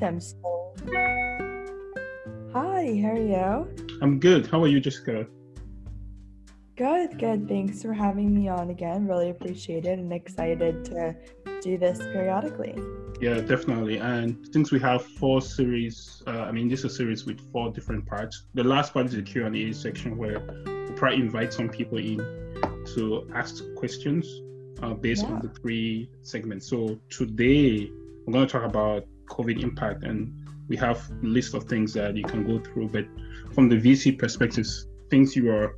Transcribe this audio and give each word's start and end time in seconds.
Um. 0.00 0.20
So, 0.20 0.74
hi, 2.52 3.00
how 3.02 3.10
are 3.10 3.16
you? 3.16 3.98
I'm 4.00 4.20
good. 4.20 4.46
How 4.46 4.62
are 4.62 4.68
you, 4.68 4.78
Jessica? 4.78 5.26
Good, 6.76 7.18
good. 7.18 7.48
Thanks 7.48 7.82
for 7.82 7.92
having 7.92 8.32
me 8.32 8.48
on 8.48 8.70
again. 8.70 9.08
Really 9.08 9.30
appreciate 9.30 9.86
it 9.86 9.98
and 9.98 10.12
excited 10.12 10.84
to 10.84 11.16
do 11.60 11.78
this 11.78 11.98
periodically. 11.98 12.76
Yeah, 13.20 13.40
definitely. 13.40 13.98
And 13.98 14.48
since 14.52 14.70
we 14.70 14.78
have 14.78 15.04
four 15.04 15.40
series, 15.40 16.22
uh, 16.28 16.42
I 16.42 16.52
mean, 16.52 16.68
this 16.68 16.80
is 16.80 16.92
a 16.92 16.94
series 16.94 17.26
with 17.26 17.40
four 17.50 17.72
different 17.72 18.06
parts. 18.06 18.44
The 18.54 18.62
last 18.62 18.94
part 18.94 19.06
is 19.06 19.12
the 19.14 19.22
Q 19.22 19.46
and 19.46 19.56
A 19.56 19.72
section 19.72 20.16
where 20.16 20.40
we 20.66 20.94
try 20.94 21.14
invite 21.14 21.52
some 21.52 21.68
people 21.68 21.98
in 21.98 22.18
to 22.94 23.28
ask 23.34 23.64
questions 23.74 24.24
uh, 24.80 24.94
based 24.94 25.24
yeah. 25.24 25.32
on 25.32 25.40
the 25.40 25.48
three 25.48 26.08
segments. 26.22 26.68
So 26.68 27.00
today 27.10 27.90
we're 28.24 28.32
going 28.32 28.46
to 28.46 28.52
talk 28.52 28.62
about 28.62 29.04
COVID 29.28 29.62
impact, 29.62 30.04
and 30.04 30.32
we 30.68 30.76
have 30.76 30.98
a 31.22 31.26
list 31.26 31.54
of 31.54 31.64
things 31.64 31.92
that 31.94 32.16
you 32.16 32.24
can 32.24 32.46
go 32.46 32.58
through. 32.58 32.88
But 32.88 33.06
from 33.54 33.68
the 33.68 33.76
VC 33.76 34.18
perspectives, 34.18 34.86
things 35.10 35.34
you 35.34 35.50
are 35.50 35.76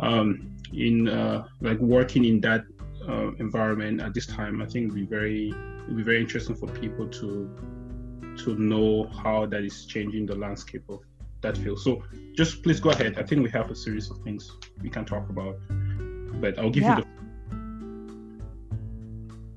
um, 0.00 0.56
in 0.72 1.08
uh, 1.08 1.46
like 1.60 1.78
working 1.78 2.24
in 2.24 2.40
that 2.42 2.64
uh, 3.08 3.32
environment 3.38 4.00
at 4.00 4.14
this 4.14 4.26
time, 4.26 4.62
I 4.62 4.66
think 4.66 4.92
would 4.92 4.94
be 4.94 5.06
very 5.06 5.50
it 5.50 5.88
would 5.88 5.96
be 5.96 6.02
very 6.02 6.20
interesting 6.20 6.54
for 6.54 6.66
people 6.68 7.08
to 7.08 7.50
to 8.44 8.56
know 8.56 9.06
how 9.22 9.46
that 9.46 9.64
is 9.64 9.86
changing 9.86 10.26
the 10.26 10.34
landscape 10.34 10.84
of 10.88 11.00
that 11.40 11.56
field. 11.56 11.80
So 11.80 12.02
just 12.36 12.62
please 12.62 12.80
go 12.80 12.90
ahead. 12.90 13.18
I 13.18 13.22
think 13.22 13.42
we 13.42 13.50
have 13.50 13.70
a 13.70 13.74
series 13.74 14.10
of 14.10 14.18
things 14.18 14.50
we 14.82 14.90
can 14.90 15.04
talk 15.04 15.28
about, 15.28 15.56
but 16.40 16.58
I'll 16.58 16.70
give 16.70 16.82
yeah. 16.84 16.98
you 16.98 17.02
the 17.02 17.19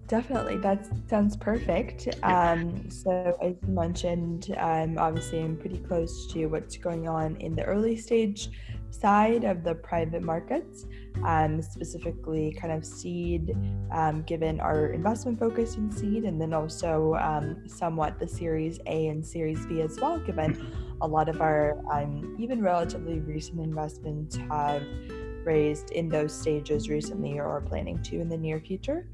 Definitely, 0.08 0.58
that 0.58 0.88
sounds 1.10 1.38
perfect. 1.38 2.10
Um, 2.24 2.90
so, 2.90 3.38
as 3.42 3.56
you 3.66 3.74
mentioned, 3.74 4.54
um, 4.58 4.98
obviously, 4.98 5.40
I'm 5.40 5.56
pretty 5.58 5.78
close 5.78 6.28
to 6.34 6.48
what's 6.48 6.78
going 6.78 7.08
on 7.08 7.38
in 7.38 7.56
the 7.56 7.64
early 7.64 7.96
stage 7.96 8.50
side 8.90 9.44
of 9.44 9.64
the 9.64 9.76
private 9.76 10.22
markets, 10.22 10.86
um, 11.24 11.62
specifically 11.62 12.56
kind 12.60 12.74
of 12.74 12.86
seed, 12.86 13.56
um, 13.92 14.24
given 14.24 14.60
our 14.60 14.88
investment 14.88 15.40
focus 15.40 15.78
in 15.78 15.90
seed, 15.90 16.26
and 16.26 16.40
then 16.40 16.54
also 16.54 17.16
um, 17.16 17.68
somewhat 17.68 18.20
the 18.20 18.28
Series 18.28 18.80
A 18.88 19.08
and 19.08 19.26
Series 19.26 19.66
B 19.66 19.82
as 19.82 20.00
well, 20.00 20.20
given 20.20 20.96
a 21.02 21.08
lot 21.08 21.30
of 21.30 21.42
our 21.42 21.80
um, 21.92 22.36
even 22.40 22.62
relatively 22.62 23.20
recent 23.20 23.60
investments 23.62 24.36
have 24.50 24.84
raised 25.46 25.92
in 25.92 26.10
those 26.10 26.34
stages 26.34 26.90
recently 26.90 27.40
or 27.40 27.46
are 27.46 27.62
planning 27.62 28.02
to 28.04 28.20
in 28.20 28.30
the 28.30 28.38
near 28.38 28.60
future. 28.60 29.08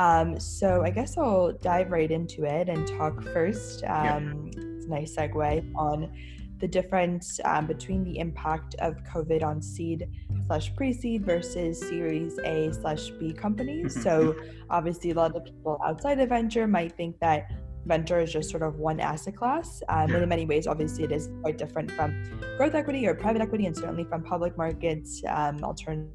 Um, 0.00 0.40
so 0.40 0.82
I 0.82 0.88
guess 0.88 1.18
I'll 1.18 1.52
dive 1.52 1.90
right 1.90 2.10
into 2.10 2.44
it 2.44 2.70
and 2.70 2.86
talk 2.86 3.22
first. 3.22 3.84
Um, 3.84 4.50
yeah. 4.56 4.62
It's 4.76 4.86
a 4.86 4.88
nice 4.88 5.14
segue 5.14 5.72
on 5.76 6.10
the 6.58 6.66
difference 6.66 7.38
um, 7.44 7.66
between 7.66 8.04
the 8.04 8.18
impact 8.18 8.76
of 8.78 8.94
COVID 9.04 9.42
on 9.42 9.60
seed 9.60 10.08
slash 10.46 10.74
pre-seed 10.74 11.26
versus 11.26 11.78
Series 11.78 12.38
A 12.38 12.72
slash 12.72 13.10
B 13.10 13.34
companies. 13.34 13.92
Mm-hmm. 13.92 14.02
So 14.02 14.36
obviously, 14.70 15.10
a 15.10 15.14
lot 15.14 15.36
of 15.36 15.44
people 15.44 15.78
outside 15.86 16.18
of 16.18 16.30
venture 16.30 16.66
might 16.66 16.96
think 16.96 17.20
that 17.20 17.52
venture 17.84 18.20
is 18.20 18.32
just 18.32 18.48
sort 18.48 18.62
of 18.62 18.76
one 18.76 19.00
asset 19.00 19.36
class. 19.36 19.82
Um, 19.90 20.08
yeah. 20.08 20.14
And 20.14 20.22
in 20.22 20.28
many 20.30 20.46
ways, 20.46 20.66
obviously, 20.66 21.04
it 21.04 21.12
is 21.12 21.28
quite 21.42 21.58
different 21.58 21.90
from 21.90 22.10
growth 22.56 22.74
equity 22.74 23.06
or 23.06 23.14
private 23.14 23.42
equity, 23.42 23.66
and 23.66 23.76
certainly 23.76 24.04
from 24.04 24.22
public 24.22 24.56
markets, 24.56 25.22
um, 25.28 25.62
alternative 25.62 26.10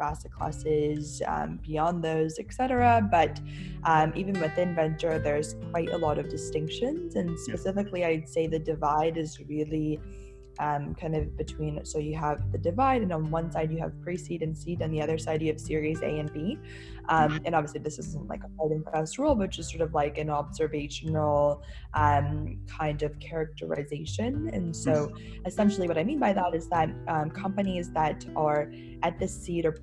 asset 0.00 0.32
classes 0.32 1.22
um, 1.26 1.58
beyond 1.62 2.02
those, 2.02 2.38
etc. 2.38 3.06
But 3.10 3.40
um, 3.84 4.12
even 4.16 4.40
within 4.40 4.74
venture, 4.74 5.18
there's 5.18 5.54
quite 5.70 5.90
a 5.90 5.96
lot 5.96 6.18
of 6.18 6.28
distinctions, 6.28 7.16
and 7.16 7.38
specifically, 7.38 8.04
I'd 8.04 8.28
say 8.28 8.46
the 8.46 8.58
divide 8.58 9.16
is 9.16 9.40
really 9.48 10.00
um, 10.58 10.94
kind 10.94 11.14
of 11.14 11.36
between 11.36 11.84
so 11.84 11.98
you 11.98 12.16
have 12.16 12.50
the 12.52 12.58
divide 12.58 13.02
and 13.02 13.12
on 13.12 13.30
one 13.30 13.50
side 13.50 13.70
you 13.70 13.78
have 13.78 13.92
pre-seed 14.02 14.42
and 14.42 14.56
seed 14.56 14.80
and 14.80 14.92
the 14.92 15.00
other 15.00 15.18
side 15.18 15.42
you 15.42 15.48
have 15.48 15.60
series 15.60 16.00
a 16.02 16.18
and 16.18 16.32
b. 16.32 16.58
Um, 17.08 17.40
and 17.44 17.54
obviously 17.54 17.80
this 17.80 17.98
isn't 17.98 18.26
like 18.26 18.42
a 18.42 18.48
hard 18.58 18.72
and 18.72 18.84
fast 18.84 19.18
rule 19.18 19.34
but 19.34 19.50
just 19.50 19.70
sort 19.70 19.82
of 19.82 19.94
like 19.94 20.18
an 20.18 20.28
observational 20.30 21.62
um, 21.94 22.58
kind 22.66 23.02
of 23.02 23.18
characterization. 23.20 24.50
And 24.52 24.74
so 24.74 25.12
essentially 25.44 25.88
what 25.88 25.98
i 25.98 26.04
mean 26.04 26.18
by 26.18 26.32
that 26.32 26.54
is 26.54 26.68
that 26.68 26.90
um, 27.08 27.30
companies 27.30 27.90
that 27.92 28.24
are 28.34 28.70
at 29.02 29.18
the 29.18 29.28
seed 29.28 29.66
or 29.66 29.76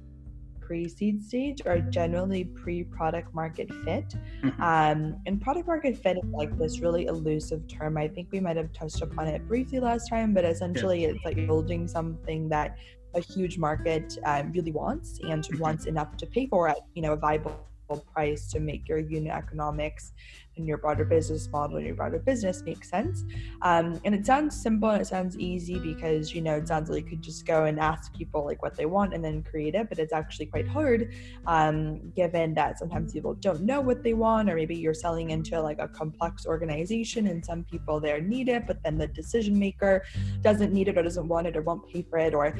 pre-seed 0.65 1.23
stage 1.23 1.61
are 1.65 1.79
generally 1.79 2.43
pre-product 2.45 3.33
market 3.33 3.67
fit 3.83 4.15
mm-hmm. 4.43 4.61
um, 4.61 5.15
and 5.25 5.41
product 5.41 5.67
market 5.67 5.97
fit 5.97 6.17
is 6.17 6.29
like 6.31 6.57
this 6.57 6.79
really 6.79 7.05
elusive 7.05 7.67
term 7.67 7.97
i 7.97 8.07
think 8.07 8.27
we 8.31 8.39
might 8.39 8.57
have 8.57 8.71
touched 8.73 9.01
upon 9.01 9.27
it 9.27 9.47
briefly 9.47 9.79
last 9.79 10.09
time 10.09 10.33
but 10.33 10.45
essentially 10.45 11.03
yeah. 11.03 11.09
it's 11.09 11.25
like 11.25 11.35
building 11.47 11.87
something 11.87 12.49
that 12.49 12.77
a 13.15 13.19
huge 13.19 13.57
market 13.57 14.17
um, 14.25 14.51
really 14.51 14.71
wants 14.71 15.19
and 15.23 15.43
mm-hmm. 15.43 15.59
wants 15.59 15.85
enough 15.85 16.17
to 16.17 16.25
pay 16.25 16.47
for 16.47 16.67
at 16.67 16.79
you 16.93 17.01
know 17.01 17.13
a 17.13 17.17
viable 17.17 17.67
price 18.13 18.47
to 18.47 18.59
make 18.59 18.87
your 18.87 18.97
unit 18.97 19.31
economics 19.31 20.13
and 20.57 20.67
your 20.67 20.77
broader 20.77 21.05
business 21.05 21.49
model 21.51 21.77
and 21.77 21.85
your 21.85 21.95
broader 21.95 22.19
business 22.19 22.61
makes 22.63 22.89
sense. 22.89 23.23
Um, 23.61 23.99
and 24.05 24.13
it 24.13 24.25
sounds 24.25 24.61
simple 24.61 24.89
and 24.89 25.01
it 25.01 25.05
sounds 25.05 25.37
easy 25.37 25.79
because 25.79 26.33
you 26.33 26.41
know 26.41 26.55
it 26.55 26.67
sounds 26.67 26.89
like 26.89 27.05
you 27.05 27.09
could 27.11 27.21
just 27.21 27.45
go 27.45 27.65
and 27.65 27.79
ask 27.79 28.13
people 28.15 28.45
like 28.45 28.61
what 28.61 28.75
they 28.75 28.85
want 28.85 29.13
and 29.13 29.23
then 29.23 29.43
create 29.43 29.75
it, 29.75 29.89
but 29.89 29.99
it's 29.99 30.13
actually 30.13 30.45
quite 30.47 30.67
hard 30.67 31.13
um, 31.47 32.11
given 32.15 32.53
that 32.53 32.79
sometimes 32.79 33.13
people 33.13 33.33
don't 33.35 33.61
know 33.61 33.81
what 33.81 34.03
they 34.03 34.13
want 34.13 34.49
or 34.49 34.55
maybe 34.55 34.75
you're 34.75 34.93
selling 34.93 35.31
into 35.31 35.59
like 35.61 35.79
a 35.79 35.87
complex 35.87 36.45
organization 36.45 37.27
and 37.27 37.43
some 37.43 37.63
people 37.63 37.99
there 37.99 38.21
need 38.21 38.49
it, 38.49 38.67
but 38.67 38.81
then 38.83 38.97
the 38.97 39.07
decision 39.07 39.57
maker 39.57 40.03
doesn't 40.41 40.71
need 40.73 40.87
it 40.87 40.97
or 40.97 41.03
doesn't 41.03 41.27
want 41.27 41.47
it 41.47 41.55
or 41.55 41.61
won't 41.61 41.87
pay 41.87 42.01
for 42.01 42.17
it 42.19 42.33
or 42.33 42.55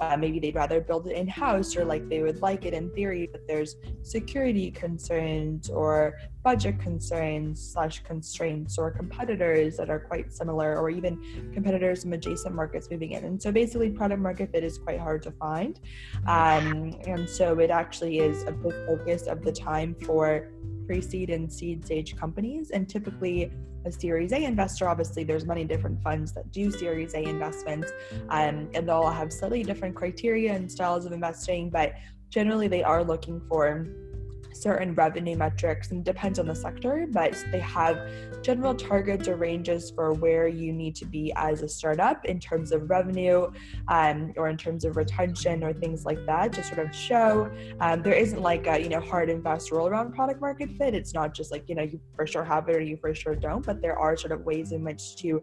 uh, 0.00 0.16
maybe 0.16 0.38
they'd 0.38 0.54
rather 0.54 0.80
build 0.80 1.06
it 1.06 1.16
in 1.16 1.28
house 1.28 1.76
or 1.76 1.84
like 1.84 2.08
they 2.08 2.20
would 2.20 2.40
like 2.42 2.64
it 2.64 2.74
in 2.74 2.90
theory, 2.90 3.28
but 3.30 3.46
there's 3.46 3.76
security 4.02 4.70
concerns 4.70 5.70
or 5.70 6.18
budget 6.44 6.78
concerns 6.78 7.72
slash 7.72 8.04
constraints 8.04 8.76
or 8.76 8.90
competitors 8.90 9.78
that 9.78 9.88
are 9.88 9.98
quite 9.98 10.30
similar 10.30 10.78
or 10.78 10.90
even 10.90 11.18
competitors 11.54 12.02
from 12.02 12.12
adjacent 12.12 12.54
markets 12.54 12.88
moving 12.90 13.12
in. 13.12 13.24
And 13.24 13.42
so 13.42 13.50
basically, 13.50 13.90
product 13.90 14.20
market 14.20 14.52
fit 14.52 14.62
is 14.62 14.76
quite 14.76 15.00
hard 15.00 15.22
to 15.22 15.32
find. 15.32 15.80
Um, 16.26 16.94
and 17.06 17.28
so 17.28 17.58
it 17.58 17.70
actually 17.70 18.18
is 18.18 18.42
a 18.44 18.52
big 18.52 18.74
focus 18.86 19.26
of 19.26 19.42
the 19.42 19.52
time 19.52 19.96
for 20.04 20.50
pre 20.86 21.00
seed 21.00 21.30
and 21.30 21.50
seed 21.50 21.84
stage 21.86 22.14
companies. 22.14 22.70
And 22.70 22.86
typically, 22.88 23.50
a 23.86 23.90
Series 23.90 24.32
A 24.32 24.44
investor, 24.44 24.88
obviously, 24.88 25.24
there's 25.24 25.46
many 25.46 25.64
different 25.64 26.02
funds 26.02 26.32
that 26.32 26.50
do 26.52 26.70
Series 26.70 27.14
A 27.14 27.22
investments, 27.22 27.90
um, 28.28 28.68
and 28.74 28.88
they'll 28.88 28.96
all 28.96 29.10
have 29.10 29.32
slightly 29.32 29.62
different 29.62 29.94
criteria 29.94 30.52
and 30.52 30.70
styles 30.70 31.06
of 31.06 31.12
investing, 31.12 31.70
but 31.70 31.94
generally, 32.28 32.68
they 32.68 32.82
are 32.82 33.02
looking 33.02 33.40
for 33.48 33.86
certain 34.54 34.94
revenue 34.94 35.36
metrics 35.36 35.90
and 35.90 36.04
depends 36.04 36.38
on 36.38 36.46
the 36.46 36.54
sector, 36.54 37.06
but 37.10 37.32
they 37.50 37.60
have 37.60 37.98
general 38.42 38.74
targets 38.74 39.28
or 39.28 39.36
ranges 39.36 39.90
for 39.90 40.12
where 40.12 40.48
you 40.48 40.72
need 40.72 40.94
to 40.96 41.04
be 41.04 41.32
as 41.36 41.62
a 41.62 41.68
startup 41.68 42.24
in 42.24 42.38
terms 42.38 42.72
of 42.72 42.88
revenue 42.90 43.50
um, 43.88 44.32
or 44.36 44.48
in 44.48 44.56
terms 44.56 44.84
of 44.84 44.96
retention 44.96 45.62
or 45.64 45.72
things 45.72 46.04
like 46.04 46.24
that 46.26 46.52
to 46.52 46.62
sort 46.62 46.78
of 46.78 46.94
show 46.94 47.50
um, 47.80 48.02
there 48.02 48.14
isn't 48.14 48.40
like 48.42 48.66
a 48.66 48.80
you 48.80 48.88
know 48.88 49.00
hard 49.00 49.30
and 49.30 49.42
fast 49.42 49.70
rule 49.70 49.86
around 49.86 50.12
product 50.14 50.40
market 50.40 50.70
fit. 50.78 50.94
It's 50.94 51.14
not 51.14 51.34
just 51.34 51.50
like 51.50 51.68
you 51.68 51.74
know 51.74 51.82
you 51.82 52.00
for 52.14 52.26
sure 52.26 52.44
have 52.44 52.68
it 52.68 52.76
or 52.76 52.80
you 52.80 52.96
for 52.96 53.14
sure 53.14 53.34
don't, 53.34 53.64
but 53.64 53.80
there 53.80 53.98
are 53.98 54.16
sort 54.16 54.32
of 54.32 54.44
ways 54.44 54.72
in 54.72 54.84
which 54.84 55.16
to 55.16 55.40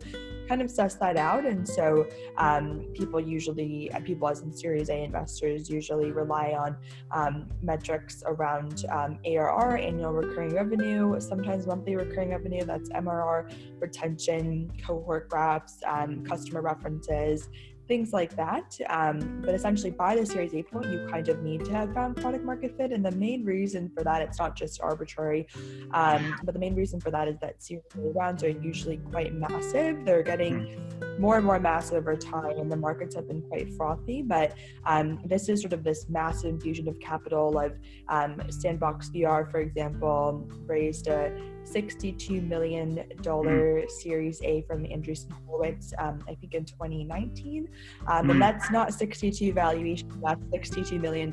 kind 0.48 0.62
of 0.62 0.70
suss 0.70 0.96
that 0.96 1.18
out. 1.18 1.46
And 1.46 1.68
so 1.68 2.08
um, 2.38 2.86
people 2.94 3.20
usually 3.20 3.92
people 4.04 4.28
as 4.28 4.42
in 4.42 4.52
Series 4.52 4.90
A 4.90 5.04
investors 5.04 5.70
usually 5.70 6.12
rely 6.12 6.54
on 6.58 6.78
um, 7.12 7.50
metrics 7.62 8.24
around 8.26 8.86
um, 9.02 9.18
ARR, 9.26 9.78
annual 9.78 10.12
recurring 10.12 10.54
revenue, 10.54 11.20
sometimes 11.20 11.66
monthly 11.68 11.96
recurring 11.96 12.30
revenue, 12.30 12.64
that's 12.64 12.90
MRR, 12.90 13.52
retention, 13.80 14.72
cohort 14.86 15.30
graphs, 15.30 15.78
um, 15.86 16.24
customer 16.24 16.62
references, 16.62 17.50
things 17.92 18.14
like 18.14 18.34
that. 18.38 18.78
Um, 18.90 19.42
but 19.46 19.54
essentially, 19.54 19.92
by 19.92 20.16
the 20.16 20.26
Series 20.26 20.54
A 20.54 20.64
point, 20.64 20.86
you 20.94 21.06
kind 21.12 21.28
of 21.28 21.44
need 21.44 21.66
to 21.66 21.74
have 21.74 21.94
found 21.94 22.16
product 22.16 22.46
market 22.46 22.78
fit. 22.78 22.94
And 22.94 23.06
the 23.06 23.12
main 23.12 23.44
reason 23.44 23.92
for 23.94 24.02
that, 24.06 24.22
it's 24.22 24.40
not 24.40 24.56
just 24.56 24.80
arbitrary, 24.80 25.46
um, 25.94 26.36
but 26.46 26.54
the 26.54 26.60
main 26.60 26.74
reason 26.74 27.02
for 27.02 27.12
that 27.12 27.28
is 27.28 27.38
that 27.42 27.62
Series 27.62 27.84
A 27.98 28.00
rounds 28.18 28.46
are 28.46 28.50
usually 28.50 28.96
quite 29.12 29.34
massive. 29.34 30.06
They're 30.06 30.24
getting 30.24 30.56
hmm. 30.68 31.22
more 31.22 31.36
and 31.36 31.46
more 31.46 31.60
massive 31.60 31.98
over 31.98 32.16
time, 32.16 32.58
and 32.60 32.72
the 32.72 32.78
markets 32.78 33.14
have 33.16 33.28
been 33.28 33.42
quite 33.42 33.74
frothy. 33.74 34.22
But 34.22 34.54
um, 34.86 35.20
this 35.26 35.50
is 35.50 35.60
sort 35.60 35.74
of 35.74 35.84
this 35.84 36.08
massive 36.08 36.46
infusion 36.46 36.88
of 36.88 36.98
capital. 37.02 37.60
Of 37.60 37.74
um, 38.08 38.42
Sandbox 38.50 39.10
VR, 39.10 39.52
for 39.52 39.60
example, 39.60 40.48
raised 40.66 41.08
a 41.08 41.30
$62 41.66 42.48
million 42.48 43.04
mm. 43.22 43.90
Series 43.90 44.42
A 44.44 44.62
from 44.64 44.84
Andreessen 44.84 45.32
Horowitz, 45.46 45.94
um, 45.98 46.24
I 46.28 46.36
think 46.36 46.54
in 46.54 46.66
2019. 46.66 47.68
Um, 48.08 48.30
and 48.30 48.34
hmm. 48.34 48.40
that's 48.40 48.72
not 48.72 48.94
62 48.94 49.54
valuation, 49.54 50.10
that's 50.22 50.44
$62 50.46 51.00
million 51.00 51.32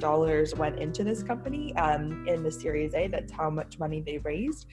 went 0.57 0.79
into 0.79 1.05
this 1.05 1.23
company 1.23 1.75
um, 1.77 2.27
in 2.29 2.43
the 2.43 2.51
Series 2.51 2.95
A. 2.95 3.07
That's 3.09 3.33
how 3.33 3.51
much 3.51 3.79
money 3.79 4.01
they 4.01 4.19
raised. 4.19 4.67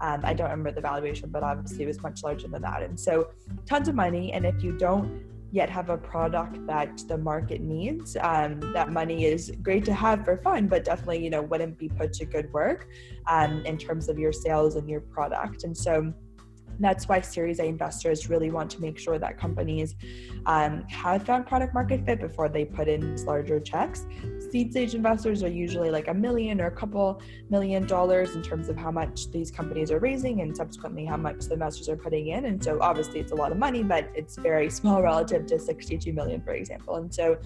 Um, 0.00 0.20
I 0.24 0.32
don't 0.32 0.50
remember 0.50 0.72
the 0.72 0.80
valuation, 0.80 1.28
but 1.30 1.42
obviously 1.42 1.84
it 1.84 1.86
was 1.86 2.00
much 2.02 2.22
larger 2.22 2.48
than 2.48 2.62
that. 2.62 2.82
And 2.82 2.98
so 2.98 3.30
tons 3.66 3.88
of 3.88 3.94
money. 3.94 4.32
And 4.32 4.46
if 4.46 4.62
you 4.62 4.72
don't 4.72 5.22
yet 5.52 5.68
have 5.68 5.90
a 5.90 5.98
product 5.98 6.64
that 6.66 7.02
the 7.08 7.18
market 7.18 7.60
needs, 7.60 8.16
um, 8.20 8.60
that 8.72 8.90
money 8.90 9.24
is 9.24 9.52
great 9.62 9.84
to 9.84 9.92
have 9.92 10.24
for 10.24 10.36
fun, 10.38 10.68
but 10.68 10.84
definitely, 10.84 11.22
you 11.22 11.30
know, 11.30 11.42
wouldn't 11.42 11.76
be 11.76 11.88
put 11.88 12.12
to 12.14 12.24
good 12.24 12.52
work 12.52 12.88
um, 13.26 13.64
in 13.66 13.76
terms 13.76 14.08
of 14.08 14.18
your 14.18 14.32
sales 14.32 14.76
and 14.76 14.88
your 14.88 15.00
product. 15.00 15.64
And 15.64 15.76
so 15.76 16.14
that's 16.84 17.08
why 17.08 17.20
Series 17.20 17.58
A 17.60 17.64
investors 17.64 18.28
really 18.28 18.50
want 18.50 18.70
to 18.72 18.80
make 18.80 18.98
sure 18.98 19.18
that 19.18 19.38
companies 19.38 19.94
um, 20.46 20.84
have 20.88 21.24
found 21.24 21.46
product 21.46 21.74
market 21.74 22.04
fit 22.04 22.20
before 22.20 22.48
they 22.48 22.64
put 22.64 22.88
in 22.88 23.16
larger 23.24 23.60
checks. 23.60 24.06
Seed 24.50 24.72
stage 24.72 24.94
investors 24.94 25.42
are 25.42 25.48
usually 25.48 25.90
like 25.90 26.08
a 26.08 26.14
million 26.14 26.60
or 26.60 26.66
a 26.66 26.70
couple 26.70 27.22
million 27.50 27.86
dollars 27.86 28.34
in 28.34 28.42
terms 28.42 28.68
of 28.68 28.76
how 28.76 28.90
much 28.90 29.30
these 29.30 29.50
companies 29.50 29.90
are 29.90 29.98
raising 29.98 30.40
and 30.40 30.56
subsequently 30.56 31.04
how 31.04 31.16
much 31.16 31.44
the 31.46 31.54
investors 31.54 31.88
are 31.88 31.96
putting 31.96 32.28
in. 32.28 32.46
And 32.46 32.62
so 32.62 32.78
obviously 32.80 33.20
it's 33.20 33.32
a 33.32 33.36
lot 33.36 33.52
of 33.52 33.58
money, 33.58 33.82
but 33.82 34.10
it's 34.14 34.36
very 34.36 34.70
small 34.80 35.02
relative 35.02 35.46
to 35.46 35.58
62 35.58 36.12
million, 36.12 36.40
for 36.42 36.52
example. 36.52 36.96
And 36.96 37.14
so 37.14 37.38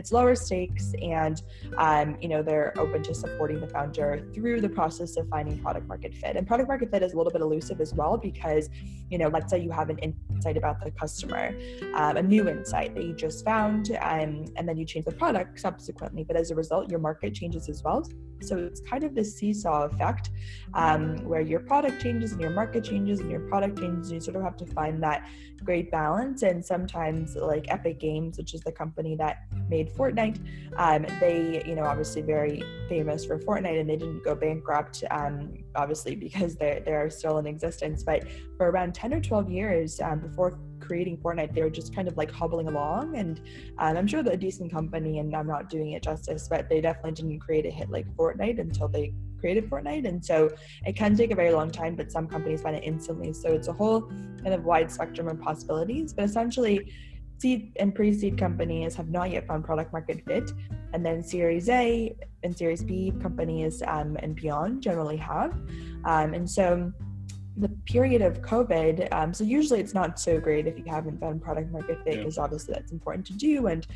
it's 0.00 0.12
lower 0.12 0.34
stakes 0.34 0.94
and 1.02 1.42
um, 1.76 2.16
you 2.22 2.28
know 2.28 2.42
they're 2.42 2.72
open 2.78 3.02
to 3.02 3.14
supporting 3.14 3.60
the 3.60 3.66
founder 3.68 4.26
through 4.34 4.60
the 4.60 4.68
process 4.68 5.16
of 5.18 5.28
finding 5.28 5.58
product 5.58 5.86
market 5.86 6.14
fit. 6.14 6.36
And 6.36 6.46
product 6.46 6.68
market 6.68 6.90
fit 6.90 7.02
is 7.02 7.12
a 7.12 7.16
little 7.16 7.30
bit 7.30 7.42
elusive 7.42 7.80
as 7.80 7.92
well 7.94 8.16
because 8.16 8.70
you 9.10 9.18
know 9.18 9.28
let's 9.28 9.50
say 9.50 9.58
you 9.58 9.70
have 9.70 9.90
an 9.90 9.98
insight 9.98 10.56
about 10.56 10.82
the 10.82 10.90
customer 10.90 11.54
um, 11.94 12.16
a 12.16 12.22
new 12.22 12.48
insight 12.48 12.94
that 12.94 13.04
you 13.04 13.12
just 13.12 13.44
found 13.44 13.90
um, 14.00 14.46
and 14.56 14.66
then 14.66 14.76
you 14.78 14.86
change 14.86 15.04
the 15.04 15.12
product 15.12 15.60
subsequently 15.60 16.24
but 16.24 16.34
as 16.36 16.50
a 16.50 16.54
result 16.54 16.90
your 16.90 17.00
market 17.00 17.34
changes 17.34 17.68
as 17.68 17.82
well 17.82 18.02
so 18.42 18.56
it's 18.58 18.80
kind 18.80 19.04
of 19.04 19.14
this 19.14 19.36
seesaw 19.36 19.84
effect 19.84 20.30
um, 20.74 21.16
where 21.24 21.40
your 21.40 21.60
product 21.60 22.00
changes 22.02 22.32
and 22.32 22.40
your 22.40 22.50
market 22.50 22.84
changes 22.84 23.20
and 23.20 23.30
your 23.30 23.40
product 23.48 23.78
changes 23.78 24.12
you 24.12 24.20
sort 24.20 24.36
of 24.36 24.42
have 24.42 24.56
to 24.56 24.66
find 24.66 25.02
that 25.02 25.28
great 25.64 25.90
balance 25.90 26.42
and 26.42 26.64
sometimes 26.64 27.36
like 27.36 27.66
epic 27.68 28.00
games 28.00 28.38
which 28.38 28.54
is 28.54 28.60
the 28.62 28.72
company 28.72 29.14
that 29.16 29.44
made 29.68 29.90
Fortnite. 29.94 30.38
Um, 30.76 31.06
they, 31.20 31.62
you 31.66 31.74
know, 31.74 31.84
obviously 31.84 32.22
very 32.22 32.62
famous 32.88 33.24
for 33.24 33.38
Fortnite, 33.38 33.80
and 33.80 33.88
they 33.88 33.96
didn't 33.96 34.24
go 34.24 34.34
bankrupt, 34.34 35.04
um, 35.10 35.52
obviously 35.74 36.14
because 36.16 36.56
they're, 36.56 36.80
they 36.80 36.92
are 36.92 37.10
still 37.10 37.38
in 37.38 37.46
existence. 37.46 38.02
But 38.02 38.24
for 38.56 38.70
around 38.70 38.94
ten 38.94 39.14
or 39.14 39.20
twelve 39.20 39.50
years 39.50 40.00
um, 40.00 40.20
before 40.20 40.58
creating 40.90 41.16
Fortnite, 41.18 41.54
they 41.54 41.62
were 41.62 41.70
just 41.70 41.94
kind 41.94 42.08
of 42.08 42.16
like 42.16 42.32
hobbling 42.32 42.66
along, 42.66 43.16
and 43.16 43.40
um, 43.78 43.96
I'm 43.96 44.08
sure 44.08 44.24
they're 44.24 44.34
a 44.34 44.44
decent 44.48 44.72
company, 44.72 45.20
and 45.20 45.36
I'm 45.36 45.46
not 45.46 45.70
doing 45.70 45.92
it 45.92 46.02
justice, 46.02 46.48
but 46.48 46.68
they 46.68 46.80
definitely 46.80 47.12
didn't 47.12 47.38
create 47.38 47.64
a 47.64 47.70
hit 47.70 47.90
like 47.90 48.06
Fortnite 48.16 48.58
until 48.58 48.88
they 48.88 49.14
created 49.38 49.70
Fortnite. 49.70 50.08
And 50.08 50.24
so 50.30 50.50
it 50.84 50.96
can 50.96 51.16
take 51.16 51.30
a 51.30 51.36
very 51.36 51.52
long 51.52 51.70
time, 51.70 51.94
but 51.94 52.10
some 52.10 52.26
companies 52.26 52.62
find 52.62 52.74
it 52.74 52.82
instantly. 52.82 53.32
So 53.32 53.52
it's 53.52 53.68
a 53.68 53.72
whole 53.72 54.00
kind 54.42 54.52
of 54.52 54.64
wide 54.64 54.90
spectrum 54.90 55.28
of 55.28 55.40
possibilities. 55.40 56.12
But 56.12 56.24
essentially, 56.24 56.92
seed 57.38 57.72
and 57.78 57.94
pre-seed 57.94 58.36
companies 58.36 58.96
have 58.96 59.10
not 59.10 59.30
yet 59.30 59.46
found 59.46 59.64
product 59.64 59.92
market 59.92 60.24
fit 60.26 60.50
and 60.92 61.06
then 61.06 61.22
series 61.22 61.68
a 61.68 62.14
and 62.42 62.56
series 62.56 62.82
b 62.82 63.12
companies 63.22 63.82
um, 63.86 64.16
and 64.22 64.34
beyond 64.34 64.82
generally 64.82 65.16
have 65.16 65.52
um, 66.04 66.34
and 66.34 66.50
so 66.50 66.92
the 67.56 67.68
period 67.86 68.22
of 68.22 68.40
covid 68.42 69.12
um, 69.12 69.34
so 69.34 69.44
usually 69.44 69.80
it's 69.80 69.94
not 69.94 70.18
so 70.18 70.38
great 70.38 70.66
if 70.66 70.78
you 70.78 70.84
haven't 70.86 71.18
found 71.20 71.42
product 71.42 71.70
market 71.72 71.98
fit 72.04 72.18
because 72.18 72.36
yeah. 72.36 72.42
obviously 72.42 72.74
that's 72.74 72.92
important 72.92 73.26
to 73.26 73.32
do 73.34 73.66
and 73.66 73.86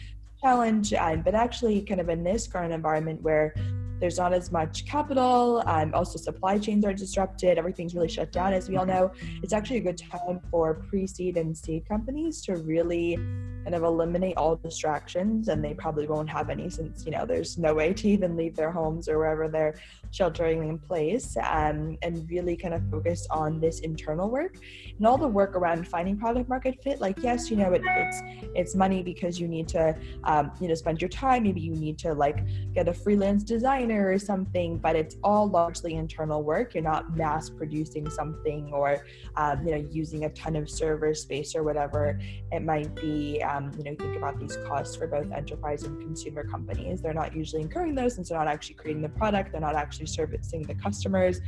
challenge 0.42 0.92
um, 0.94 1.22
but 1.22 1.34
actually 1.34 1.80
kind 1.82 2.00
of 2.00 2.08
in 2.08 2.22
this 2.24 2.46
current 2.46 2.72
environment 2.72 3.20
where 3.22 3.54
there's 4.00 4.18
not 4.18 4.32
as 4.32 4.50
much 4.50 4.86
capital. 4.86 5.62
Um, 5.66 5.94
also, 5.94 6.18
supply 6.18 6.58
chains 6.58 6.84
are 6.84 6.92
disrupted. 6.92 7.58
Everything's 7.58 7.94
really 7.94 8.08
shut 8.08 8.32
down, 8.32 8.52
as 8.52 8.68
we 8.68 8.76
all 8.76 8.84
know. 8.84 9.12
It's 9.42 9.52
actually 9.52 9.78
a 9.78 9.80
good 9.80 9.98
time 9.98 10.40
for 10.50 10.74
pre 10.74 11.06
seed 11.06 11.36
and 11.36 11.56
seed 11.56 11.88
companies 11.88 12.42
to 12.42 12.56
really 12.56 13.16
kind 13.64 13.74
of 13.74 13.82
eliminate 13.82 14.36
all 14.36 14.56
distractions. 14.56 15.48
And 15.48 15.64
they 15.64 15.74
probably 15.74 16.06
won't 16.06 16.30
have 16.30 16.50
any 16.50 16.70
since, 16.70 17.04
you 17.04 17.12
know, 17.12 17.26
there's 17.26 17.58
no 17.58 17.74
way 17.74 17.92
to 17.94 18.08
even 18.08 18.36
leave 18.36 18.54
their 18.54 18.70
homes 18.70 19.08
or 19.08 19.18
wherever 19.18 19.48
they're 19.48 19.74
sheltering 20.10 20.68
in 20.68 20.78
place 20.78 21.36
um, 21.42 21.98
and 22.02 22.28
really 22.30 22.56
kind 22.56 22.72
of 22.72 22.82
focus 22.90 23.26
on 23.30 23.60
this 23.60 23.80
internal 23.80 24.30
work 24.30 24.56
and 24.96 25.06
all 25.06 25.18
the 25.18 25.26
work 25.26 25.56
around 25.56 25.88
finding 25.88 26.16
product 26.16 26.48
market 26.48 26.80
fit. 26.82 27.00
Like, 27.00 27.20
yes, 27.22 27.50
you 27.50 27.56
know, 27.56 27.72
it, 27.72 27.82
it's 27.84 28.22
it's 28.54 28.74
money 28.74 29.02
because 29.02 29.40
you 29.40 29.48
need 29.48 29.66
to, 29.68 29.96
um, 30.24 30.52
you 30.60 30.68
know, 30.68 30.74
spend 30.74 31.00
your 31.00 31.08
time. 31.08 31.42
Maybe 31.42 31.60
you 31.60 31.74
need 31.74 31.98
to 31.98 32.14
like 32.14 32.38
get 32.72 32.86
a 32.88 32.94
freelance 32.94 33.42
designer 33.42 34.08
or 34.08 34.18
something, 34.18 34.78
but 34.78 34.94
it's 34.94 35.16
all 35.24 35.48
largely 35.48 35.94
internal 35.94 36.42
work. 36.42 36.74
You're 36.74 36.84
not 36.84 37.16
mass 37.16 37.50
producing 37.50 38.08
something 38.10 38.72
or, 38.72 39.04
um, 39.36 39.66
you 39.66 39.72
know, 39.72 39.88
using 39.90 40.24
a 40.24 40.28
ton 40.30 40.54
of 40.56 40.70
server 40.70 41.14
space 41.14 41.56
or 41.56 41.62
whatever 41.62 42.20
it 42.52 42.62
might 42.62 42.94
be. 42.94 43.42
Um, 43.54 43.70
you 43.78 43.84
know, 43.84 43.94
think 43.98 44.16
about 44.16 44.38
these 44.40 44.56
costs 44.66 44.96
for 44.96 45.06
both 45.06 45.30
enterprise 45.30 45.84
and 45.84 46.00
consumer 46.00 46.44
companies. 46.44 47.00
They're 47.00 47.14
not 47.14 47.36
usually 47.36 47.62
incurring 47.62 47.94
those 47.94 48.14
since 48.14 48.28
they're 48.28 48.38
not 48.38 48.48
actually 48.48 48.76
creating 48.76 49.02
the 49.02 49.08
product. 49.10 49.52
They're 49.52 49.60
not 49.60 49.76
actually 49.76 50.06
servicing 50.06 50.62
the 50.62 50.74
customers. 50.74 51.40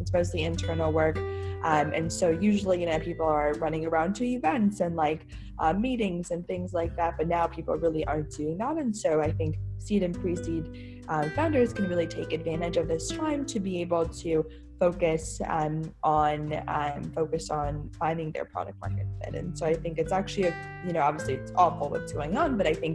It's 0.00 0.12
mostly 0.12 0.42
internal 0.42 0.92
work. 0.92 1.16
Um, 1.62 1.92
and 1.94 2.12
so 2.12 2.28
usually, 2.28 2.80
you 2.80 2.86
know, 2.86 2.98
people 2.98 3.26
are 3.26 3.54
running 3.54 3.86
around 3.86 4.14
to 4.16 4.26
events 4.26 4.80
and 4.80 4.96
like 4.96 5.26
uh, 5.58 5.72
meetings 5.72 6.30
and 6.30 6.46
things 6.46 6.74
like 6.74 6.96
that. 6.96 7.16
But 7.16 7.28
now 7.28 7.46
people 7.46 7.74
really 7.76 8.04
aren't 8.04 8.30
doing 8.30 8.58
that. 8.58 8.76
And 8.76 8.94
so 8.94 9.20
I 9.20 9.32
think 9.32 9.56
seed 9.78 10.02
and 10.02 10.18
pre-seed 10.20 11.04
um, 11.08 11.30
founders 11.30 11.72
can 11.72 11.88
really 11.88 12.06
take 12.06 12.32
advantage 12.32 12.76
of 12.76 12.88
this 12.88 13.08
time 13.08 13.46
to 13.46 13.60
be 13.60 13.80
able 13.80 14.06
to 14.06 14.44
focus 14.84 15.40
um, 15.58 15.76
on 16.02 16.38
um, 16.78 17.00
focus 17.18 17.44
on 17.60 17.90
finding 18.02 18.28
their 18.32 18.46
product 18.54 18.76
market 18.84 19.06
fit. 19.18 19.34
And 19.40 19.56
so 19.58 19.64
I 19.72 19.74
think 19.82 19.94
it's 20.02 20.14
actually 20.20 20.46
a, 20.52 20.54
you 20.86 20.92
know 20.94 21.02
obviously 21.08 21.34
it's 21.40 21.52
awful 21.64 21.86
what's 21.94 22.12
going 22.12 22.36
on, 22.42 22.48
but 22.58 22.66
I 22.66 22.74
think 22.82 22.94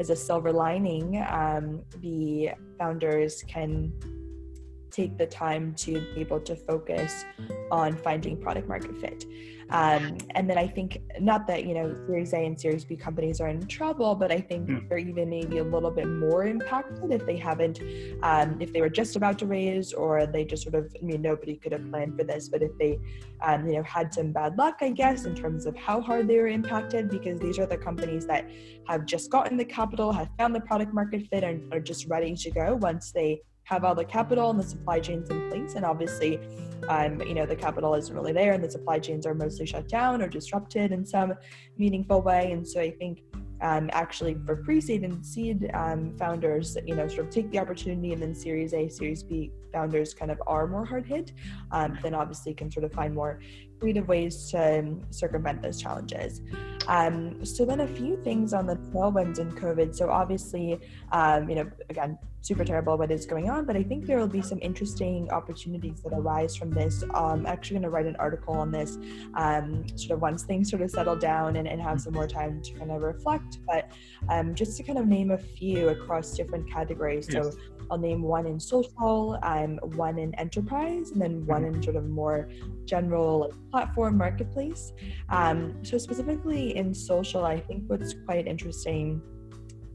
as 0.00 0.08
a 0.10 0.16
silver 0.16 0.52
lining, 0.52 1.06
um, 1.40 1.66
the 2.06 2.50
founders 2.78 3.32
can 3.54 3.92
take 4.92 5.18
the 5.18 5.26
time 5.26 5.74
to 5.74 5.92
be 6.14 6.20
able 6.20 6.40
to 6.40 6.54
focus 6.54 7.24
on 7.70 7.96
finding 7.96 8.36
product 8.36 8.68
market 8.68 8.96
fit. 8.98 9.24
Um, 9.70 10.18
and 10.34 10.48
then 10.50 10.58
I 10.58 10.68
think 10.68 11.00
not 11.18 11.46
that 11.46 11.64
you 11.64 11.72
know 11.72 11.96
Series 12.06 12.34
A 12.34 12.44
and 12.44 12.60
Series 12.60 12.84
B 12.84 12.94
companies 12.94 13.40
are 13.40 13.48
in 13.48 13.66
trouble, 13.66 14.14
but 14.14 14.30
I 14.30 14.38
think 14.38 14.68
mm. 14.68 14.88
they're 14.88 14.98
even 14.98 15.30
maybe 15.30 15.58
a 15.58 15.64
little 15.64 15.90
bit 15.90 16.06
more 16.06 16.44
impacted 16.44 17.10
if 17.10 17.24
they 17.24 17.38
haven't, 17.38 17.80
um, 18.22 18.60
if 18.60 18.72
they 18.72 18.82
were 18.82 18.90
just 18.90 19.16
about 19.16 19.38
to 19.38 19.46
raise, 19.46 19.94
or 19.94 20.26
they 20.26 20.44
just 20.44 20.64
sort 20.64 20.74
of 20.74 20.94
I 21.00 21.04
mean 21.04 21.22
nobody 21.22 21.56
could 21.56 21.72
have 21.72 21.88
planned 21.90 22.18
for 22.18 22.24
this, 22.24 22.50
but 22.50 22.62
if 22.62 22.76
they, 22.78 22.98
um, 23.40 23.66
you 23.66 23.76
know, 23.76 23.82
had 23.82 24.12
some 24.12 24.30
bad 24.30 24.58
luck, 24.58 24.78
I 24.82 24.90
guess, 24.90 25.24
in 25.24 25.34
terms 25.34 25.64
of 25.64 25.74
how 25.74 26.02
hard 26.02 26.28
they 26.28 26.38
were 26.38 26.48
impacted, 26.48 27.08
because 27.08 27.38
these 27.40 27.58
are 27.58 27.66
the 27.66 27.78
companies 27.78 28.26
that 28.26 28.50
have 28.88 29.06
just 29.06 29.30
gotten 29.30 29.56
the 29.56 29.64
capital, 29.64 30.12
have 30.12 30.28
found 30.36 30.54
the 30.54 30.60
product 30.60 30.92
market 30.92 31.26
fit, 31.30 31.44
and 31.44 31.72
are 31.72 31.80
just 31.80 32.06
ready 32.08 32.34
to 32.34 32.50
go 32.50 32.74
once 32.74 33.10
they 33.10 33.40
have 33.72 33.84
all 33.84 33.94
the 33.94 34.04
capital 34.04 34.50
and 34.50 34.60
the 34.60 34.68
supply 34.74 35.00
chains 35.00 35.30
in 35.30 35.50
place. 35.50 35.74
And 35.76 35.84
obviously, 35.84 36.38
um, 36.88 37.20
you 37.22 37.34
know, 37.34 37.46
the 37.46 37.56
capital 37.56 37.94
isn't 37.94 38.14
really 38.14 38.32
there 38.32 38.52
and 38.52 38.62
the 38.62 38.70
supply 38.70 38.98
chains 38.98 39.24
are 39.26 39.34
mostly 39.34 39.64
shut 39.64 39.88
down 39.88 40.20
or 40.20 40.28
disrupted 40.28 40.92
in 40.92 41.06
some 41.06 41.32
meaningful 41.78 42.20
way. 42.20 42.52
And 42.52 42.68
so 42.68 42.80
I 42.80 42.90
think 42.90 43.22
um, 43.62 43.88
actually 43.92 44.36
for 44.44 44.56
pre-seed 44.56 45.04
and 45.04 45.24
seed 45.24 45.70
um, 45.72 46.14
founders, 46.18 46.76
you 46.84 46.94
know, 46.94 47.08
sort 47.08 47.26
of 47.28 47.30
take 47.30 47.50
the 47.50 47.60
opportunity 47.60 48.12
and 48.12 48.20
then 48.20 48.34
Series 48.34 48.74
A, 48.74 48.88
Series 48.88 49.22
B 49.22 49.52
founders 49.72 50.12
kind 50.12 50.30
of 50.30 50.42
are 50.46 50.66
more 50.66 50.84
hard 50.84 51.06
hit, 51.06 51.32
um, 51.70 51.98
then 52.02 52.14
obviously 52.14 52.52
can 52.52 52.70
sort 52.70 52.84
of 52.84 52.92
find 52.92 53.14
more 53.14 53.40
creative 53.82 54.06
ways 54.06 54.48
to 54.48 54.78
um, 54.78 55.00
circumvent 55.10 55.60
those 55.60 55.82
challenges. 55.82 56.40
Um, 56.86 57.44
so 57.44 57.64
then 57.64 57.80
a 57.80 57.86
few 57.88 58.16
things 58.22 58.52
on 58.54 58.64
the 58.64 58.76
tailwinds 58.76 59.40
in 59.40 59.50
COVID. 59.50 59.92
So 59.92 60.08
obviously, 60.08 60.78
um, 61.10 61.50
you 61.50 61.56
know, 61.56 61.68
again, 61.90 62.16
super 62.42 62.64
terrible 62.64 62.96
what 62.96 63.10
is 63.10 63.26
going 63.26 63.50
on, 63.50 63.64
but 63.64 63.76
I 63.76 63.82
think 63.82 64.06
there 64.06 64.18
will 64.18 64.34
be 64.40 64.42
some 64.42 64.60
interesting 64.62 65.30
opportunities 65.30 66.00
that 66.02 66.12
arise 66.12 66.54
from 66.56 66.70
this. 66.70 67.02
I'm 67.12 67.44
actually 67.46 67.74
going 67.76 67.82
to 67.84 67.90
write 67.90 68.06
an 68.06 68.16
article 68.16 68.54
on 68.54 68.70
this 68.70 68.98
um, 69.34 69.84
sort 69.96 70.12
of 70.12 70.20
once 70.20 70.42
things 70.44 70.70
sort 70.70 70.82
of 70.82 70.90
settle 70.90 71.16
down 71.16 71.56
and, 71.56 71.66
and 71.66 71.80
have 71.80 72.00
some 72.00 72.14
more 72.14 72.28
time 72.28 72.62
to 72.62 72.72
kind 72.74 72.90
of 72.92 73.02
reflect. 73.02 73.58
But 73.66 73.90
um, 74.28 74.54
just 74.54 74.76
to 74.76 74.82
kind 74.84 74.98
of 74.98 75.06
name 75.06 75.32
a 75.32 75.38
few 75.38 75.88
across 75.88 76.36
different 76.36 76.70
categories. 76.70 77.28
Yes. 77.30 77.44
So 77.44 77.58
I'll 77.90 77.98
name 77.98 78.22
one 78.22 78.46
in 78.46 78.58
social, 78.58 79.38
um, 79.42 79.78
one 80.06 80.18
in 80.18 80.34
enterprise, 80.36 81.10
and 81.10 81.20
then 81.20 81.44
one 81.46 81.64
in 81.64 81.82
sort 81.82 81.96
of 81.96 82.08
more 82.08 82.48
general 82.86 83.38
like, 83.40 83.52
platform 83.72 84.16
marketplace. 84.18 84.92
Um, 85.30 85.82
so 85.82 85.98
specifically 85.98 86.76
in 86.76 86.94
social, 86.94 87.44
I 87.44 87.58
think 87.58 87.84
what's 87.88 88.14
quite 88.26 88.46
interesting 88.46 89.20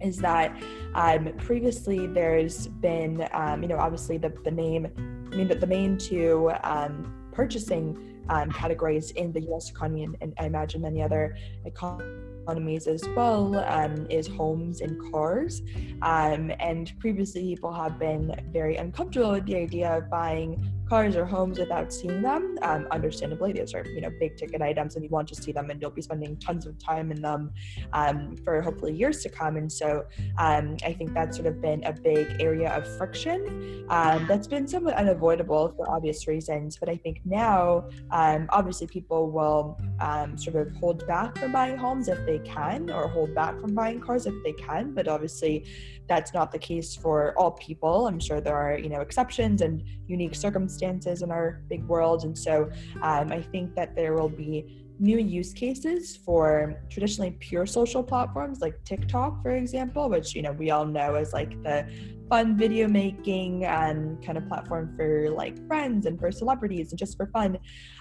is 0.01 0.17
that 0.17 0.55
um, 0.95 1.31
previously 1.37 2.07
there's 2.07 2.67
been, 2.67 3.27
um, 3.33 3.61
you 3.61 3.69
know, 3.69 3.77
obviously 3.77 4.17
the, 4.17 4.33
the 4.43 4.51
name, 4.51 4.87
I 5.31 5.35
mean, 5.35 5.47
the, 5.47 5.55
the 5.55 5.67
main 5.67 5.97
two 5.97 6.51
um, 6.63 7.29
purchasing 7.31 8.17
um, 8.29 8.51
categories 8.51 9.11
in 9.11 9.31
the 9.31 9.41
US 9.53 9.69
economy, 9.69 10.03
and, 10.03 10.17
and, 10.21 10.33
I 10.39 10.45
imagine 10.45 10.81
many 10.81 11.01
other 11.01 11.37
economies 11.65 12.87
as 12.87 13.07
well 13.15 13.55
um, 13.67 14.05
is 14.09 14.27
homes 14.27 14.81
and 14.81 15.11
cars. 15.11 15.61
Um, 16.01 16.51
and 16.59 16.91
previously, 16.99 17.41
people 17.43 17.71
have 17.73 17.97
been 17.97 18.35
very 18.51 18.75
uncomfortable 18.75 19.31
with 19.31 19.45
the 19.45 19.55
idea 19.55 19.97
of 19.97 20.09
buying 20.09 20.76
cars 20.89 21.15
or 21.15 21.25
homes 21.25 21.59
without 21.59 21.91
seeing 21.93 22.21
them. 22.21 22.57
Um, 22.61 22.87
understandably, 22.91 23.53
these 23.53 23.73
are 23.73 23.85
you 23.85 24.01
know 24.01 24.11
big 24.19 24.37
ticket 24.37 24.61
items, 24.61 24.95
and 24.95 25.03
you 25.03 25.09
want 25.09 25.27
to 25.29 25.35
see 25.35 25.51
them, 25.51 25.69
and 25.69 25.81
you'll 25.81 25.91
be 25.91 26.01
spending 26.01 26.37
tons 26.37 26.65
of 26.65 26.77
time 26.77 27.11
in 27.11 27.21
them 27.21 27.51
um, 27.93 28.35
for 28.43 28.61
hopefully 28.61 28.93
years 28.93 29.21
to 29.23 29.29
come. 29.29 29.57
And 29.57 29.71
so, 29.71 30.05
um, 30.37 30.77
I 30.85 30.93
think 30.93 31.13
that's 31.13 31.37
sort 31.37 31.47
of 31.47 31.61
been 31.61 31.83
a 31.83 31.93
big 31.93 32.37
area 32.39 32.69
of 32.75 32.87
friction 32.97 33.85
um, 33.89 34.25
that's 34.27 34.47
been 34.47 34.67
somewhat 34.67 34.95
unavoidable 34.95 35.73
for 35.75 35.89
obvious 35.89 36.27
reasons. 36.27 36.77
But 36.77 36.89
I 36.89 36.97
think 36.97 37.21
now, 37.25 37.89
um, 38.11 38.47
obviously, 38.49 38.87
people 38.87 39.29
will 39.31 39.79
um, 39.99 40.37
sort 40.37 40.55
of 40.55 40.75
hold 40.77 41.05
back 41.07 41.37
from 41.37 41.51
buying 41.51 41.77
homes 41.77 42.07
if 42.07 42.25
they 42.25 42.39
can, 42.39 42.89
or 42.89 43.07
hold 43.07 43.33
back 43.35 43.59
from 43.59 43.73
buying 43.73 43.99
cars 43.99 44.25
if 44.25 44.35
they 44.43 44.53
can. 44.53 44.93
But 44.93 45.07
obviously, 45.07 45.65
that's 46.07 46.33
not 46.33 46.51
the 46.51 46.59
case 46.59 46.95
for 46.95 47.37
all 47.37 47.51
people. 47.51 48.07
I'm 48.07 48.19
sure 48.19 48.39
there 48.39 48.55
are, 48.55 48.77
you 48.77 48.89
know, 48.89 49.01
exceptions 49.01 49.61
and 49.61 49.83
unique 50.07 50.35
circumstances 50.35 51.21
in 51.21 51.31
our 51.31 51.61
big 51.69 51.83
world. 51.85 52.23
And 52.23 52.37
so 52.37 52.69
um, 53.01 53.31
I 53.31 53.41
think 53.41 53.75
that 53.75 53.95
there 53.95 54.13
will 54.13 54.29
be 54.29 54.87
new 54.99 55.19
use 55.19 55.53
cases 55.53 56.15
for 56.15 56.81
traditionally 56.89 57.31
pure 57.39 57.65
social 57.65 58.01
platforms 58.01 58.61
like 58.61 58.83
TikTok, 58.83 59.41
for 59.43 59.51
example, 59.51 60.09
which 60.09 60.33
you 60.33 60.41
know 60.41 60.53
we 60.53 60.71
all 60.71 60.85
know 60.85 61.15
as 61.15 61.33
like 61.33 61.61
the 61.63 61.87
fun 62.29 62.57
video 62.57 62.87
making 62.87 63.65
um, 63.65 64.17
kind 64.25 64.37
of 64.37 64.47
platform 64.47 64.93
for 64.95 65.29
like 65.29 65.65
friends 65.67 66.05
and 66.05 66.19
for 66.19 66.31
celebrities 66.31 66.91
and 66.91 66.99
just 66.99 67.15
for 67.17 67.27
fun. 67.27 67.57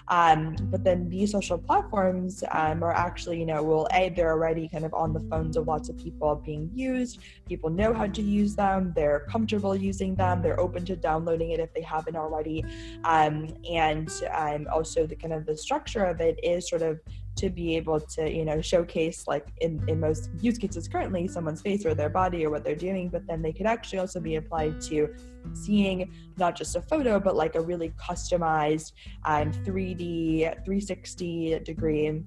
Um, 0.09 0.55
but 0.71 0.83
then 0.83 1.09
these 1.09 1.31
social 1.31 1.57
platforms 1.57 2.43
um, 2.51 2.83
are 2.83 2.93
actually, 2.93 3.39
you 3.39 3.45
know, 3.45 3.63
well, 3.63 3.87
A, 3.93 4.09
they're 4.09 4.31
already 4.31 4.67
kind 4.67 4.85
of 4.85 4.93
on 4.93 5.13
the 5.13 5.19
phones 5.29 5.57
of 5.57 5.67
lots 5.67 5.89
of 5.89 5.97
people 5.97 6.35
being 6.45 6.69
used. 6.73 7.19
People 7.47 7.69
know 7.69 7.93
how 7.93 8.07
to 8.07 8.21
use 8.21 8.55
them. 8.55 8.93
They're 8.95 9.25
comfortable 9.29 9.75
using 9.75 10.15
them. 10.15 10.41
They're 10.41 10.59
open 10.59 10.85
to 10.85 10.95
downloading 10.95 11.51
it 11.51 11.59
if 11.59 11.73
they 11.73 11.81
haven't 11.81 12.15
already. 12.15 12.63
Um, 13.03 13.53
and 13.69 14.09
um, 14.33 14.67
also 14.71 15.05
the 15.05 15.15
kind 15.15 15.33
of 15.33 15.45
the 15.45 15.57
structure 15.57 16.03
of 16.03 16.21
it 16.21 16.39
is 16.43 16.69
sort 16.69 16.81
of 16.81 16.99
to 17.37 17.49
be 17.49 17.75
able 17.75 17.99
to 17.99 18.29
you 18.29 18.45
know 18.45 18.61
showcase 18.61 19.27
like 19.27 19.47
in, 19.61 19.83
in 19.87 19.99
most 19.99 20.29
use 20.39 20.57
cases 20.57 20.87
currently 20.87 21.27
someone's 21.27 21.61
face 21.61 21.85
or 21.85 21.93
their 21.93 22.09
body 22.09 22.45
or 22.45 22.49
what 22.49 22.63
they're 22.63 22.75
doing 22.75 23.09
but 23.09 23.25
then 23.27 23.41
they 23.41 23.53
could 23.53 23.65
actually 23.65 23.99
also 23.99 24.19
be 24.19 24.35
applied 24.35 24.79
to 24.81 25.13
seeing 25.53 26.11
not 26.37 26.55
just 26.55 26.75
a 26.75 26.81
photo 26.81 27.19
but 27.19 27.35
like 27.35 27.55
a 27.55 27.61
really 27.61 27.93
customized 27.99 28.93
um, 29.25 29.51
3d 29.51 30.41
360 30.65 31.59
degree 31.59 32.23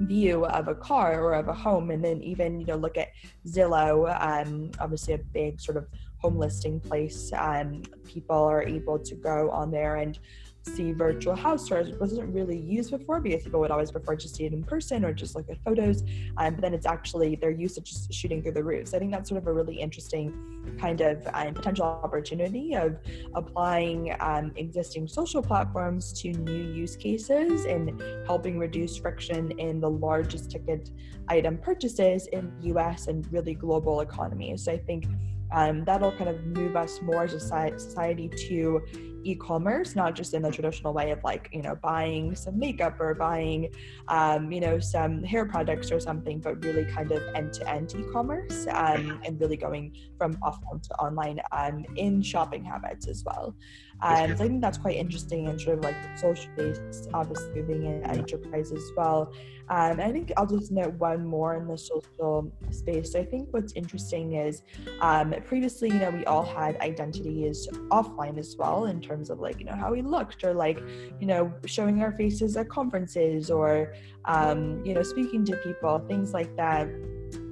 view 0.00 0.44
of 0.46 0.68
a 0.68 0.74
car 0.74 1.20
or 1.20 1.34
of 1.34 1.48
a 1.48 1.54
home. 1.54 1.90
And 1.90 2.04
then 2.04 2.22
even 2.22 2.60
you 2.60 2.66
know 2.66 2.76
look 2.76 2.96
at 2.96 3.08
zillow 3.46 4.14
um, 4.20 4.70
obviously 4.80 5.14
a 5.14 5.18
big 5.18 5.60
sort 5.60 5.76
of 5.76 5.86
home 6.18 6.38
listing 6.38 6.80
place 6.80 7.32
um, 7.36 7.82
people 8.04 8.36
are 8.36 8.62
able 8.62 8.98
to 8.98 9.14
go 9.14 9.50
on 9.50 9.70
there 9.70 9.96
and 9.96 10.18
see 10.66 10.92
virtual 10.92 11.34
house 11.34 11.68
tours 11.68 11.90
wasn't 12.00 12.32
really 12.34 12.58
used 12.58 12.90
before 12.90 13.20
because 13.20 13.42
people 13.42 13.60
would 13.60 13.70
always 13.70 13.90
prefer 13.90 14.16
to 14.16 14.28
see 14.28 14.44
it 14.44 14.52
in 14.52 14.62
person 14.62 15.04
or 15.04 15.12
just 15.12 15.34
look 15.34 15.48
at 15.50 15.62
photos. 15.64 16.02
Um, 16.36 16.54
but 16.54 16.62
then 16.62 16.74
it's 16.74 16.86
actually 16.86 17.36
their 17.36 17.50
use 17.50 17.76
of 17.76 17.84
just 17.84 18.12
shooting 18.12 18.42
through 18.42 18.52
the 18.52 18.64
roof. 18.64 18.88
So 18.88 18.96
I 18.96 19.00
think 19.00 19.12
that's 19.12 19.28
sort 19.28 19.42
of 19.42 19.46
a 19.46 19.52
really 19.52 19.80
interesting 19.80 20.32
kind 20.78 21.00
of 21.00 21.26
um, 21.32 21.54
potential 21.54 21.84
opportunity 21.84 22.74
of 22.74 22.98
applying 23.34 24.16
um, 24.20 24.52
existing 24.56 25.06
social 25.08 25.42
platforms 25.42 26.12
to 26.22 26.32
new 26.32 26.72
use 26.72 26.96
cases 26.96 27.64
and 27.66 28.02
helping 28.26 28.58
reduce 28.58 28.96
friction 28.96 29.50
in 29.58 29.80
the 29.80 29.90
largest 29.90 30.50
ticket 30.50 30.90
item 31.28 31.58
purchases 31.58 32.26
in 32.28 32.52
the 32.60 32.74
US 32.74 33.06
and 33.06 33.30
really 33.32 33.54
global 33.54 34.00
economies. 34.00 34.64
So 34.64 34.72
I 34.72 34.78
think 34.78 35.06
um, 35.52 35.84
that'll 35.84 36.12
kind 36.12 36.28
of 36.28 36.44
move 36.44 36.74
us 36.74 37.00
more 37.02 37.24
as 37.24 37.34
a 37.34 37.40
society 37.40 38.28
to 38.48 38.82
e-commerce 39.24 39.96
not 39.96 40.14
just 40.14 40.34
in 40.34 40.42
the 40.42 40.50
traditional 40.50 40.92
way 40.92 41.10
of 41.10 41.22
like 41.24 41.48
you 41.52 41.62
know 41.62 41.74
buying 41.76 42.34
some 42.34 42.58
makeup 42.58 42.98
or 43.00 43.14
buying 43.14 43.68
um, 44.08 44.50
you 44.52 44.60
know 44.60 44.78
some 44.78 45.22
hair 45.22 45.44
products 45.44 45.90
or 45.90 46.00
something 46.00 46.38
but 46.38 46.62
really 46.64 46.84
kind 46.84 47.10
of 47.12 47.22
end-to-end 47.34 47.94
e-commerce 47.98 48.66
um, 48.70 49.20
and 49.24 49.40
really 49.40 49.56
going 49.56 49.92
from 50.18 50.34
offline 50.36 50.82
to 50.82 50.94
online 50.94 51.40
um, 51.52 51.84
in 51.96 52.22
shopping 52.22 52.64
habits 52.64 53.08
as 53.08 53.24
well 53.24 53.54
um, 54.02 54.36
so 54.36 54.44
I 54.44 54.48
think 54.48 54.60
that's 54.60 54.78
quite 54.78 54.96
interesting 54.96 55.48
and 55.48 55.60
sort 55.60 55.78
of 55.78 55.84
like 55.84 55.96
social 56.16 56.50
based, 56.56 57.08
obviously 57.14 57.62
being 57.62 57.86
an 57.86 58.04
enterprise 58.04 58.72
as 58.72 58.90
well. 58.96 59.32
Um, 59.70 59.98
I 59.98 60.12
think 60.12 60.30
I'll 60.36 60.46
just 60.46 60.70
note 60.70 60.94
one 60.94 61.24
more 61.24 61.56
in 61.56 61.66
the 61.66 61.78
social 61.78 62.52
space. 62.70 63.12
So 63.12 63.20
I 63.20 63.24
think 63.24 63.48
what's 63.52 63.72
interesting 63.72 64.34
is 64.34 64.62
um, 65.00 65.34
previously, 65.46 65.88
you 65.88 65.98
know, 65.98 66.10
we 66.10 66.24
all 66.26 66.44
had 66.44 66.78
identities 66.80 67.66
offline 67.90 68.38
as 68.38 68.56
well 68.58 68.86
in 68.86 69.00
terms 69.00 69.13
of 69.30 69.40
like, 69.40 69.58
you 69.58 69.66
know, 69.66 69.74
how 69.74 69.92
we 69.92 70.02
looked 70.02 70.44
or 70.44 70.54
like, 70.54 70.80
you 71.20 71.26
know, 71.26 71.52
showing 71.66 72.02
our 72.02 72.12
faces 72.12 72.56
at 72.56 72.68
conferences 72.68 73.50
or, 73.50 73.94
um, 74.24 74.84
you 74.84 74.94
know, 74.94 75.02
speaking 75.02 75.44
to 75.46 75.56
people, 75.58 75.98
things 76.08 76.32
like 76.32 76.54
that 76.56 76.88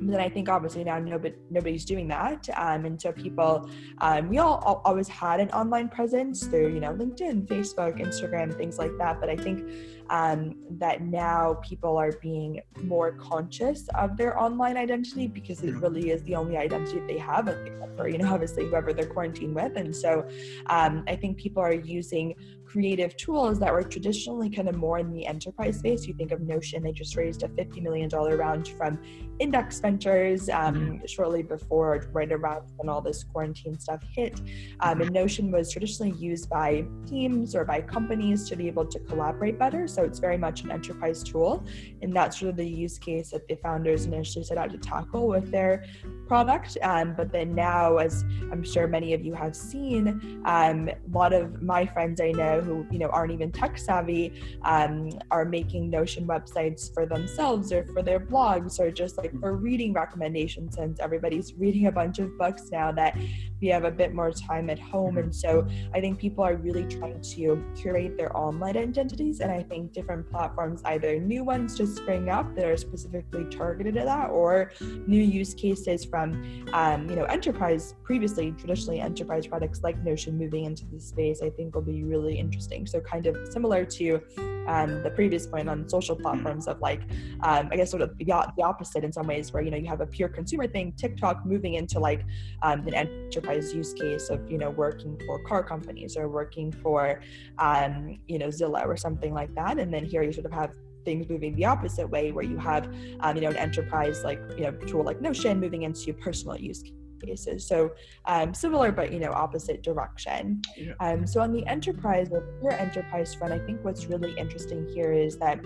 then 0.00 0.20
I 0.20 0.28
think 0.28 0.48
obviously 0.48 0.84
now 0.84 0.98
nobody 0.98 1.34
nobody's 1.50 1.84
doing 1.84 2.08
that, 2.08 2.48
um, 2.56 2.84
and 2.84 3.00
so 3.00 3.12
people, 3.12 3.68
um, 3.98 4.28
we 4.28 4.38
all, 4.38 4.58
all, 4.64 4.82
always 4.84 5.08
had 5.08 5.40
an 5.40 5.50
online 5.50 5.88
presence 5.88 6.44
through 6.44 6.74
you 6.74 6.80
know 6.80 6.92
LinkedIn, 6.92 7.46
Facebook, 7.46 8.00
Instagram, 8.00 8.56
things 8.56 8.78
like 8.78 8.96
that. 8.98 9.20
But 9.20 9.28
I 9.28 9.36
think 9.36 9.68
um, 10.10 10.56
that 10.70 11.02
now 11.02 11.60
people 11.62 11.96
are 11.96 12.12
being 12.12 12.60
more 12.82 13.12
conscious 13.12 13.88
of 13.94 14.16
their 14.16 14.38
online 14.38 14.76
identity 14.76 15.26
because 15.26 15.62
it 15.62 15.74
really 15.76 16.10
is 16.10 16.22
the 16.24 16.34
only 16.34 16.56
identity 16.56 17.00
they 17.06 17.18
have, 17.18 17.48
except 17.48 17.96
for 17.96 18.08
you 18.08 18.18
know 18.18 18.32
obviously 18.32 18.66
whoever 18.66 18.92
they're 18.92 19.06
quarantined 19.06 19.54
with. 19.54 19.76
And 19.76 19.94
so 19.94 20.28
um, 20.66 21.04
I 21.08 21.16
think 21.16 21.36
people 21.36 21.62
are 21.62 21.72
using 21.72 22.34
creative 22.72 23.14
tools 23.18 23.58
that 23.58 23.70
were 23.70 23.82
traditionally 23.82 24.48
kind 24.48 24.66
of 24.66 24.74
more 24.74 24.98
in 24.98 25.12
the 25.12 25.26
enterprise 25.26 25.78
space. 25.78 26.06
You 26.06 26.14
think 26.14 26.32
of 26.32 26.40
Notion, 26.40 26.82
they 26.82 26.92
just 26.92 27.16
raised 27.16 27.42
a 27.42 27.48
$50 27.48 27.82
million 27.82 28.08
round 28.08 28.68
from 28.68 28.98
Index 29.38 29.78
Ventures 29.78 30.48
um, 30.48 30.74
mm-hmm. 30.74 31.06
shortly 31.06 31.42
before, 31.42 32.08
right 32.12 32.32
around 32.32 32.62
when 32.76 32.88
all 32.88 33.02
this 33.02 33.24
quarantine 33.24 33.78
stuff 33.78 34.02
hit. 34.10 34.40
Um, 34.80 35.02
and 35.02 35.12
Notion 35.12 35.50
was 35.52 35.70
traditionally 35.70 36.12
used 36.12 36.48
by 36.48 36.86
teams 37.06 37.54
or 37.54 37.66
by 37.66 37.82
companies 37.82 38.48
to 38.48 38.56
be 38.56 38.68
able 38.68 38.86
to 38.86 38.98
collaborate 39.00 39.58
better. 39.58 39.86
So 39.86 40.02
it's 40.04 40.18
very 40.18 40.38
much 40.38 40.62
an 40.62 40.70
enterprise 40.70 41.22
tool. 41.22 41.62
And 42.00 42.16
that's 42.16 42.38
sort 42.40 42.50
of 42.50 42.56
the 42.56 42.66
use 42.66 42.98
case 42.98 43.30
that 43.32 43.46
the 43.48 43.56
founders 43.56 44.06
initially 44.06 44.44
set 44.44 44.56
out 44.56 44.70
to 44.70 44.78
tackle 44.78 45.28
with 45.28 45.50
their 45.50 45.84
product. 46.26 46.78
Um, 46.82 47.12
but 47.14 47.30
then 47.30 47.54
now, 47.54 47.98
as 47.98 48.24
I'm 48.50 48.64
sure 48.64 48.86
many 48.86 49.12
of 49.12 49.22
you 49.22 49.34
have 49.34 49.54
seen, 49.54 50.42
um, 50.46 50.88
a 50.88 50.96
lot 51.12 51.34
of 51.34 51.60
my 51.60 51.84
friends 51.84 52.18
I 52.18 52.30
know 52.30 52.61
who 52.62 52.86
you 52.90 52.98
know 52.98 53.08
aren't 53.08 53.32
even 53.32 53.50
tech 53.52 53.78
savvy 53.78 54.32
um, 54.62 55.10
are 55.30 55.44
making 55.44 55.90
Notion 55.90 56.26
websites 56.26 56.92
for 56.92 57.06
themselves 57.06 57.72
or 57.72 57.84
for 57.92 58.02
their 58.02 58.20
blogs 58.20 58.78
or 58.78 58.90
just 58.90 59.18
like 59.18 59.38
for 59.40 59.54
reading 59.56 59.92
recommendations 59.92 60.76
since 60.76 61.00
everybody's 61.00 61.54
reading 61.54 61.86
a 61.86 61.92
bunch 61.92 62.18
of 62.18 62.36
books 62.38 62.70
now 62.70 62.92
that 62.92 63.16
we 63.60 63.68
have 63.68 63.84
a 63.84 63.90
bit 63.90 64.12
more 64.12 64.32
time 64.32 64.68
at 64.68 64.78
home. 64.78 65.18
And 65.18 65.34
so 65.34 65.66
I 65.94 66.00
think 66.00 66.18
people 66.18 66.42
are 66.44 66.56
really 66.56 66.84
trying 66.84 67.20
to 67.20 67.64
curate 67.76 68.16
their 68.16 68.36
online 68.36 68.76
identities 68.76 69.40
and 69.40 69.50
I 69.50 69.62
think 69.62 69.92
different 69.92 70.28
platforms 70.30 70.82
either 70.84 71.18
new 71.20 71.44
ones 71.44 71.76
just 71.76 71.96
spring 71.96 72.28
up 72.28 72.54
that 72.56 72.64
are 72.64 72.76
specifically 72.76 73.44
targeted 73.44 73.96
at 73.96 74.06
that 74.06 74.30
or 74.30 74.72
new 75.06 75.22
use 75.22 75.54
cases 75.54 76.04
from 76.04 76.42
um, 76.72 77.08
you 77.08 77.16
know 77.16 77.24
enterprise 77.24 77.94
previously 78.02 78.52
traditionally 78.58 79.00
enterprise 79.00 79.46
products 79.46 79.82
like 79.82 79.96
Notion 80.02 80.36
moving 80.36 80.64
into 80.64 80.84
the 80.86 80.98
space 80.98 81.40
I 81.42 81.50
think 81.50 81.74
will 81.74 81.82
be 81.82 82.02
really 82.02 82.38
interesting. 82.52 82.86
So 82.86 83.00
kind 83.00 83.26
of 83.26 83.36
similar 83.50 83.84
to 83.84 84.20
um, 84.68 85.02
the 85.02 85.10
previous 85.10 85.46
point 85.46 85.68
on 85.68 85.88
social 85.88 86.14
platforms 86.14 86.68
of 86.68 86.80
like, 86.80 87.02
um, 87.42 87.68
I 87.72 87.76
guess 87.76 87.90
sort 87.90 88.02
of 88.02 88.16
the, 88.18 88.24
the, 88.24 88.62
opposite 88.62 89.02
in 89.04 89.12
some 89.12 89.26
ways, 89.26 89.52
where 89.52 89.62
you 89.62 89.70
know 89.70 89.76
you 89.76 89.88
have 89.88 90.00
a 90.00 90.06
pure 90.06 90.28
consumer 90.28 90.66
thing, 90.68 90.92
TikTok 90.96 91.44
moving 91.44 91.74
into 91.74 91.98
like 91.98 92.24
um, 92.62 92.86
an 92.86 92.94
enterprise 92.94 93.74
use 93.74 93.92
case 93.94 94.28
of 94.30 94.38
you 94.50 94.58
know 94.58 94.70
working 94.70 95.18
for 95.26 95.42
car 95.44 95.64
companies 95.64 96.16
or 96.16 96.28
working 96.28 96.70
for 96.70 97.22
um, 97.58 98.18
you 98.28 98.38
know 98.38 98.48
Zillow 98.48 98.84
or 98.86 98.96
something 98.96 99.32
like 99.34 99.52
that, 99.54 99.78
and 99.78 99.92
then 99.92 100.04
here 100.04 100.22
you 100.22 100.32
sort 100.32 100.46
of 100.46 100.52
have 100.52 100.72
things 101.04 101.28
moving 101.28 101.56
the 101.56 101.64
opposite 101.64 102.08
way 102.08 102.30
where 102.30 102.44
you 102.44 102.56
have 102.56 102.84
um, 103.20 103.34
you 103.34 103.42
know 103.42 103.50
an 103.50 103.56
enterprise 103.56 104.22
like 104.22 104.40
you 104.56 104.64
know 104.64 104.72
tool 104.86 105.02
like 105.02 105.20
notion 105.20 105.58
moving 105.58 105.82
into 105.82 106.12
personal 106.12 106.56
use 106.56 106.84
cases. 107.22 107.66
So 107.66 107.92
um, 108.26 108.54
similar, 108.54 108.92
but 108.92 109.12
you 109.12 109.20
know, 109.20 109.32
opposite 109.32 109.82
direction. 109.82 110.62
Yeah. 110.76 110.92
Um, 111.00 111.26
so 111.26 111.40
on 111.40 111.52
the 111.52 111.66
enterprise 111.66 112.28
or 112.30 112.42
pure 112.60 112.72
enterprise 112.72 113.34
front, 113.34 113.52
I 113.52 113.58
think 113.58 113.84
what's 113.84 114.06
really 114.06 114.34
interesting 114.36 114.88
here 114.94 115.12
is 115.12 115.38
that 115.38 115.60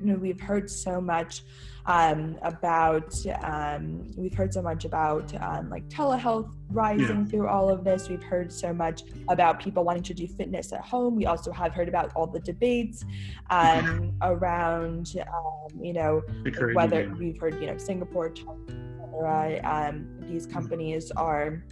you 0.00 0.06
know 0.06 0.14
we've 0.16 0.40
heard 0.40 0.70
so 0.70 1.00
much 1.00 1.42
um, 1.86 2.36
about 2.42 3.14
um, 3.42 4.06
we've 4.16 4.34
heard 4.34 4.52
so 4.52 4.62
much 4.62 4.84
about 4.84 5.32
um, 5.42 5.70
like 5.70 5.88
telehealth 5.88 6.52
rising 6.70 7.20
yeah. 7.20 7.24
through 7.24 7.48
all 7.48 7.68
of 7.68 7.84
this 7.84 8.08
we've 8.08 8.22
heard 8.22 8.52
so 8.52 8.72
much 8.72 9.02
about 9.28 9.60
people 9.60 9.84
wanting 9.84 10.02
to 10.02 10.14
do 10.14 10.26
fitness 10.26 10.72
at 10.72 10.80
home 10.80 11.16
we 11.16 11.26
also 11.26 11.52
have 11.52 11.74
heard 11.74 11.88
about 11.88 12.12
all 12.14 12.26
the 12.26 12.40
debates 12.40 13.04
um, 13.50 14.12
around 14.22 15.14
um, 15.34 15.82
you 15.82 15.92
know 15.92 16.22
whether 16.74 17.12
we've 17.18 17.38
heard 17.38 17.60
you 17.60 17.66
know 17.66 17.76
singapore 17.76 18.30
um, 19.58 20.06
these 20.22 20.46
companies 20.46 21.10
are 21.12 21.62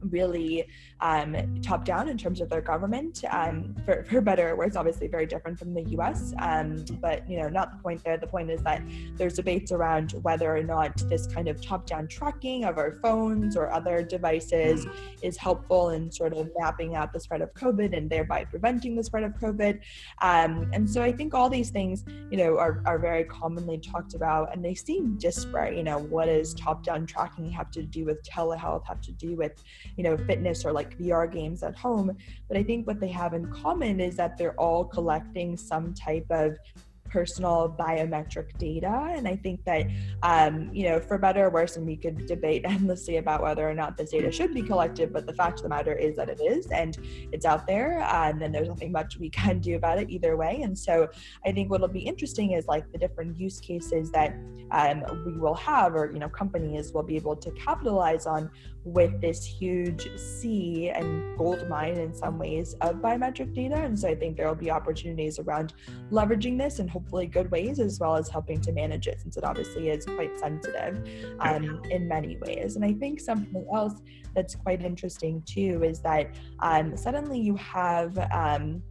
really 0.00 0.66
um, 1.00 1.60
top 1.62 1.84
down 1.84 2.08
in 2.08 2.16
terms 2.16 2.40
of 2.40 2.48
their 2.48 2.60
government. 2.60 3.22
Um, 3.30 3.74
for, 3.84 4.04
for 4.04 4.20
better 4.20 4.50
or 4.50 4.56
worse, 4.56 4.76
obviously 4.76 5.08
very 5.08 5.26
different 5.26 5.58
from 5.58 5.74
the 5.74 5.82
US. 5.98 6.32
Um, 6.40 6.84
but 7.00 7.28
you 7.28 7.38
know, 7.38 7.48
not 7.48 7.72
the 7.72 7.82
point 7.82 8.02
there. 8.04 8.16
The 8.16 8.26
point 8.26 8.50
is 8.50 8.62
that 8.62 8.82
there's 9.16 9.34
debates 9.34 9.72
around 9.72 10.12
whether 10.22 10.54
or 10.54 10.62
not 10.62 10.96
this 11.08 11.26
kind 11.26 11.48
of 11.48 11.60
top 11.60 11.86
down 11.86 12.08
tracking 12.08 12.64
of 12.64 12.78
our 12.78 12.92
phones 13.02 13.56
or 13.56 13.72
other 13.72 14.02
devices 14.02 14.86
is 15.22 15.36
helpful 15.36 15.90
in 15.90 16.10
sort 16.10 16.32
of 16.32 16.50
mapping 16.58 16.94
out 16.94 17.12
the 17.12 17.20
spread 17.20 17.42
of 17.42 17.52
COVID 17.54 17.96
and 17.96 18.08
thereby 18.08 18.44
preventing 18.44 18.96
the 18.96 19.04
spread 19.04 19.24
of 19.24 19.32
COVID. 19.34 19.80
Um, 20.22 20.70
and 20.72 20.88
so 20.88 21.02
I 21.02 21.12
think 21.12 21.34
all 21.34 21.48
these 21.48 21.70
things, 21.70 22.04
you 22.30 22.36
know, 22.36 22.58
are, 22.58 22.82
are 22.86 22.98
very 22.98 23.24
commonly 23.24 23.78
talked 23.78 24.14
about 24.14 24.52
and 24.52 24.64
they 24.64 24.74
seem 24.74 25.16
disparate. 25.18 25.76
You 25.76 25.82
know, 25.82 25.98
what 25.98 26.26
does 26.26 26.54
top 26.54 26.82
down 26.82 27.06
tracking 27.06 27.50
have 27.50 27.70
to 27.72 27.82
do 27.82 28.04
with 28.04 28.22
telehealth, 28.22 28.86
have 28.86 29.00
to 29.02 29.12
do 29.12 29.36
with, 29.36 29.62
you 29.96 30.04
know, 30.04 30.16
fitness 30.16 30.64
or 30.64 30.72
like 30.72 30.98
VR 30.98 31.30
games 31.30 31.62
at 31.62 31.76
home. 31.76 32.16
But 32.48 32.56
I 32.56 32.62
think 32.62 32.86
what 32.86 33.00
they 33.00 33.08
have 33.08 33.34
in 33.34 33.50
common 33.50 34.00
is 34.00 34.16
that 34.16 34.36
they're 34.36 34.58
all 34.60 34.84
collecting 34.84 35.56
some 35.56 35.94
type 35.94 36.26
of 36.30 36.56
personal 37.08 37.74
biometric 37.78 38.56
data. 38.58 39.12
And 39.14 39.26
I 39.26 39.36
think 39.36 39.64
that, 39.64 39.86
um, 40.22 40.70
you 40.72 40.88
know, 40.88 41.00
for 41.00 41.18
better 41.18 41.46
or 41.46 41.50
worse, 41.50 41.76
and 41.76 41.86
we 41.86 41.96
could 41.96 42.26
debate 42.26 42.62
endlessly 42.66 43.16
about 43.16 43.42
whether 43.42 43.68
or 43.68 43.74
not 43.74 43.96
this 43.96 44.10
data 44.10 44.30
should 44.30 44.54
be 44.54 44.62
collected, 44.62 45.12
but 45.12 45.26
the 45.26 45.34
fact 45.34 45.60
of 45.60 45.64
the 45.64 45.68
matter 45.68 45.94
is 45.94 46.16
that 46.16 46.28
it 46.28 46.40
is, 46.40 46.66
and 46.68 46.98
it's 47.32 47.46
out 47.46 47.66
there, 47.66 48.00
and 48.00 48.40
then 48.40 48.52
there's 48.52 48.68
nothing 48.68 48.92
much 48.92 49.18
we 49.18 49.30
can 49.36 49.58
do 49.58 49.76
about 49.76 49.98
it 49.98 50.10
either 50.10 50.36
way. 50.36 50.60
And 50.62 50.76
so 50.78 51.08
I 51.44 51.52
think 51.52 51.70
what'll 51.70 51.88
be 51.88 52.00
interesting 52.00 52.52
is 52.52 52.66
like 52.66 52.90
the 52.92 52.98
different 52.98 53.38
use 53.38 53.60
cases 53.60 54.10
that 54.12 54.34
um, 54.70 55.04
we 55.24 55.38
will 55.38 55.54
have, 55.54 55.94
or, 55.94 56.10
you 56.12 56.18
know, 56.18 56.28
companies 56.28 56.92
will 56.92 57.02
be 57.02 57.16
able 57.16 57.36
to 57.36 57.50
capitalize 57.52 58.26
on 58.26 58.50
with 58.84 59.20
this 59.20 59.44
huge 59.44 60.08
sea 60.16 60.90
and 60.90 61.36
gold 61.36 61.68
mine 61.68 61.96
in 61.96 62.14
some 62.14 62.38
ways 62.38 62.74
of 62.80 62.96
biometric 62.96 63.52
data. 63.52 63.74
And 63.74 63.98
so 63.98 64.08
I 64.08 64.14
think 64.14 64.36
there 64.36 64.46
will 64.46 64.54
be 64.54 64.70
opportunities 64.70 65.38
around 65.40 65.74
leveraging 66.10 66.56
this 66.56 66.78
in 66.78 66.86
hopefully 66.96 67.26
good 67.26 67.50
ways, 67.50 67.78
as 67.78 68.00
well 68.00 68.16
as 68.16 68.28
helping 68.28 68.60
to 68.62 68.72
manage 68.72 69.06
it, 69.06 69.20
since 69.20 69.36
it 69.36 69.44
obviously 69.44 69.90
is 69.90 70.06
quite 70.06 70.38
sensitive 70.38 70.94
um, 71.40 71.82
in 71.90 72.08
many 72.08 72.38
ways. 72.38 72.76
And 72.76 72.84
I 72.84 72.94
think 72.94 73.20
something 73.20 73.66
else 73.74 74.00
that's 74.34 74.54
quite 74.54 74.82
interesting 74.82 75.42
too 75.46 75.82
is 75.84 76.00
that 76.00 76.34
um, 76.60 76.96
suddenly 76.96 77.38
you 77.38 77.56
have 77.56 78.18
um, 78.32 78.82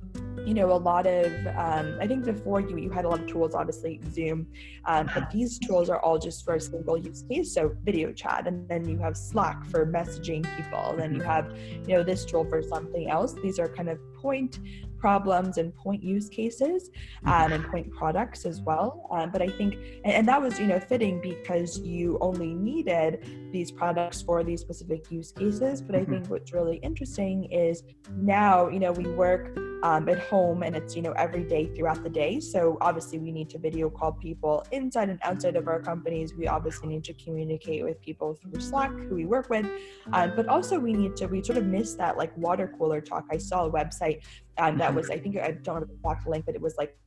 you 0.46 0.54
know 0.54 0.72
a 0.72 0.82
lot 0.92 1.06
of 1.06 1.26
um, 1.66 1.98
i 2.00 2.08
think 2.08 2.24
before 2.24 2.62
you 2.62 2.78
you 2.78 2.90
had 2.90 3.04
a 3.06 3.10
lot 3.10 3.20
of 3.20 3.28
tools 3.28 3.54
obviously 3.54 4.00
zoom 4.12 4.48
um, 4.86 5.10
but 5.14 5.30
these 5.30 5.60
tools 5.60 5.90
are 5.90 6.00
all 6.00 6.18
just 6.18 6.46
for 6.46 6.56
a 6.56 6.60
single 6.60 6.98
use 6.98 7.24
case 7.30 7.54
so 7.54 7.76
video 7.84 8.14
chat 8.14 8.48
and 8.48 8.68
then 8.70 8.88
you 8.88 8.98
have 8.98 9.16
slack 9.18 9.66
for 9.66 9.86
messaging 9.86 10.44
people 10.56 10.86
and 10.92 11.00
then 11.00 11.14
you 11.16 11.22
have 11.22 11.54
you 11.86 11.96
know 11.96 12.04
this 12.04 12.26
tool 12.26 12.46
for 12.46 12.62
something 12.62 13.10
else. 13.10 13.34
These 13.34 13.60
are 13.60 13.68
kind 13.68 13.90
of 13.90 14.00
point 14.16 14.60
problems 15.06 15.60
and 15.60 15.68
point 15.76 16.02
use 16.02 16.28
cases 16.30 16.90
um, 17.28 17.54
and 17.54 17.64
point 17.68 17.88
products 17.92 18.44
as 18.44 18.60
well. 18.62 19.08
Um, 19.12 19.30
but 19.30 19.40
I 19.40 19.50
think, 19.50 19.76
and, 20.04 20.14
and, 20.18 20.28
that 20.28 20.42
was, 20.42 20.60
you 20.60 20.66
know, 20.66 20.80
fitting 20.80 21.22
because 21.22 21.78
you 21.78 22.18
only 22.22 22.56
needed 22.56 23.12
these 23.52 23.70
products 23.70 24.24
for 24.24 24.44
these 24.44 24.62
specific 24.62 25.12
use 25.12 25.32
cases. 25.32 25.84
But 25.84 25.94
I 25.94 26.00
mm-hmm. 26.00 26.12
think 26.14 26.30
what's 26.32 26.52
really 26.54 26.78
interesting 26.78 27.44
is 27.52 27.84
now, 28.16 28.68
you 28.68 28.80
know, 28.80 28.94
we 28.94 29.06
work 29.26 29.56
um, 29.84 30.10
at 30.10 30.18
home 30.18 30.64
and 30.64 30.76
it's, 30.76 30.96
you 30.96 31.04
know, 31.04 31.12
every 31.12 31.44
day 31.44 31.64
throughout 31.76 32.02
the 32.02 32.10
day. 32.10 32.40
So 32.40 32.80
obviously 32.82 33.20
we 33.20 33.32
need 33.32 33.52
to 33.52 33.60
video 33.60 33.92
call 33.92 34.14
people 34.14 34.66
inside 34.72 35.10
and 35.10 35.20
outside 35.22 35.56
of 35.56 35.68
our 35.68 35.80
companies. 35.80 36.34
We 36.34 36.48
obviously 36.48 36.88
need 36.88 37.04
to 37.04 37.14
communicate 37.14 37.84
with 37.84 38.02
people 38.02 38.34
through 38.34 38.60
Slack 38.60 38.90
who 38.90 39.14
we 39.14 39.28
work 39.28 39.52
with. 39.52 39.68
Um, 40.12 40.34
but 40.36 40.48
also 40.48 40.80
we 40.80 40.94
need 40.94 41.16
to, 41.18 41.28
we 41.28 41.44
sort 41.44 41.60
of 41.60 41.68
miss 41.68 41.94
that 41.96 42.18
like 42.18 42.36
water 42.36 42.74
cooler 42.76 43.00
talk. 43.00 43.26
I 43.30 43.38
saw 43.38 43.68
a 43.68 43.72
website 43.72 44.24
and 44.58 44.80
that 44.80 44.94
was 44.94 45.10
I 45.10 45.18
think 45.18 45.38
I 45.38 45.52
don't 45.52 45.82
know 45.82 45.86
the 45.86 45.94
exact 45.94 46.28
link, 46.28 46.46
but 46.46 46.56
it 46.56 46.62
was 46.62 46.76
like 46.78 46.98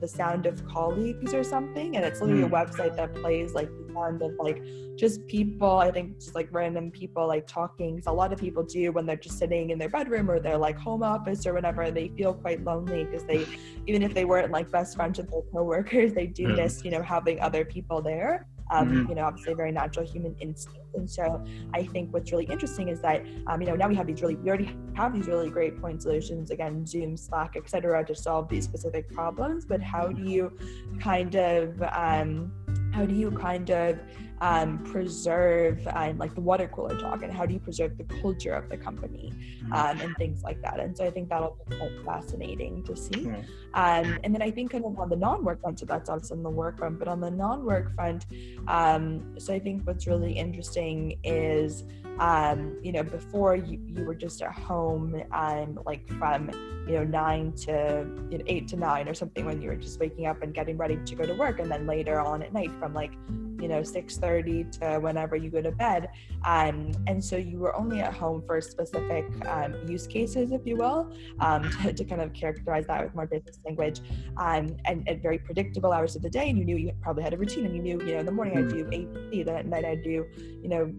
the 0.00 0.08
sound 0.08 0.46
of 0.46 0.66
colleagues 0.66 1.34
or 1.34 1.44
something 1.44 1.96
and 1.96 2.04
it's 2.04 2.20
literally 2.20 2.42
a 2.42 2.46
hmm. 2.46 2.54
website 2.54 2.96
that 2.96 3.14
plays 3.14 3.52
like 3.52 3.68
the 3.68 3.92
sound 3.92 4.22
of 4.22 4.32
like 4.38 4.62
just 4.96 5.26
people 5.26 5.76
i 5.78 5.90
think 5.90 6.18
just 6.18 6.34
like 6.34 6.48
random 6.52 6.90
people 6.90 7.26
like 7.26 7.46
talking. 7.46 8.00
So 8.00 8.10
a 8.10 8.12
lot 8.12 8.32
of 8.32 8.38
people 8.38 8.62
do 8.62 8.92
when 8.92 9.06
they're 9.06 9.16
just 9.16 9.38
sitting 9.38 9.70
in 9.70 9.78
their 9.78 9.88
bedroom 9.88 10.30
or 10.30 10.40
their 10.40 10.56
like 10.56 10.78
home 10.78 11.02
office 11.02 11.46
or 11.46 11.52
whatever 11.54 11.82
and 11.82 11.96
they 11.96 12.08
feel 12.08 12.34
quite 12.34 12.64
lonely 12.64 13.04
because 13.04 13.24
they 13.24 13.46
even 13.86 14.02
if 14.02 14.14
they 14.14 14.24
weren't 14.24 14.50
like 14.50 14.70
best 14.70 14.96
friends 14.96 15.18
with 15.18 15.30
their 15.30 15.42
coworkers 15.52 16.12
they 16.14 16.26
do 16.26 16.48
miss 16.48 16.84
you 16.84 16.90
know 16.90 17.02
having 17.02 17.40
other 17.40 17.64
people 17.64 18.00
there 18.00 18.46
um, 18.70 18.88
mm-hmm. 18.88 19.08
you 19.08 19.14
know, 19.14 19.24
obviously 19.24 19.52
a 19.52 19.56
very 19.56 19.72
natural 19.72 20.06
human 20.06 20.34
instinct. 20.40 20.78
And 20.94 21.08
so 21.08 21.44
I 21.74 21.84
think 21.84 22.12
what's 22.12 22.30
really 22.32 22.46
interesting 22.46 22.88
is 22.88 23.00
that, 23.02 23.24
um, 23.46 23.60
you 23.60 23.68
know, 23.68 23.76
now 23.76 23.88
we 23.88 23.94
have 23.94 24.06
these 24.06 24.20
really, 24.20 24.36
we 24.36 24.48
already 24.48 24.74
have 24.94 25.14
these 25.14 25.26
really 25.26 25.50
great 25.50 25.80
point 25.80 26.02
solutions, 26.02 26.50
again, 26.50 26.86
Zoom, 26.86 27.16
Slack, 27.16 27.56
etc., 27.56 28.04
to 28.04 28.14
solve 28.14 28.48
these 28.48 28.64
specific 28.64 29.10
problems. 29.10 29.64
But 29.64 29.82
how 29.82 30.08
do 30.08 30.22
you 30.22 30.56
kind 31.00 31.34
of, 31.34 31.82
um, 31.92 32.52
how 32.92 33.04
do 33.04 33.14
you 33.14 33.30
kind 33.30 33.70
of 33.70 33.98
um, 34.40 34.78
preserve 34.84 35.86
and 35.88 36.16
uh, 36.18 36.22
like 36.22 36.34
the 36.34 36.40
water 36.40 36.68
cooler 36.68 36.98
talk 36.98 37.22
and 37.22 37.32
how 37.32 37.44
do 37.44 37.54
you 37.54 37.60
preserve 37.60 37.96
the 37.98 38.04
culture 38.20 38.52
of 38.52 38.68
the 38.68 38.76
company 38.76 39.32
mm-hmm. 39.32 39.72
um, 39.72 40.00
and 40.00 40.16
things 40.16 40.42
like 40.42 40.60
that 40.62 40.78
and 40.80 40.96
so 40.96 41.04
i 41.04 41.10
think 41.10 41.28
that'll 41.28 41.56
be 41.68 41.76
quite 41.76 42.04
fascinating 42.04 42.82
to 42.84 42.96
see 42.96 43.28
um, 43.74 44.18
and 44.24 44.34
then 44.34 44.42
i 44.42 44.50
think 44.50 44.70
kind 44.70 44.84
of 44.84 44.98
on 44.98 45.08
the 45.08 45.16
non-work 45.16 45.60
front 45.60 45.78
so 45.78 45.86
that's 45.86 46.08
obviously 46.08 46.36
on 46.36 46.42
the 46.42 46.50
work 46.50 46.78
front 46.78 46.98
but 46.98 47.08
on 47.08 47.20
the 47.20 47.30
non-work 47.30 47.94
front 47.94 48.26
um, 48.68 49.34
so 49.38 49.52
i 49.52 49.58
think 49.58 49.86
what's 49.86 50.06
really 50.06 50.32
interesting 50.32 51.18
is 51.24 51.84
um, 52.18 52.76
you 52.82 52.92
know, 52.92 53.02
before 53.02 53.54
you, 53.54 53.80
you 53.86 54.04
were 54.04 54.14
just 54.14 54.42
at 54.42 54.52
home 54.52 55.22
and 55.32 55.78
like 55.86 56.08
from, 56.14 56.50
you 56.86 56.94
know, 56.94 57.04
nine 57.04 57.52
to 57.52 58.06
you 58.30 58.38
know, 58.38 58.44
eight 58.46 58.66
to 58.68 58.76
nine 58.76 59.08
or 59.08 59.14
something 59.14 59.44
when 59.44 59.62
you 59.62 59.68
were 59.68 59.76
just 59.76 60.00
waking 60.00 60.26
up 60.26 60.42
and 60.42 60.52
getting 60.52 60.76
ready 60.76 60.98
to 61.04 61.14
go 61.14 61.24
to 61.24 61.34
work. 61.34 61.60
And 61.60 61.70
then 61.70 61.86
later 61.86 62.18
on 62.18 62.42
at 62.42 62.52
night 62.52 62.72
from 62.80 62.92
like, 62.92 63.12
you 63.60 63.68
know, 63.68 63.80
6.30 63.80 64.78
to 64.80 65.00
whenever 65.00 65.36
you 65.36 65.50
go 65.50 65.60
to 65.60 65.72
bed. 65.72 66.10
Um, 66.44 66.92
and 67.06 67.22
so 67.22 67.36
you 67.36 67.58
were 67.58 67.74
only 67.76 68.00
at 68.00 68.14
home 68.14 68.42
for 68.46 68.60
specific 68.60 69.26
um, 69.46 69.74
use 69.86 70.06
cases, 70.06 70.52
if 70.52 70.66
you 70.66 70.76
will, 70.76 71.12
um, 71.40 71.62
to, 71.82 71.92
to, 71.92 72.04
kind 72.04 72.20
of 72.20 72.32
characterize 72.32 72.86
that 72.86 73.04
with 73.04 73.14
more 73.14 73.26
business 73.26 73.58
language 73.64 74.00
um, 74.36 74.76
and 74.84 75.08
at 75.08 75.22
very 75.22 75.38
predictable 75.38 75.92
hours 75.92 76.16
of 76.16 76.22
the 76.22 76.30
day. 76.30 76.48
And 76.48 76.58
you 76.58 76.64
knew 76.64 76.76
you 76.76 76.92
probably 77.02 77.22
had 77.22 77.34
a 77.34 77.36
routine 77.36 77.66
and 77.66 77.74
you 77.74 77.82
knew, 77.82 78.00
you 78.06 78.14
know, 78.14 78.20
in 78.20 78.26
the 78.26 78.32
morning 78.32 78.58
I'd 78.58 78.68
do 78.68 78.84
ABC, 78.84 79.44
then 79.44 79.56
at 79.56 79.66
night 79.66 79.84
I'd 79.84 80.02
do, 80.02 80.26
you 80.62 80.68
know, 80.68 80.92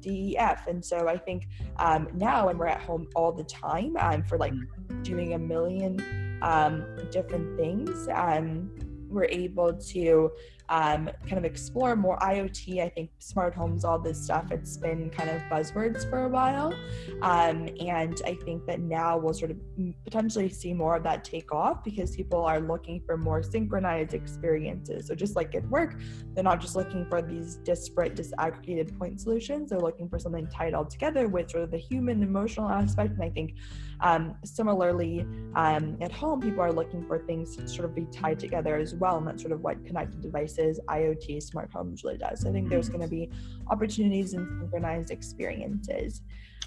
DEF. 0.00 0.66
And 0.66 0.84
so 0.84 1.08
I 1.08 1.16
think 1.16 1.48
um, 1.76 2.08
now, 2.14 2.46
when 2.46 2.58
we're 2.58 2.66
at 2.66 2.80
home 2.80 3.08
all 3.14 3.32
the 3.32 3.44
time 3.44 3.96
um, 3.98 4.22
for 4.24 4.38
like 4.38 4.54
doing 5.02 5.34
a 5.34 5.38
million 5.38 6.38
um, 6.42 6.84
different 7.10 7.58
things, 7.58 8.08
um, 8.14 8.70
we're 9.08 9.24
able 9.24 9.74
to 9.74 10.30
um, 10.70 11.10
kind 11.26 11.36
of 11.36 11.44
explore 11.44 11.96
more 11.96 12.16
IoT. 12.18 12.80
I 12.80 12.88
think 12.88 13.10
smart 13.18 13.54
homes, 13.54 13.84
all 13.84 13.98
this 13.98 14.22
stuff, 14.22 14.52
it's 14.52 14.76
been 14.76 15.10
kind 15.10 15.28
of 15.28 15.42
buzzwords 15.42 16.08
for 16.08 16.24
a 16.24 16.28
while. 16.28 16.72
Um, 17.22 17.68
and 17.80 18.22
I 18.24 18.34
think 18.34 18.66
that 18.66 18.80
now 18.80 19.18
we'll 19.18 19.34
sort 19.34 19.50
of 19.50 19.58
potentially 20.04 20.48
see 20.48 20.72
more 20.72 20.94
of 20.94 21.02
that 21.02 21.24
take 21.24 21.52
off 21.52 21.82
because 21.82 22.14
people 22.14 22.42
are 22.44 22.60
looking 22.60 23.02
for 23.04 23.16
more 23.16 23.42
synchronized 23.42 24.14
experiences. 24.14 25.08
So 25.08 25.16
just 25.16 25.34
like 25.34 25.56
at 25.56 25.68
work, 25.68 26.00
they're 26.34 26.44
not 26.44 26.60
just 26.60 26.76
looking 26.76 27.04
for 27.06 27.20
these 27.20 27.56
disparate, 27.56 28.14
disaggregated 28.14 28.96
point 28.96 29.20
solutions. 29.20 29.70
They're 29.70 29.80
looking 29.80 30.08
for 30.08 30.20
something 30.20 30.46
tied 30.46 30.74
all 30.74 30.84
together 30.84 31.26
with 31.26 31.50
sort 31.50 31.64
of 31.64 31.72
the 31.72 31.78
human 31.78 32.22
emotional 32.22 32.68
aspect. 32.68 33.14
And 33.14 33.24
I 33.24 33.30
think 33.30 33.54
um, 34.02 34.34
similarly, 34.44 35.26
um, 35.54 35.96
at 36.00 36.12
home, 36.12 36.40
people 36.40 36.60
are 36.60 36.72
looking 36.72 37.06
for 37.06 37.18
things 37.18 37.56
to 37.56 37.68
sort 37.68 37.84
of 37.84 37.94
be 37.94 38.06
tied 38.06 38.38
together 38.38 38.76
as 38.76 38.94
well. 38.94 39.16
And 39.18 39.26
that's 39.26 39.42
sort 39.42 39.52
of 39.52 39.60
what 39.60 39.84
connected 39.84 40.22
devices, 40.22 40.80
IoT, 40.88 41.42
smart 41.42 41.70
homes 41.72 42.02
really 42.04 42.18
does. 42.18 42.40
So 42.40 42.48
I 42.48 42.52
think 42.52 42.68
there's 42.68 42.88
going 42.88 43.02
to 43.02 43.08
be 43.08 43.30
opportunities 43.68 44.34
and 44.34 44.48
synchronized 44.60 45.10
experiences. 45.10 46.22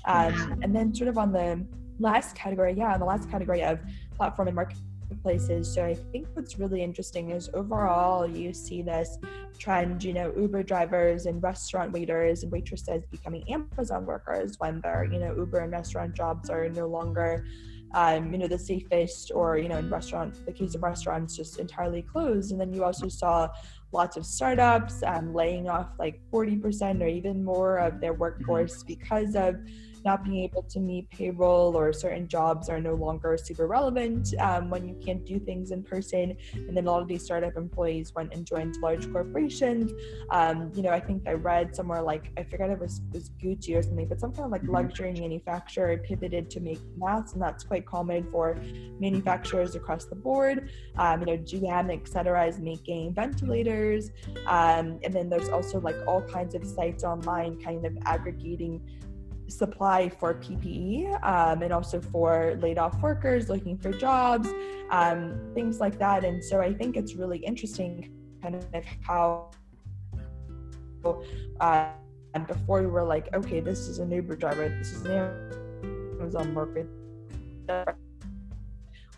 Um, 0.06 0.60
and 0.62 0.76
then, 0.76 0.94
sort 0.94 1.08
of 1.08 1.18
on 1.18 1.32
the 1.32 1.66
last 2.00 2.36
category, 2.36 2.74
yeah, 2.74 2.94
on 2.94 3.00
the 3.00 3.06
last 3.06 3.30
category 3.30 3.64
of 3.64 3.80
platform 4.16 4.48
and 4.48 4.56
market 4.56 4.78
places. 5.22 5.74
So 5.74 5.86
I 5.86 5.96
think 5.96 6.28
what's 6.34 6.58
really 6.58 6.82
interesting 6.82 7.32
is 7.32 7.50
overall 7.54 8.28
you 8.28 8.54
see 8.54 8.82
this 8.82 9.18
trend, 9.60 10.04
you 10.04 10.14
know, 10.14 10.34
Uber 10.36 10.64
drivers 10.64 11.26
and 11.26 11.42
restaurant 11.42 11.92
waiters 11.92 12.44
and 12.44 12.52
waitresses 12.52 13.04
becoming 13.12 13.44
Amazon 13.52 14.06
workers 14.06 14.60
when 14.60 14.82
their, 14.82 15.06
you 15.06 15.20
know, 15.20 15.36
Uber 15.36 15.60
and 15.60 15.72
restaurant 15.72 16.16
jobs 16.16 16.50
are 16.50 16.70
no 16.70 16.88
longer 16.88 17.46
um, 17.94 18.32
you 18.32 18.40
know, 18.40 18.48
the 18.48 18.58
safest 18.58 19.32
or, 19.34 19.58
you 19.58 19.70
know, 19.70 19.78
in 19.78 19.90
restaurant, 19.90 20.44
the 20.46 20.52
case 20.52 20.74
of 20.74 20.82
restaurants 20.82 21.36
just 21.36 21.60
entirely 21.60 22.02
closed. 22.02 22.52
And 22.52 22.60
then 22.60 22.74
you 22.74 22.84
also 22.84 23.08
saw 23.08 23.50
lots 23.92 24.18
of 24.18 24.26
startups 24.26 25.04
um, 25.04 25.34
laying 25.34 25.70
off 25.70 25.92
like 26.00 26.20
40% 26.32 27.02
or 27.02 27.08
even 27.08 27.44
more 27.44 27.78
of 27.78 28.02
their 28.02 28.14
workforce 28.14 28.82
because 28.82 29.36
of 29.36 29.58
not 30.06 30.24
being 30.24 30.44
able 30.44 30.64
to 30.64 30.80
meet 30.80 31.10
payroll 31.10 31.76
or 31.78 31.94
certain 31.94 32.28
jobs 32.28 32.70
are 32.70 32.80
no 32.80 32.94
longer 32.94 33.38
super 33.38 33.68
relevant 33.68 34.34
um, 34.40 34.70
when 34.70 34.88
you 34.88 34.96
can't 35.06 35.26
do 35.26 35.40
things 35.40 35.72
in 35.72 35.84
person. 35.84 36.36
And 36.54 36.76
then 36.76 36.86
a 36.86 36.92
lot 36.92 37.02
of 37.02 37.08
these 37.08 37.24
startup 37.24 37.56
employees 37.58 38.14
went 38.16 38.34
and 38.34 38.46
joined 38.46 38.78
large 38.78 39.12
corporations. 39.12 39.92
Um, 40.30 40.72
you 40.76 40.84
know, 40.84 40.90
I 40.90 41.00
think 41.00 41.28
I 41.28 41.34
read 41.34 41.76
somewhere 41.76 42.02
like, 42.02 42.32
I 42.38 42.44
forget 42.44 42.70
if 42.70 42.78
it 42.78 42.82
was, 42.82 43.02
it 43.14 43.16
was 43.16 43.30
Gucci 43.42 43.78
or 43.78 43.82
something, 43.82 44.08
but 44.08 44.20
some 44.20 44.32
kind 44.32 44.46
of 44.46 44.52
like 44.52 44.64
mm-hmm. 44.64 44.74
luxury 44.74 45.14
manufacturer 45.14 45.98
pivoted 45.98 46.50
to 46.52 46.60
make 46.60 46.80
masks, 46.98 47.34
and 47.34 47.42
that's 47.42 47.64
quite 47.64 47.86
common 47.86 48.30
for 48.32 48.58
manufacturers 49.00 49.76
across 49.76 50.06
the 50.06 50.16
board. 50.16 50.70
Um, 50.98 51.22
you 51.22 51.26
know, 51.26 51.38
GM, 51.38 51.94
et 51.94 52.08
cetera, 52.08 52.46
is 52.46 52.60
making 52.60 53.14
ventilators. 53.14 54.12
Um, 54.48 55.00
and 55.04 55.14
then 55.14 55.30
there's 55.30 55.50
also 55.50 55.80
like 55.80 55.96
all 56.08 56.22
kinds 56.22 56.56
of 56.56 56.66
sites 56.66 57.04
online 57.04 57.62
kind 57.62 57.86
of 57.86 57.98
aggregating 58.06 58.82
supply 59.58 60.10
for 60.10 60.34
PPE 60.34 61.24
um, 61.24 61.62
and 61.62 61.72
also 61.72 62.02
for 62.02 62.58
laid 62.62 62.78
off 62.78 63.00
workers 63.02 63.50
looking 63.50 63.78
for 63.78 63.92
jobs, 63.92 64.50
um, 64.90 65.52
things 65.54 65.80
like 65.80 65.98
that. 66.00 66.24
And 66.24 66.44
so 66.44 66.62
I 66.62 66.74
think 66.74 66.98
it's 66.98 67.16
really 67.16 67.40
interesting 67.40 68.12
kind 68.42 68.56
of 68.56 68.66
how 69.02 69.52
uh, 71.60 71.88
before 72.48 72.82
we 72.82 72.88
were 72.88 73.04
like, 73.04 73.34
okay, 73.34 73.60
this 73.60 73.88
is 73.88 74.00
an 74.00 74.12
Uber 74.12 74.36
driver, 74.36 74.70
this 74.70 74.92
is 74.92 75.06
an 75.06 75.52
Amazon 76.20 76.54
worker, 76.54 76.88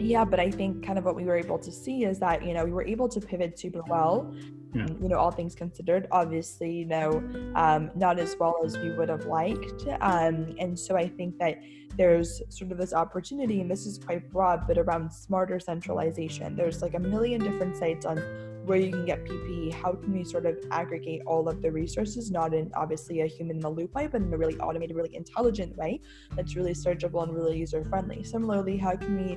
yeah 0.00 0.24
but 0.24 0.40
i 0.40 0.50
think 0.50 0.84
kind 0.84 0.98
of 0.98 1.04
what 1.04 1.14
we 1.14 1.24
were 1.24 1.36
able 1.36 1.58
to 1.58 1.70
see 1.70 2.04
is 2.04 2.18
that 2.18 2.44
you 2.44 2.54
know 2.54 2.64
we 2.64 2.72
were 2.72 2.86
able 2.86 3.08
to 3.08 3.20
pivot 3.20 3.58
super 3.58 3.82
well 3.88 4.34
you 4.74 5.08
know 5.08 5.16
all 5.16 5.30
things 5.30 5.54
considered 5.54 6.08
obviously 6.10 6.72
you 6.72 6.86
know 6.86 7.22
um, 7.54 7.90
not 7.94 8.18
as 8.18 8.36
well 8.38 8.62
as 8.64 8.76
we 8.78 8.90
would 8.92 9.08
have 9.08 9.26
liked. 9.26 9.86
Um, 10.00 10.54
and 10.58 10.78
so 10.78 10.96
i 10.96 11.08
think 11.08 11.38
that 11.38 11.60
there's 11.96 12.40
sort 12.48 12.72
of 12.72 12.78
this 12.78 12.94
opportunity 12.94 13.60
and 13.60 13.70
this 13.70 13.84
is 13.86 13.98
quite 13.98 14.30
broad 14.30 14.66
but 14.66 14.78
around 14.78 15.12
smarter 15.12 15.60
centralization. 15.60 16.56
There's 16.56 16.80
like 16.80 16.94
a 16.94 16.98
million 16.98 17.40
different 17.42 17.76
sites 17.76 18.06
on 18.06 18.16
where 18.64 18.78
you 18.78 18.90
can 18.92 19.04
get 19.04 19.24
ppe 19.24 19.72
how 19.72 19.92
can 19.92 20.12
we 20.12 20.24
sort 20.24 20.46
of 20.46 20.56
aggregate 20.70 21.20
all 21.26 21.48
of 21.48 21.60
the 21.62 21.70
resources 21.70 22.30
not 22.30 22.54
in 22.54 22.70
obviously 22.74 23.22
a 23.22 23.26
human 23.26 23.56
in 23.56 23.60
the 23.60 23.68
loop 23.68 23.92
way 23.94 24.06
but 24.06 24.22
in 24.22 24.32
a 24.32 24.36
really 24.36 24.56
automated 24.58 24.94
really 24.94 25.14
intelligent 25.16 25.76
way 25.76 26.00
that's 26.36 26.54
really 26.54 26.72
searchable 26.72 27.22
and 27.24 27.34
really 27.34 27.58
user 27.58 27.84
friendly 27.84 28.22
similarly 28.22 28.76
how 28.76 28.94
can 28.94 29.16
we 29.16 29.36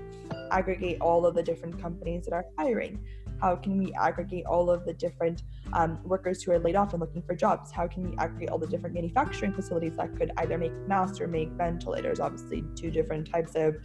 aggregate 0.51 1.01
all 1.01 1.25
of 1.25 1.33
the 1.33 1.41
different 1.41 1.79
companies 1.81 2.25
that 2.25 2.33
are 2.33 2.45
hiring 2.57 2.99
how 3.41 3.55
can 3.55 3.77
we 3.77 3.93
aggregate 3.93 4.45
all 4.45 4.69
of 4.69 4.85
the 4.85 4.93
different 4.93 5.43
um, 5.73 5.99
workers 6.03 6.43
who 6.43 6.51
are 6.51 6.59
laid 6.59 6.75
off 6.75 6.93
and 6.93 7.01
looking 7.01 7.21
for 7.21 7.35
jobs? 7.35 7.71
How 7.71 7.87
can 7.87 8.09
we 8.09 8.17
aggregate 8.17 8.49
all 8.49 8.57
the 8.57 8.67
different 8.67 8.95
manufacturing 8.95 9.53
facilities 9.53 9.97
that 9.97 10.15
could 10.17 10.31
either 10.37 10.57
make 10.57 10.73
masks 10.87 11.19
or 11.19 11.27
make 11.27 11.49
ventilators? 11.49 12.19
Obviously, 12.19 12.63
two 12.75 12.91
different 12.91 13.29
types 13.29 13.55
of 13.55 13.75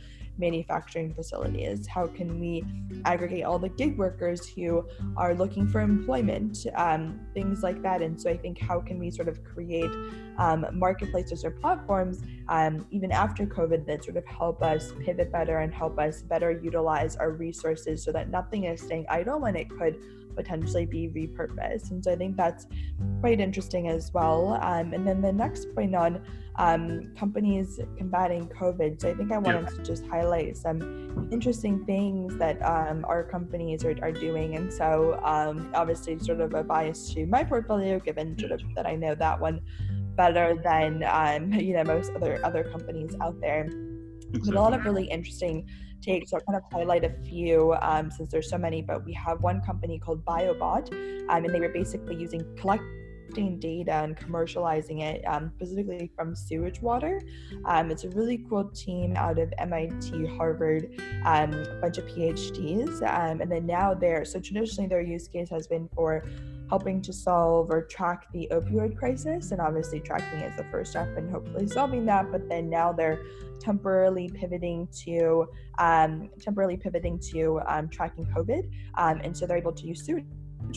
manufacturing 0.40 1.14
facilities? 1.14 1.86
How 1.86 2.06
can 2.06 2.40
we 2.40 2.64
aggregate 3.04 3.44
all 3.44 3.58
the 3.58 3.68
gig 3.68 3.96
workers 3.96 4.48
who 4.48 4.84
are 5.16 5.34
looking 5.34 5.68
for 5.68 5.80
employment? 5.80 6.66
Um, 6.74 7.20
things 7.34 7.62
like 7.62 7.82
that. 7.82 8.02
And 8.02 8.20
so 8.20 8.30
I 8.30 8.36
think 8.36 8.58
how 8.58 8.80
can 8.80 8.98
we 8.98 9.10
sort 9.10 9.28
of 9.28 9.44
create 9.44 9.90
um, 10.38 10.66
marketplaces 10.72 11.44
or 11.44 11.50
platforms 11.50 12.22
um, 12.48 12.86
even 12.90 13.12
after 13.12 13.46
COVID 13.46 13.86
that 13.86 14.04
sort 14.04 14.16
of 14.16 14.26
help 14.26 14.62
us 14.62 14.92
pivot 15.04 15.30
better 15.30 15.58
and 15.58 15.72
help 15.72 15.98
us 15.98 16.22
better 16.22 16.50
utilize 16.50 17.14
our 17.16 17.30
resources 17.30 18.02
so 18.02 18.10
that 18.12 18.30
nothing 18.30 18.64
is 18.64 18.80
staying 18.80 19.06
idle 19.08 19.38
when 19.38 19.54
it 19.54 19.68
could 19.68 19.98
potentially 20.34 20.86
be 20.86 21.08
repurposed. 21.08 21.90
And 21.90 22.02
so 22.02 22.12
I 22.12 22.16
think 22.16 22.36
that's 22.36 22.66
quite 23.20 23.40
interesting 23.40 23.88
as 23.88 24.12
well. 24.12 24.58
Um, 24.62 24.92
and 24.92 25.06
then 25.06 25.20
the 25.20 25.32
next 25.32 25.74
point 25.74 25.94
on 25.94 26.22
um, 26.56 27.12
companies 27.16 27.80
combating 27.96 28.48
COVID. 28.48 29.00
So 29.00 29.10
I 29.10 29.14
think 29.14 29.32
I 29.32 29.38
wanted 29.38 29.68
to 29.68 29.82
just 29.82 30.06
highlight 30.06 30.56
some 30.56 31.28
interesting 31.32 31.84
things 31.86 32.36
that 32.36 32.60
um, 32.62 33.04
our 33.08 33.22
companies 33.22 33.84
are, 33.84 33.96
are 34.02 34.12
doing. 34.12 34.56
And 34.56 34.72
so 34.72 35.20
um, 35.24 35.70
obviously 35.74 36.18
sort 36.18 36.40
of 36.40 36.54
a 36.54 36.62
bias 36.62 37.12
to 37.14 37.26
my 37.26 37.44
portfolio, 37.44 37.98
given 37.98 38.38
sort 38.38 38.52
of 38.52 38.60
that 38.76 38.86
I 38.86 38.94
know 38.94 39.14
that 39.14 39.40
one 39.40 39.60
better 40.16 40.60
than 40.62 41.02
um, 41.04 41.52
you 41.68 41.72
know 41.74 41.84
most 41.84 42.12
other 42.12 42.40
other 42.44 42.64
companies 42.64 43.16
out 43.20 43.40
there. 43.40 43.70
But 44.32 44.46
a 44.46 44.52
lot 44.52 44.74
of 44.74 44.84
really 44.84 45.06
interesting 45.06 45.66
take. 46.00 46.28
So 46.28 46.36
I'll 46.36 46.42
kind 46.42 46.56
of 46.56 46.72
highlight 46.72 47.04
a 47.04 47.10
few 47.24 47.74
um, 47.80 48.10
since 48.10 48.30
there's 48.30 48.48
so 48.48 48.58
many, 48.58 48.82
but 48.82 49.04
we 49.04 49.12
have 49.14 49.42
one 49.42 49.60
company 49.60 49.98
called 49.98 50.24
BioBot, 50.24 50.92
um, 51.28 51.44
and 51.44 51.54
they 51.54 51.60
were 51.60 51.68
basically 51.68 52.16
using 52.16 52.44
collecting 52.56 53.58
data 53.60 53.92
and 53.92 54.16
commercializing 54.16 55.02
it 55.02 55.24
um, 55.26 55.52
specifically 55.54 56.10
from 56.16 56.34
sewage 56.34 56.80
water. 56.82 57.22
Um, 57.64 57.90
it's 57.90 58.04
a 58.04 58.10
really 58.10 58.44
cool 58.48 58.64
team 58.70 59.16
out 59.16 59.38
of 59.38 59.52
MIT, 59.58 60.26
Harvard, 60.36 61.00
um, 61.24 61.52
a 61.52 61.78
bunch 61.80 61.98
of 61.98 62.06
PhDs, 62.06 63.02
um, 63.02 63.40
and 63.40 63.50
then 63.50 63.66
now 63.66 63.94
they're 63.94 64.24
so 64.24 64.40
traditionally 64.40 64.88
their 64.88 65.02
use 65.02 65.28
case 65.28 65.48
has 65.50 65.66
been 65.66 65.88
for 65.94 66.24
helping 66.70 67.02
to 67.02 67.12
solve 67.12 67.68
or 67.68 67.82
track 67.82 68.26
the 68.32 68.48
opioid 68.52 68.96
crisis. 68.96 69.50
And 69.50 69.60
obviously, 69.60 70.00
tracking 70.00 70.40
is 70.40 70.56
the 70.56 70.64
first 70.70 70.92
step 70.92 71.18
in 71.18 71.28
hopefully 71.28 71.66
solving 71.66 72.06
that. 72.06 72.30
But 72.30 72.48
then 72.48 72.70
now 72.70 72.92
they're 72.92 73.20
temporarily 73.58 74.30
pivoting 74.30 74.88
to 75.04 75.46
um, 75.78 76.30
temporarily 76.40 76.78
pivoting 76.78 77.18
to 77.32 77.60
um, 77.66 77.88
tracking 77.88 78.24
COVID, 78.26 78.70
um, 78.96 79.20
and 79.22 79.36
so 79.36 79.46
they're 79.46 79.58
able 79.58 79.72
to 79.72 79.86
use 79.86 80.02
sewage 80.02 80.24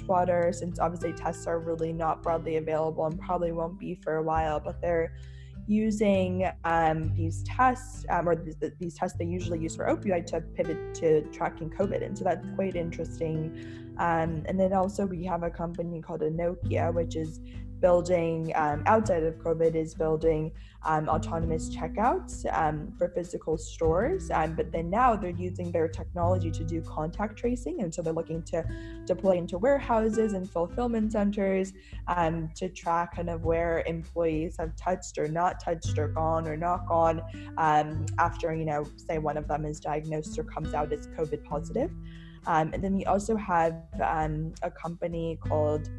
water 0.07 0.51
since 0.51 0.79
obviously 0.79 1.13
tests 1.13 1.45
are 1.45 1.59
really 1.59 1.93
not 1.93 2.23
broadly 2.23 2.57
available 2.57 3.05
and 3.05 3.19
probably 3.19 3.51
won't 3.51 3.79
be 3.79 3.95
for 4.03 4.15
a 4.15 4.23
while. 4.23 4.59
But 4.59 4.81
they're 4.81 5.13
using 5.67 6.49
um, 6.65 7.13
these 7.15 7.43
tests 7.43 8.05
um, 8.09 8.27
or 8.27 8.35
th- 8.35 8.73
these 8.79 8.95
tests 8.95 9.17
they 9.17 9.25
usually 9.25 9.59
use 9.59 9.75
for 9.75 9.85
opioid 9.85 10.25
to 10.25 10.41
pivot 10.41 10.93
to 10.95 11.21
tracking 11.31 11.69
COVID. 11.69 12.03
And 12.05 12.17
so 12.17 12.23
that's 12.23 12.45
quite 12.55 12.75
interesting. 12.75 13.82
Um, 13.97 14.43
and 14.47 14.59
then 14.59 14.73
also 14.73 15.05
we 15.05 15.23
have 15.25 15.43
a 15.43 15.49
company 15.49 16.01
called 16.01 16.21
Nokia, 16.21 16.93
which 16.93 17.15
is 17.15 17.39
building 17.83 18.53
um, 18.55 18.81
outside 18.85 19.23
of 19.23 19.35
COVID 19.39 19.75
is 19.75 19.93
building 19.93 20.49
um, 20.85 21.09
autonomous 21.09 21.69
checkouts 21.69 22.45
um, 22.57 22.93
for 22.97 23.09
physical 23.09 23.57
stores. 23.57 24.31
Um, 24.31 24.55
but 24.55 24.71
then 24.71 24.89
now 24.89 25.17
they're 25.17 25.31
using 25.31 25.69
their 25.69 25.89
technology 25.89 26.49
to 26.49 26.63
do 26.63 26.81
contact 26.81 27.37
tracing. 27.37 27.81
And 27.81 27.93
so 27.93 28.01
they're 28.01 28.13
looking 28.13 28.41
to 28.43 28.63
deploy 29.05 29.35
into 29.35 29.57
warehouses 29.57 30.31
and 30.31 30.49
fulfillment 30.49 31.11
centers 31.11 31.73
um, 32.07 32.49
to 32.55 32.69
track 32.69 33.17
kind 33.17 33.29
of 33.29 33.43
where 33.43 33.83
employees 33.85 34.55
have 34.59 34.75
touched 34.77 35.17
or 35.17 35.27
not 35.27 35.59
touched 35.59 35.97
or 35.97 36.07
gone 36.07 36.47
or 36.47 36.55
not 36.55 36.87
gone 36.87 37.21
um, 37.57 38.05
after, 38.17 38.55
you 38.55 38.65
know, 38.65 38.85
say 38.95 39.17
one 39.17 39.35
of 39.35 39.45
them 39.49 39.65
is 39.65 39.81
diagnosed 39.81 40.39
or 40.39 40.45
comes 40.45 40.73
out 40.73 40.93
as 40.93 41.07
COVID 41.07 41.43
positive. 41.43 41.91
Um, 42.45 42.71
and 42.73 42.83
then 42.83 42.95
we 42.95 43.05
also 43.05 43.35
have 43.35 43.75
um, 44.03 44.53
a 44.61 44.71
company 44.71 45.39
called 45.41 45.89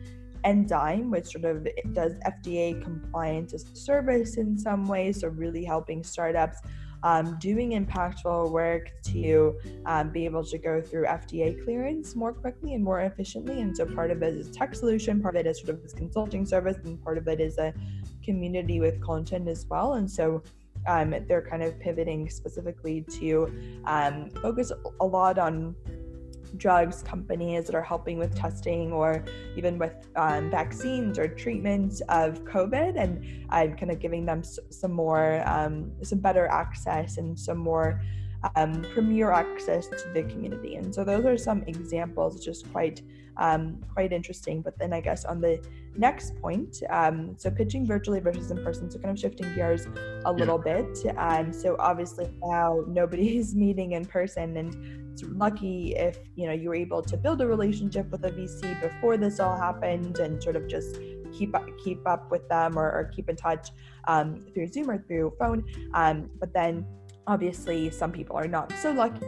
Enzyme, 0.45 1.11
which 1.11 1.27
sort 1.27 1.45
of 1.45 1.67
does 1.93 2.15
FDA 2.27 2.83
compliance 2.83 3.55
as 3.55 3.65
a 3.71 3.77
service 3.77 4.37
in 4.37 4.59
some 4.59 4.87
ways, 4.87 5.21
so 5.21 5.29
really 5.29 5.65
helping 5.65 6.03
startups 6.03 6.59
um, 7.05 7.37
doing 7.39 7.73
impactful 7.73 8.51
work 8.51 8.91
to 9.05 9.55
um, 9.87 10.09
be 10.11 10.25
able 10.25 10.43
to 10.43 10.59
go 10.59 10.81
through 10.81 11.05
FDA 11.05 11.63
clearance 11.63 12.17
more 12.17 12.33
quickly 12.33 12.75
and 12.75 12.83
more 12.83 13.01
efficiently. 13.01 13.61
And 13.61 13.77
so 13.77 13.85
part 13.85 14.11
of 14.11 14.23
it 14.23 14.35
is 14.35 14.49
a 14.49 14.53
tech 14.53 14.75
solution, 14.75 15.21
part 15.21 15.37
of 15.37 15.47
it 15.47 15.51
is 15.51 15.59
sort 15.59 15.69
of 15.69 15.83
this 15.83 15.93
consulting 15.93 16.47
service, 16.47 16.79
and 16.85 17.03
part 17.05 17.19
of 17.19 17.29
it 17.29 17.41
is 17.41 17.59
a 17.59 17.75
community 18.25 18.81
with 18.81 19.01
content 19.03 19.49
as 19.49 19.67
well. 19.69 19.95
And 19.95 20.11
so 20.11 20.43
um, 20.87 21.15
they're 21.29 21.47
kind 21.47 21.63
of 21.63 21.79
pivoting 21.79 22.31
specifically 22.31 23.03
to 23.19 23.53
um, 23.85 24.31
focus 24.43 24.73
a 25.01 25.07
lot 25.07 25.39
on 25.39 25.77
drugs 26.57 27.03
companies 27.03 27.67
that 27.67 27.75
are 27.75 27.83
helping 27.83 28.19
with 28.19 28.35
testing 28.35 28.93
or 28.93 29.25
even 29.57 29.79
with 29.79 29.95
um, 30.17 30.51
vaccines 30.51 31.19
or 31.19 31.29
treatments 31.29 32.01
of 32.09 32.45
COVID, 32.45 32.97
and 32.97 33.47
I'm 33.51 33.77
kind 33.77 33.91
of 33.91 33.99
giving 33.99 34.25
them 34.27 34.43
some 34.43 34.93
more, 34.93 35.43
um, 35.47 35.93
some 36.03 36.19
better 36.19 36.47
access 36.47 37.19
and 37.19 37.39
some 37.39 37.59
more 37.59 38.01
um, 38.57 38.85
premier 38.93 39.31
access 39.33 39.89
to 39.89 40.09
the 40.13 40.23
community. 40.25 40.77
And 40.77 40.95
so 40.95 41.05
those 41.05 41.25
are 41.25 41.37
some 41.37 41.63
examples, 41.67 42.45
just 42.45 42.71
quite 42.73 43.03
um, 43.37 43.81
quite 43.93 44.13
interesting. 44.13 44.63
But 44.63 44.79
then 44.79 44.93
I 44.93 45.01
guess 45.01 45.25
on 45.25 45.41
the 45.41 45.61
next 45.97 46.37
point, 46.37 46.83
um, 46.91 47.35
so 47.37 47.51
pitching 47.51 47.87
virtually 47.87 48.21
versus 48.21 48.51
in 48.51 48.63
person, 48.63 48.91
so 48.91 48.99
kind 48.99 49.17
of 49.17 49.19
shifting 49.19 49.53
gears 49.55 49.87
a 50.25 50.33
little 50.33 50.63
yeah. 50.65 50.83
bit. 50.83 51.17
Um, 51.17 51.53
so 51.53 51.77
obviously 51.79 52.29
now 52.43 52.85
nobody's 52.87 53.55
meeting 53.65 53.93
in 53.93 54.05
person, 54.05 54.57
and 54.57 55.04
lucky 55.23 55.95
if 55.97 56.19
you 56.35 56.47
know 56.47 56.53
you 56.53 56.69
were 56.69 56.75
able 56.75 57.03
to 57.03 57.17
build 57.17 57.41
a 57.41 57.47
relationship 57.47 58.11
with 58.11 58.25
a 58.25 58.31
VC 58.31 58.81
before 58.81 59.17
this 59.17 59.41
all 59.41 59.57
happened, 59.57 60.19
and 60.19 60.43
sort 60.43 60.57
of 60.57 60.69
just 60.69 60.99
keep 61.33 61.55
up, 61.55 61.67
keep 61.83 62.07
up 62.07 62.31
with 62.31 62.49
them 62.49 62.79
or, 62.79 62.85
or 62.85 63.11
keep 63.15 63.29
in 63.29 63.37
touch 63.37 63.71
um, 64.07 64.41
through 64.55 64.69
Zoom 64.69 64.91
or 64.91 64.99
through 64.99 65.33
phone. 65.39 65.65
Um, 65.95 66.31
but 66.39 66.53
then 66.53 66.87
obviously 67.27 67.91
some 67.91 68.13
people 68.13 68.37
are 68.37 68.49
not 68.49 68.73
so 68.73 68.93
lucky 68.93 69.27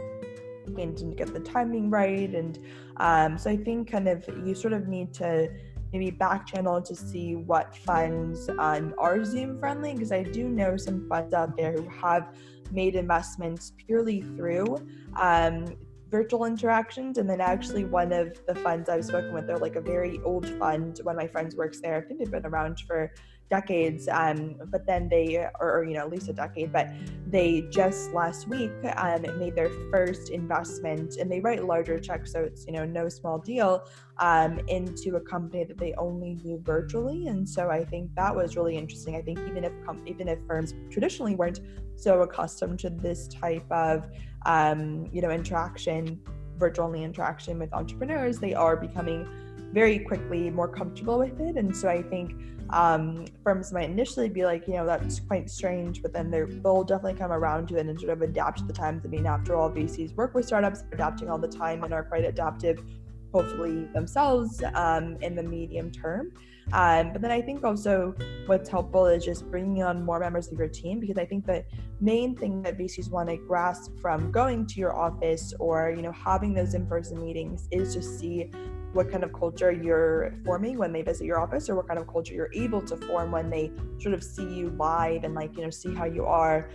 and 0.77 0.95
didn't 0.95 1.15
get 1.15 1.33
the 1.33 1.39
timing 1.39 1.89
right 1.89 2.33
and 2.35 2.59
um, 2.97 3.37
so 3.37 3.49
i 3.49 3.57
think 3.57 3.89
kind 3.89 4.07
of 4.07 4.27
you 4.45 4.53
sort 4.53 4.73
of 4.73 4.87
need 4.87 5.13
to 5.13 5.49
maybe 5.93 6.11
back 6.11 6.45
channel 6.45 6.81
to 6.81 6.95
see 6.95 7.35
what 7.35 7.75
funds 7.75 8.49
um, 8.59 8.93
are 8.97 9.23
zoom 9.23 9.59
friendly 9.59 9.93
because 9.93 10.11
i 10.11 10.21
do 10.21 10.49
know 10.49 10.75
some 10.77 11.07
funds 11.07 11.33
out 11.33 11.55
there 11.57 11.71
who 11.71 11.87
have 11.89 12.35
made 12.71 12.95
investments 12.95 13.73
purely 13.85 14.21
through 14.21 14.77
um, 15.15 15.65
virtual 16.09 16.45
interactions 16.45 17.17
and 17.17 17.29
then 17.29 17.41
actually 17.41 17.83
one 17.83 18.11
of 18.11 18.39
the 18.47 18.55
funds 18.55 18.89
i've 18.89 19.03
spoken 19.03 19.33
with 19.33 19.47
they're 19.47 19.57
like 19.57 19.75
a 19.75 19.81
very 19.81 20.19
old 20.23 20.47
fund. 20.59 20.99
One 21.03 21.15
of 21.15 21.21
my 21.21 21.27
friends 21.27 21.55
works 21.55 21.79
there. 21.79 21.95
I 21.97 22.01
think 22.01 22.19
they've 22.19 22.31
been 22.31 22.45
around 22.45 22.79
for 22.81 23.11
decades 23.49 24.09
um, 24.09 24.55
but 24.65 24.85
then 24.85 25.07
they 25.07 25.37
or, 25.37 25.77
or, 25.77 25.85
you 25.85 25.93
know 25.93 26.01
at 26.01 26.09
least 26.09 26.27
a 26.27 26.33
decade 26.33 26.69
but 26.73 26.89
they 27.27 27.61
just 27.69 28.11
last 28.11 28.45
week 28.49 28.71
um, 28.97 29.21
made 29.39 29.55
their 29.55 29.69
first 29.89 30.31
investment 30.31 31.15
and 31.15 31.31
they 31.31 31.39
write 31.39 31.63
larger 31.63 31.97
checks 31.97 32.33
so 32.33 32.41
it's 32.41 32.65
you 32.65 32.73
know 32.73 32.83
no 32.83 33.07
small 33.07 33.37
deal 33.37 33.87
um, 34.19 34.59
into 34.67 35.15
a 35.15 35.21
company 35.21 35.63
that 35.63 35.77
they 35.77 35.93
only 35.93 36.33
do 36.33 36.59
virtually. 36.63 37.27
And 37.27 37.47
so 37.47 37.69
i 37.69 37.83
think 37.83 38.13
that 38.15 38.35
was 38.35 38.57
really 38.57 38.75
interesting. 38.75 39.15
I 39.15 39.21
think 39.21 39.39
even 39.47 39.63
if 39.63 39.71
com- 39.85 40.03
even 40.05 40.27
if 40.27 40.39
firms 40.45 40.73
traditionally 40.89 41.35
weren't 41.35 41.61
so 41.95 42.21
accustomed 42.21 42.79
to 42.79 42.89
this 42.89 43.27
type 43.27 43.69
of 43.71 44.07
um, 44.47 45.07
you 45.13 45.21
know 45.21 45.29
interaction 45.29 46.19
virtual 46.57 46.85
only 46.85 47.03
interaction 47.03 47.59
with 47.59 47.71
entrepreneurs 47.73 48.39
they 48.39 48.53
are 48.53 48.75
becoming 48.75 49.27
very 49.71 49.99
quickly 49.99 50.49
more 50.49 50.67
comfortable 50.67 51.19
with 51.19 51.39
it 51.39 51.55
and 51.55 51.75
so 51.75 51.87
i 51.87 52.01
think 52.01 52.33
um, 52.69 53.25
firms 53.43 53.71
might 53.71 53.89
initially 53.89 54.29
be 54.29 54.43
like, 54.43 54.67
you 54.67 54.73
know, 54.73 54.85
that's 54.85 55.19
quite 55.21 55.49
strange, 55.49 56.01
but 56.01 56.13
then 56.13 56.29
they'll 56.29 56.83
definitely 56.83 57.17
come 57.17 57.31
around 57.31 57.67
to 57.69 57.77
it 57.77 57.85
and 57.85 57.99
sort 57.99 58.11
of 58.11 58.21
adapt 58.21 58.59
to 58.59 58.65
the 58.65 58.73
times. 58.73 59.03
I 59.05 59.07
mean, 59.07 59.25
after 59.25 59.55
all, 59.55 59.71
VCs 59.71 60.15
work 60.15 60.33
with 60.33 60.45
startups, 60.45 60.83
adapting 60.91 61.29
all 61.29 61.37
the 61.37 61.47
time 61.47 61.83
and 61.83 61.93
are 61.93 62.03
quite 62.03 62.25
adaptive, 62.25 62.83
hopefully 63.33 63.85
themselves 63.93 64.61
um, 64.73 65.17
in 65.21 65.35
the 65.35 65.43
medium 65.43 65.91
term. 65.91 66.31
Um, 66.73 67.13
but 67.13 67.21
then 67.21 67.31
I 67.31 67.41
think 67.41 67.63
also 67.63 68.13
what's 68.45 68.69
helpful 68.69 69.05
is 69.05 69.23
just 69.23 69.49
bringing 69.49 69.83
on 69.83 70.03
more 70.03 70.19
members 70.19 70.51
of 70.51 70.57
your 70.57 70.67
team 70.67 70.99
because 70.99 71.17
I 71.17 71.25
think 71.25 71.45
the 71.45 71.63
main 72.01 72.35
thing 72.35 72.61
that 72.63 72.77
VCs 72.77 73.09
want 73.09 73.29
to 73.29 73.37
grasp 73.37 73.97
from 73.99 74.31
going 74.31 74.65
to 74.67 74.79
your 74.79 74.95
office 74.95 75.53
or 75.59 75.93
you 75.95 76.01
know 76.01 76.11
having 76.11 76.53
those 76.53 76.73
in-person 76.73 77.23
meetings 77.23 77.69
is 77.71 77.93
to 77.95 78.01
see 78.01 78.51
what 78.93 79.09
kind 79.11 79.23
of 79.23 79.31
culture 79.31 79.71
you're 79.71 80.33
forming 80.43 80.77
when 80.77 80.91
they 80.91 81.01
visit 81.01 81.25
your 81.25 81.39
office 81.39 81.69
or 81.69 81.75
what 81.75 81.87
kind 81.87 81.99
of 81.99 82.07
culture 82.07 82.33
you're 82.33 82.51
able 82.53 82.81
to 82.81 82.97
form 82.97 83.31
when 83.31 83.49
they 83.49 83.71
sort 83.99 84.13
of 84.13 84.23
see 84.23 84.47
you 84.47 84.69
live 84.71 85.23
and 85.23 85.35
like 85.35 85.55
you 85.55 85.63
know 85.63 85.69
see 85.69 85.93
how 85.93 86.05
you 86.05 86.25
are 86.25 86.69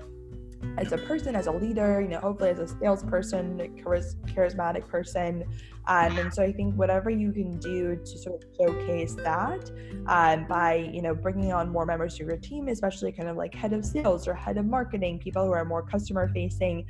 as 0.79 0.93
a 0.93 0.99
person, 0.99 1.37
as 1.37 1.47
a 1.47 1.53
leader, 1.53 2.01
you 2.01 2.09
know, 2.09 2.19
hopefully 2.19 2.51
as 2.51 2.59
a 2.59 2.69
salesperson, 2.69 3.59
charis- 3.83 4.17
charismatic 4.27 4.89
person. 4.89 5.45
Um, 5.89 6.17
and 6.17 6.33
so 6.33 6.43
I 6.43 6.53
think 6.53 6.77
whatever 6.77 7.11
you 7.11 7.33
can 7.33 7.59
do 7.59 7.97
to 7.97 8.19
sort 8.19 8.37
of 8.37 8.49
showcase 8.57 9.15
that 9.17 9.71
um, 10.07 10.47
by, 10.47 10.77
you 10.77 11.03
know, 11.03 11.15
bringing 11.15 11.53
on 11.53 11.71
more 11.71 11.85
members 11.85 12.17
to 12.19 12.25
your 12.25 12.37
team, 12.37 12.69
especially 12.69 13.11
kind 13.11 13.29
of 13.29 13.37
like 13.37 13.53
head 13.55 13.73
of 13.73 13.85
sales 13.85 14.29
or 14.29 14.35
head 14.35 14.59
of 14.59 14.67
marketing, 14.67 15.19
people 15.19 15.45
who 15.45 15.53
are 15.53 15.65
more 15.65 15.83
customer 15.83 16.29
facing, 16.29 16.87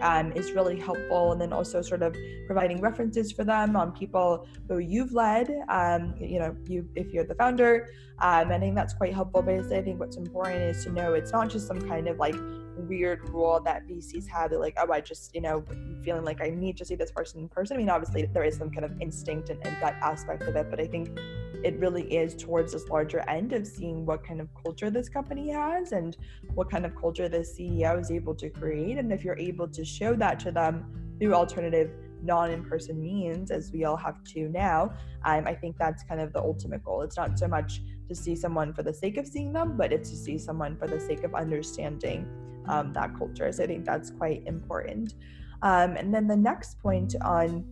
um, 0.00 0.32
is 0.32 0.52
really 0.52 0.78
helpful. 0.78 1.32
And 1.32 1.40
then 1.40 1.52
also 1.52 1.82
sort 1.82 2.02
of 2.02 2.16
providing 2.46 2.80
references 2.80 3.32
for 3.32 3.42
them 3.42 3.74
on 3.74 3.90
people 3.92 4.46
who 4.68 4.78
you've 4.78 5.12
led, 5.12 5.50
um, 5.68 6.14
you 6.20 6.38
know, 6.38 6.56
you 6.68 6.88
if 6.94 7.12
you're 7.12 7.24
the 7.24 7.34
founder. 7.34 7.90
Um, 8.20 8.50
I 8.50 8.58
think 8.58 8.74
that's 8.76 8.94
quite 8.94 9.12
helpful. 9.12 9.42
But 9.42 9.72
I 9.72 9.82
think 9.82 9.98
what's 9.98 10.16
important 10.16 10.62
is 10.62 10.84
to 10.84 10.92
know 10.92 11.14
it's 11.14 11.32
not 11.32 11.50
just 11.50 11.66
some 11.66 11.80
kind 11.80 12.08
of 12.08 12.18
like 12.18 12.36
weird 12.76 13.28
rule 13.30 13.60
that 13.64 13.86
VCs 13.86 14.28
have. 14.28 14.50
They're 14.50 14.58
like, 14.58 14.76
oh, 14.78 14.92
I 14.92 15.00
just, 15.00 15.34
you 15.34 15.40
know, 15.40 15.64
feeling 16.04 16.24
like 16.24 16.40
I 16.42 16.50
need 16.50 16.76
to 16.78 16.84
see 16.84 16.94
this 16.94 17.10
person 17.10 17.40
in 17.40 17.48
person. 17.48 17.76
I 17.76 17.78
mean, 17.78 17.90
obviously 17.90 18.26
there 18.26 18.44
is 18.44 18.56
some 18.56 18.70
kind 18.70 18.84
of 18.84 19.00
instinct 19.00 19.50
and, 19.50 19.64
and 19.66 19.78
gut 19.80 19.94
aspect 20.02 20.42
of 20.42 20.56
it, 20.56 20.70
but 20.70 20.80
I 20.80 20.86
think 20.86 21.18
it 21.64 21.78
really 21.78 22.02
is 22.14 22.34
towards 22.34 22.72
this 22.72 22.88
larger 22.88 23.20
end 23.28 23.52
of 23.52 23.66
seeing 23.66 24.06
what 24.06 24.24
kind 24.24 24.40
of 24.40 24.48
culture 24.62 24.90
this 24.90 25.08
company 25.08 25.50
has 25.50 25.92
and 25.92 26.16
what 26.54 26.70
kind 26.70 26.84
of 26.84 26.94
culture 26.94 27.28
the 27.28 27.38
CEO 27.38 28.00
is 28.00 28.10
able 28.10 28.34
to 28.34 28.50
create. 28.50 28.98
And 28.98 29.12
if 29.12 29.24
you're 29.24 29.38
able 29.38 29.68
to 29.68 29.84
show 29.84 30.14
that 30.14 30.38
to 30.40 30.52
them 30.52 31.16
through 31.18 31.34
alternative 31.34 31.90
non 32.22 32.50
in 32.50 32.64
person 32.64 33.00
means, 33.00 33.50
as 33.50 33.72
we 33.72 33.84
all 33.84 33.96
have 33.96 34.22
to 34.24 34.48
now, 34.48 34.92
um, 35.24 35.46
I 35.46 35.54
think 35.54 35.76
that's 35.78 36.02
kind 36.04 36.20
of 36.20 36.32
the 36.32 36.40
ultimate 36.40 36.84
goal. 36.84 37.02
It's 37.02 37.16
not 37.16 37.38
so 37.38 37.48
much 37.48 37.82
to 38.08 38.14
see 38.14 38.36
someone 38.36 38.72
for 38.72 38.82
the 38.82 38.92
sake 38.92 39.16
of 39.16 39.26
seeing 39.26 39.52
them, 39.52 39.76
but 39.76 39.92
it's 39.92 40.10
to 40.10 40.16
see 40.16 40.38
someone 40.38 40.76
for 40.76 40.86
the 40.86 41.00
sake 41.00 41.24
of 41.24 41.34
understanding 41.34 42.26
um, 42.68 42.92
that 42.92 43.16
culture. 43.16 43.50
So 43.52 43.64
I 43.64 43.66
think 43.66 43.84
that's 43.84 44.10
quite 44.10 44.42
important. 44.46 45.14
Um, 45.62 45.96
and 45.96 46.12
then 46.12 46.26
the 46.26 46.36
next 46.36 46.78
point 46.80 47.14
on 47.22 47.64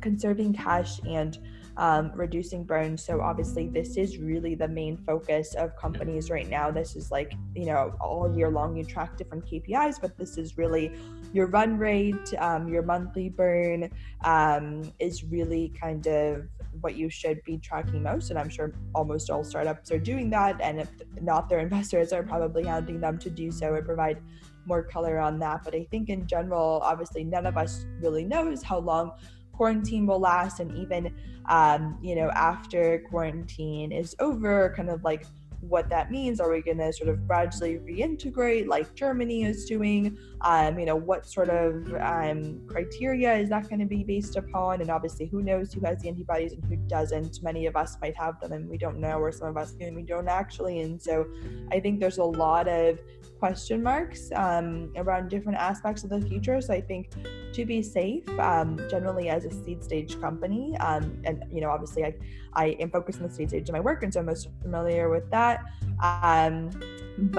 conserving 0.00 0.54
cash 0.54 1.00
and 1.08 1.38
um, 1.76 2.12
reducing 2.14 2.64
burn. 2.64 2.96
So 2.98 3.20
obviously, 3.20 3.68
this 3.68 3.96
is 3.96 4.18
really 4.18 4.54
the 4.54 4.68
main 4.68 4.96
focus 4.96 5.54
of 5.54 5.76
companies 5.76 6.30
right 6.30 6.48
now. 6.48 6.70
This 6.70 6.96
is 6.96 7.10
like 7.10 7.32
you 7.54 7.66
know 7.66 7.94
all 8.00 8.34
year 8.36 8.50
long 8.50 8.76
you 8.76 8.84
track 8.84 9.16
different 9.16 9.44
KPIs, 9.46 10.00
but 10.00 10.16
this 10.16 10.38
is 10.38 10.58
really 10.58 10.92
your 11.32 11.46
run 11.46 11.78
rate, 11.78 12.34
um, 12.38 12.68
your 12.68 12.82
monthly 12.82 13.28
burn 13.28 13.90
um, 14.24 14.92
is 14.98 15.24
really 15.24 15.72
kind 15.80 16.06
of 16.06 16.46
what 16.80 16.94
you 16.94 17.08
should 17.08 17.42
be 17.44 17.58
tracking 17.58 18.02
most. 18.02 18.30
And 18.30 18.38
I'm 18.38 18.48
sure 18.48 18.72
almost 18.94 19.30
all 19.30 19.44
startups 19.44 19.90
are 19.90 19.98
doing 19.98 20.30
that. 20.30 20.60
And 20.60 20.80
if 20.80 20.90
not, 21.20 21.48
their 21.48 21.58
investors 21.66 22.12
are 22.12 22.22
probably 22.22 22.64
hounding 22.64 23.00
them 23.00 23.18
to 23.18 23.30
do 23.30 23.50
so 23.50 23.74
and 23.74 23.84
provide 23.84 24.20
more 24.66 24.82
color 24.82 25.18
on 25.18 25.38
that. 25.40 25.64
But 25.64 25.74
I 25.74 25.86
think 25.90 26.08
in 26.08 26.26
general, 26.26 26.80
obviously, 26.82 27.24
none 27.24 27.46
of 27.46 27.56
us 27.56 27.86
really 28.00 28.24
knows 28.24 28.62
how 28.62 28.78
long 28.78 29.12
quarantine 29.52 30.06
will 30.06 30.20
last. 30.20 30.60
And 30.60 30.76
even, 30.76 31.14
um, 31.48 31.98
you 32.02 32.14
know, 32.14 32.30
after 32.30 33.04
quarantine 33.10 33.92
is 33.92 34.14
over, 34.18 34.72
kind 34.76 34.90
of 34.90 35.04
like 35.04 35.24
what 35.62 35.88
that 35.88 36.10
means. 36.10 36.40
Are 36.40 36.50
we 36.50 36.60
going 36.60 36.78
to 36.78 36.92
sort 36.92 37.08
of 37.08 37.26
gradually 37.26 37.78
reintegrate 37.78 38.66
like 38.66 38.94
Germany 38.94 39.44
is 39.44 39.64
doing? 39.64 40.18
Um, 40.40 40.78
you 40.78 40.86
know, 40.86 40.96
what 40.96 41.26
sort 41.26 41.48
of 41.48 41.94
um, 42.00 42.60
criteria 42.66 43.34
is 43.34 43.48
that 43.50 43.68
going 43.68 43.78
to 43.78 43.86
be 43.86 44.02
based 44.02 44.36
upon? 44.36 44.80
And 44.80 44.90
obviously, 44.90 45.26
who 45.26 45.42
knows 45.42 45.72
who 45.72 45.80
has 45.86 46.02
the 46.02 46.08
antibodies 46.08 46.52
and 46.52 46.64
who 46.64 46.76
doesn't? 46.88 47.42
Many 47.42 47.66
of 47.66 47.76
us 47.76 47.96
might 48.00 48.16
have 48.16 48.40
them 48.40 48.52
and 48.52 48.68
we 48.68 48.76
don't 48.76 48.98
know, 48.98 49.18
or 49.18 49.32
some 49.32 49.48
of 49.48 49.56
us 49.56 49.72
do 49.72 49.86
and 49.86 49.96
we 49.96 50.02
don't 50.02 50.28
actually. 50.28 50.80
And 50.80 51.00
so 51.00 51.26
I 51.70 51.80
think 51.80 52.00
there's 52.00 52.18
a 52.18 52.24
lot 52.24 52.68
of 52.68 52.98
question 53.42 53.82
marks 53.82 54.30
um, 54.36 54.92
around 54.94 55.28
different 55.28 55.58
aspects 55.58 56.04
of 56.04 56.10
the 56.10 56.20
future. 56.20 56.60
So 56.60 56.72
I 56.72 56.80
think 56.80 57.10
to 57.52 57.64
be 57.64 57.82
safe, 57.82 58.28
um, 58.38 58.78
generally 58.88 59.30
as 59.30 59.44
a 59.44 59.50
seed 59.50 59.82
stage 59.82 60.20
company, 60.20 60.76
um, 60.88 61.04
and 61.24 61.42
you 61.50 61.60
know, 61.60 61.70
obviously 61.70 62.04
I, 62.04 62.14
I 62.52 62.66
am 62.82 62.88
focused 62.88 63.18
on 63.20 63.26
the 63.26 63.34
seed 63.34 63.48
stage 63.48 63.68
of 63.68 63.72
my 63.72 63.80
work, 63.80 64.04
and 64.04 64.14
so 64.14 64.20
I'm 64.20 64.26
most 64.26 64.46
familiar 64.62 65.08
with 65.08 65.28
that. 65.32 65.56
Um, 66.00 66.70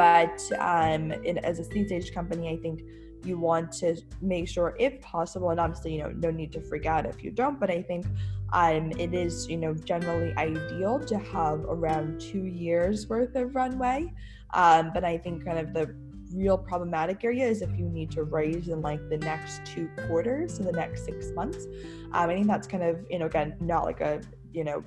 but 0.01 0.37
um, 0.59 1.13
in, 1.29 1.37
as 1.37 1.59
a 1.59 1.63
seed 1.63 1.87
stage 1.87 2.13
company, 2.13 2.49
I 2.49 2.57
think 2.57 2.83
you 3.23 3.37
want 3.37 3.71
to 3.83 3.95
make 4.21 4.49
sure, 4.49 4.75
if 4.77 4.99
possible, 4.99 5.51
and 5.51 5.59
obviously, 5.65 5.93
you 5.95 6.01
know, 6.03 6.11
no 6.25 6.31
need 6.31 6.51
to 6.51 6.59
freak 6.59 6.85
out 6.85 7.05
if 7.05 7.23
you 7.23 7.31
don't. 7.31 7.57
But 7.61 7.71
I 7.71 7.81
think 7.81 8.05
um, 8.51 8.91
it 8.99 9.13
is, 9.13 9.47
you 9.47 9.55
know, 9.55 9.73
generally 9.73 10.33
ideal 10.35 10.99
to 11.11 11.17
have 11.17 11.59
around 11.75 12.19
two 12.19 12.45
years 12.45 13.07
worth 13.07 13.35
of 13.37 13.55
runway. 13.55 14.11
Um, 14.53 14.91
but 14.93 15.03
I 15.03 15.17
think 15.17 15.45
kind 15.45 15.59
of 15.59 15.73
the 15.73 15.95
real 16.33 16.57
problematic 16.57 17.23
area 17.23 17.47
is 17.47 17.61
if 17.61 17.69
you 17.77 17.87
need 17.89 18.11
to 18.11 18.23
raise 18.23 18.67
in 18.67 18.81
like 18.81 19.07
the 19.09 19.17
next 19.17 19.65
two 19.65 19.89
quarters, 20.07 20.59
in 20.59 20.65
the 20.65 20.71
next 20.71 21.05
six 21.05 21.31
months. 21.31 21.65
Um, 22.11 22.29
I 22.29 22.33
think 22.33 22.47
that's 22.47 22.67
kind 22.67 22.83
of, 22.83 23.05
you 23.09 23.19
know, 23.19 23.27
again, 23.27 23.55
not 23.59 23.85
like 23.85 24.01
a, 24.01 24.21
you 24.51 24.63
know, 24.63 24.83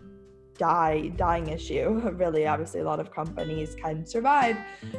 die 0.58 1.08
dying 1.16 1.48
issue 1.48 2.00
really 2.14 2.46
obviously 2.46 2.80
a 2.80 2.82
lot 2.82 2.98
of 2.98 3.12
companies 3.12 3.74
can 3.74 4.06
survive 4.06 4.56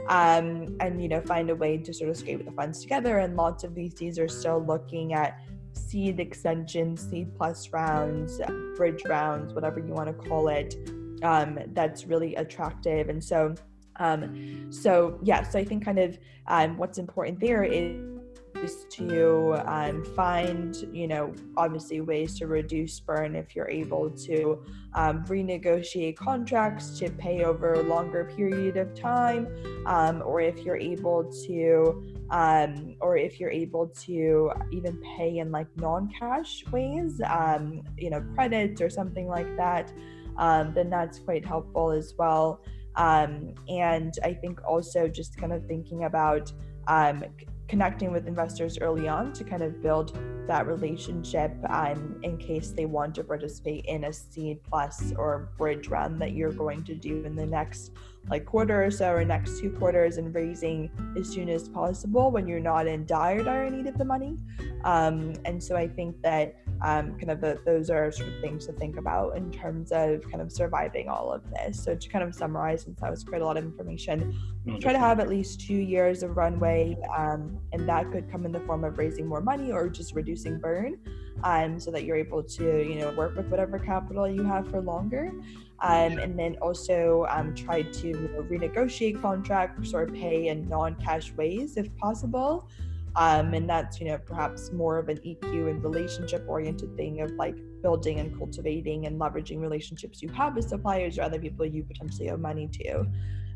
um, 0.07 0.77
and 0.81 1.01
you 1.01 1.09
know 1.09 1.19
find 1.21 1.49
a 1.49 1.55
way 1.55 1.79
to 1.79 1.91
sort 1.91 2.11
of 2.11 2.15
scrape 2.15 2.45
the 2.45 2.51
funds 2.51 2.79
together 2.79 3.17
and 3.17 3.35
lots 3.35 3.63
of 3.63 3.71
vcs 3.71 4.19
are 4.19 4.27
still 4.27 4.63
looking 4.63 5.15
at 5.15 5.39
seed 5.77 6.19
extensions, 6.19 7.07
seed 7.09 7.33
plus 7.35 7.71
rounds, 7.71 8.41
bridge 8.75 9.01
rounds, 9.05 9.53
whatever 9.53 9.79
you 9.79 9.93
want 9.93 10.07
to 10.07 10.29
call 10.29 10.49
it, 10.49 10.75
um, 11.23 11.57
that's 11.73 12.05
really 12.05 12.35
attractive. 12.35 13.09
And 13.09 13.23
so, 13.23 13.55
um, 13.99 14.71
so 14.71 15.19
yeah, 15.23 15.43
so 15.43 15.59
I 15.59 15.65
think 15.65 15.83
kind 15.83 15.99
of 15.99 16.17
um, 16.47 16.77
what's 16.77 16.97
important 16.97 17.39
there 17.39 17.63
is 17.63 18.17
is 18.63 18.85
to 18.89 19.55
um, 19.65 20.03
find, 20.15 20.75
you 20.91 21.07
know, 21.07 21.33
obviously 21.55 22.01
ways 22.01 22.37
to 22.39 22.47
reduce 22.47 22.99
burn 22.99 23.35
if 23.35 23.55
you're 23.55 23.69
able 23.69 24.09
to 24.09 24.63
um, 24.93 25.23
renegotiate 25.25 26.15
contracts 26.15 26.97
to 26.99 27.09
pay 27.11 27.43
over 27.43 27.73
a 27.73 27.83
longer 27.83 28.25
period 28.35 28.77
of 28.77 28.93
time, 28.95 29.47
um, 29.85 30.21
or 30.25 30.41
if 30.41 30.59
you're 30.59 30.77
able 30.77 31.23
to, 31.45 32.03
um, 32.31 32.95
or 32.99 33.17
if 33.17 33.39
you're 33.39 33.51
able 33.51 33.87
to 33.87 34.51
even 34.71 34.99
pay 35.17 35.37
in 35.37 35.51
like 35.51 35.67
non-cash 35.77 36.65
ways, 36.71 37.21
um, 37.29 37.83
you 37.97 38.09
know, 38.09 38.21
credits 38.33 38.81
or 38.81 38.89
something 38.89 39.27
like 39.27 39.55
that, 39.57 39.91
um, 40.37 40.73
then 40.73 40.89
that's 40.89 41.19
quite 41.19 41.45
helpful 41.45 41.91
as 41.91 42.13
well. 42.17 42.61
And 42.97 44.13
I 44.23 44.33
think 44.33 44.59
also 44.67 45.07
just 45.07 45.37
kind 45.37 45.53
of 45.53 45.65
thinking 45.65 46.05
about 46.05 46.51
um, 46.87 47.23
connecting 47.67 48.11
with 48.11 48.27
investors 48.27 48.77
early 48.79 49.07
on 49.07 49.33
to 49.33 49.43
kind 49.43 49.61
of 49.61 49.81
build 49.81 50.17
that 50.47 50.65
relationship 50.65 51.51
um, 51.69 52.17
in 52.23 52.37
case 52.37 52.71
they 52.71 52.85
want 52.85 53.13
to 53.15 53.23
participate 53.23 53.85
in 53.85 54.05
a 54.05 54.13
seed 54.13 54.59
plus 54.63 55.13
or 55.17 55.49
bridge 55.57 55.89
run 55.89 56.17
that 56.19 56.31
you're 56.31 56.53
going 56.53 56.83
to 56.85 56.95
do 56.95 57.23
in 57.25 57.35
the 57.35 57.45
next 57.45 57.91
like 58.29 58.45
quarter 58.45 58.83
or 58.83 58.91
so 58.91 59.11
or 59.11 59.23
next 59.23 59.59
two 59.59 59.71
quarters 59.71 60.17
and 60.17 60.33
raising 60.33 60.89
as 61.17 61.27
soon 61.27 61.49
as 61.49 61.69
possible 61.69 62.31
when 62.31 62.47
you're 62.47 62.59
not 62.59 62.87
in 62.87 63.05
dire 63.05 63.43
dire 63.43 63.69
need 63.69 63.87
of 63.87 63.97
the 63.97 64.05
money. 64.05 64.37
Um, 64.83 65.33
and 65.45 65.61
so 65.61 65.75
i 65.75 65.87
think 65.87 66.21
that 66.21 66.55
um, 66.81 67.17
kind 67.17 67.31
of 67.31 67.41
the, 67.41 67.59
those 67.65 67.89
are 67.89 68.11
sort 68.11 68.29
of 68.29 68.39
things 68.39 68.67
to 68.67 68.73
think 68.73 68.97
about 68.97 69.35
in 69.35 69.51
terms 69.51 69.91
of 69.91 70.21
kind 70.29 70.41
of 70.41 70.51
surviving 70.51 71.09
all 71.09 71.31
of 71.31 71.41
this. 71.51 71.83
So 71.83 71.95
to 71.95 72.09
kind 72.09 72.23
of 72.23 72.35
summarize 72.35 72.83
since 72.83 72.99
that 72.99 73.09
was 73.09 73.23
quite 73.23 73.41
a 73.41 73.45
lot 73.45 73.57
of 73.57 73.63
information 73.63 74.37
no, 74.65 74.79
try 74.79 74.91
to 74.91 74.99
have 74.99 75.19
at 75.19 75.27
least 75.27 75.61
two 75.61 75.75
years 75.75 76.21
of 76.23 76.37
runway 76.37 76.97
um, 77.15 77.57
and 77.73 77.87
that 77.89 78.11
could 78.11 78.29
come 78.31 78.45
in 78.45 78.51
the 78.51 78.59
form 78.61 78.83
of 78.83 78.97
raising 78.97 79.25
more 79.25 79.41
money 79.41 79.71
or 79.71 79.89
just 79.89 80.13
reducing 80.13 80.59
burn 80.59 80.97
um, 81.43 81.79
so 81.79 81.91
that 81.91 82.03
you're 82.03 82.17
able 82.17 82.43
to 82.43 82.87
you 82.87 82.95
know 82.99 83.11
work 83.11 83.35
with 83.35 83.47
whatever 83.47 83.79
capital 83.79 84.27
you 84.27 84.43
have 84.43 84.69
for 84.69 84.81
longer. 84.81 85.31
Um, 85.79 86.17
and 86.17 86.37
then 86.37 86.55
also 86.59 87.27
um, 87.29 87.53
try 87.53 87.83
to 87.83 88.07
you 88.07 88.13
know, 88.13 88.41
renegotiate 88.49 89.21
contracts 89.21 89.93
or 89.93 90.07
pay 90.07 90.47
in 90.47 90.67
non-cash 90.67 91.33
ways 91.33 91.77
if 91.77 91.95
possible. 91.97 92.67
Um, 93.15 93.53
and 93.53 93.69
that's 93.69 93.99
you 93.99 94.07
know 94.07 94.17
perhaps 94.17 94.71
more 94.71 94.97
of 94.97 95.09
an 95.09 95.17
eq 95.17 95.43
and 95.43 95.83
relationship 95.83 96.43
oriented 96.47 96.95
thing 96.95 97.21
of 97.21 97.31
like 97.31 97.57
building 97.81 98.19
and 98.19 98.35
cultivating 98.37 99.05
and 99.05 99.19
leveraging 99.19 99.59
relationships 99.59 100.21
you 100.21 100.29
have 100.29 100.55
with 100.55 100.67
suppliers 100.67 101.17
or 101.17 101.23
other 101.23 101.39
people 101.39 101.65
you 101.65 101.83
potentially 101.83 102.29
owe 102.29 102.37
money 102.37 102.67
to. 102.67 103.05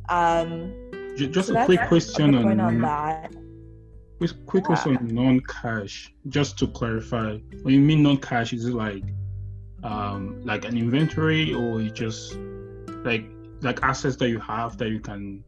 Um, 0.09 0.73
just 1.15 1.49
so 1.49 1.59
a 1.59 1.65
quick 1.65 1.81
question 1.87 2.35
on, 2.35 2.59
on 2.59 2.81
that 2.81 3.31
quick 4.45 4.63
question 4.63 4.97
on 4.97 5.07
non-cash 5.07 6.13
just 6.29 6.57
to 6.59 6.67
clarify. 6.67 7.37
When 7.63 7.73
you 7.73 7.79
mean 7.79 8.03
non-cash 8.03 8.53
is 8.53 8.65
it 8.65 8.73
like 8.73 9.03
um, 9.83 10.41
like 10.45 10.65
an 10.65 10.77
inventory 10.77 11.53
or 11.53 11.81
just 11.81 12.37
like 13.03 13.25
like 13.61 13.81
assets 13.83 14.15
that 14.17 14.29
you 14.29 14.39
have 14.39 14.77
that 14.77 14.89
you 14.89 14.99
can 14.99 15.43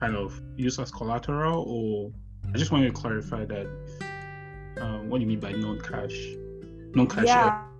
kind 0.00 0.16
of 0.16 0.40
use 0.56 0.78
as 0.78 0.90
collateral 0.90 1.64
or 1.68 2.10
I 2.52 2.58
just 2.58 2.72
wanted 2.72 2.94
to 2.94 3.00
clarify 3.00 3.44
that 3.44 3.66
um, 4.80 5.08
what 5.08 5.18
do 5.18 5.22
you 5.22 5.28
mean 5.28 5.40
by 5.40 5.52
non-cash? 5.52 6.34
Non-cash 6.94 7.26
yeah. 7.26 7.46
uh, 7.46 7.71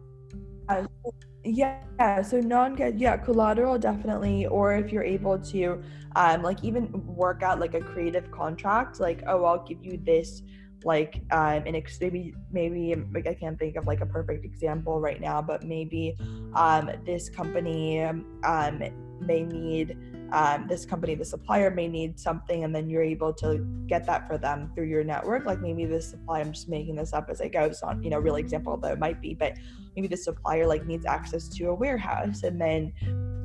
yeah 1.44 2.22
so 2.22 2.38
non-cash 2.40 2.94
yeah 2.96 3.16
collateral 3.16 3.78
definitely 3.78 4.46
or 4.46 4.74
if 4.74 4.92
you're 4.92 5.02
able 5.02 5.38
to 5.38 5.82
um 6.14 6.42
like 6.42 6.62
even 6.62 6.90
work 7.06 7.42
out 7.42 7.58
like 7.58 7.74
a 7.74 7.80
creative 7.80 8.30
contract 8.30 9.00
like 9.00 9.22
oh 9.26 9.44
i'll 9.44 9.64
give 9.64 9.84
you 9.84 9.98
this 10.04 10.42
like 10.84 11.22
um 11.30 11.62
and 11.66 11.76
ex- 11.76 12.00
maybe 12.00 12.34
maybe 12.50 12.94
like 13.12 13.26
i 13.26 13.34
can't 13.34 13.58
think 13.58 13.76
of 13.76 13.86
like 13.86 14.00
a 14.00 14.06
perfect 14.06 14.44
example 14.44 15.00
right 15.00 15.20
now 15.20 15.42
but 15.42 15.64
maybe 15.64 16.16
um 16.54 16.90
this 17.04 17.28
company 17.28 18.02
um 18.02 18.82
may 19.20 19.42
need 19.42 19.96
um, 20.32 20.66
this 20.66 20.84
company 20.84 21.14
the 21.14 21.24
supplier 21.24 21.70
may 21.70 21.86
need 21.86 22.18
something 22.18 22.64
and 22.64 22.74
then 22.74 22.88
you're 22.88 23.02
able 23.02 23.32
to 23.32 23.58
get 23.86 24.06
that 24.06 24.26
for 24.26 24.38
them 24.38 24.70
through 24.74 24.86
your 24.86 25.04
network 25.04 25.44
like 25.44 25.60
maybe 25.60 25.84
the 25.84 26.00
supplier 26.00 26.42
i'm 26.42 26.52
just 26.52 26.68
making 26.68 26.96
this 26.96 27.12
up 27.12 27.28
as 27.28 27.40
i 27.40 27.48
go 27.48 27.70
not 27.82 28.02
you 28.02 28.10
know 28.10 28.18
real 28.18 28.36
example 28.36 28.76
though 28.76 28.92
it 28.92 28.98
might 28.98 29.20
be 29.20 29.34
but 29.34 29.56
maybe 29.94 30.08
the 30.08 30.16
supplier 30.16 30.66
like 30.66 30.86
needs 30.86 31.04
access 31.06 31.48
to 31.48 31.66
a 31.66 31.74
warehouse 31.74 32.42
and 32.42 32.60
then 32.60 32.92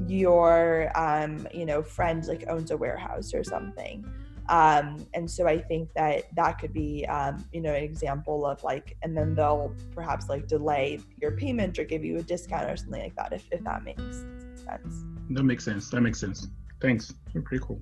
your 0.07 0.91
um 0.97 1.47
you 1.53 1.65
know 1.65 1.83
friend 1.83 2.25
like 2.27 2.45
owns 2.47 2.71
a 2.71 2.77
warehouse 2.77 3.33
or 3.33 3.43
something 3.43 4.05
um, 4.49 5.05
and 5.13 5.29
so 5.29 5.45
I 5.45 5.59
think 5.59 5.93
that 5.93 6.33
that 6.35 6.57
could 6.57 6.71
be, 6.73 7.05
um, 7.07 7.45
you 7.51 7.59
know, 7.59 7.73
an 7.73 7.83
example 7.83 8.45
of 8.45 8.63
like, 8.63 8.95
and 9.03 9.15
then 9.15 9.35
they'll 9.35 9.75
perhaps 9.93 10.29
like 10.29 10.47
delay 10.47 11.01
your 11.21 11.31
payment 11.31 11.77
or 11.77 11.83
give 11.83 12.05
you 12.05 12.17
a 12.17 12.23
discount 12.23 12.69
or 12.69 12.77
something 12.77 13.01
like 13.01 13.15
that, 13.15 13.33
if, 13.33 13.45
if 13.51 13.61
that 13.65 13.83
makes 13.83 14.01
sense. 14.01 15.03
That 15.31 15.43
makes 15.43 15.65
sense. 15.65 15.89
That 15.89 16.01
makes 16.01 16.19
sense. 16.19 16.47
Thanks. 16.79 17.13
Pretty 17.45 17.63
cool. 17.63 17.81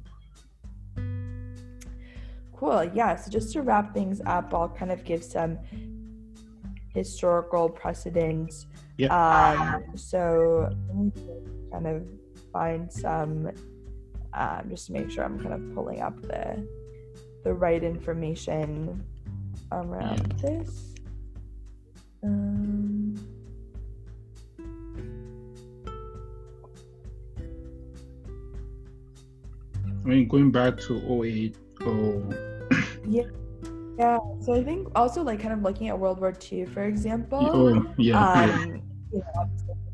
Cool. 2.54 2.86
Yeah. 2.94 3.16
So 3.16 3.30
just 3.30 3.52
to 3.54 3.62
wrap 3.62 3.94
things 3.94 4.22
up, 4.26 4.54
I'll 4.54 4.70
kind 4.70 4.92
of 4.92 5.04
give 5.04 5.24
some 5.24 5.58
historical 6.94 7.70
precedent. 7.70 8.54
Yeah. 8.98 9.14
Um, 9.14 9.98
so 9.98 10.70
kind 11.72 11.88
of 11.88 12.08
find 12.54 12.92
some 12.92 13.52
um, 14.34 14.70
just 14.70 14.88
to 14.88 14.94
make 14.94 15.12
sure 15.12 15.24
I'm 15.24 15.40
kind 15.40 15.54
of 15.54 15.74
pulling 15.74 16.02
up 16.02 16.22
the 16.22 16.68
the 17.44 17.54
right 17.54 17.84
information 17.84 19.04
around 19.72 20.32
this. 20.42 20.94
Um, 22.24 23.35
I 30.06 30.08
mean, 30.08 30.28
going 30.28 30.52
back 30.52 30.78
to 30.82 31.24
08, 31.24 31.58
oh. 31.82 32.24
yeah. 33.08 33.24
Yeah, 33.98 34.18
so 34.42 34.54
I 34.54 34.62
think 34.62 34.90
also 34.96 35.24
like 35.24 35.40
kind 35.40 35.54
of 35.54 35.62
looking 35.62 35.88
at 35.88 35.98
World 35.98 36.20
War 36.20 36.34
II, 36.52 36.66
for 36.66 36.84
example. 36.84 37.40
Oh, 37.42 37.94
yeah. 37.98 38.20
Um, 38.20 38.50
yeah. 38.50 38.66
You 39.14 39.20
know, 39.20 39.50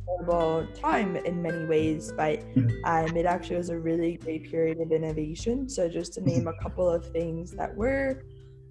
horrible 0.07 0.67
time 0.73 1.15
in 1.17 1.41
many 1.41 1.65
ways, 1.65 2.11
but 2.17 2.39
mm-hmm. 2.55 2.69
um, 2.83 3.15
it 3.15 3.25
actually 3.25 3.57
was 3.57 3.69
a 3.69 3.77
really 3.77 4.17
great 4.17 4.49
period 4.49 4.79
of 4.81 4.91
innovation. 4.91 5.69
So, 5.69 5.87
just 5.87 6.13
to 6.13 6.21
name 6.21 6.47
a 6.47 6.53
couple 6.63 6.89
of 6.89 7.05
things 7.11 7.51
that 7.51 7.75
were 7.75 8.23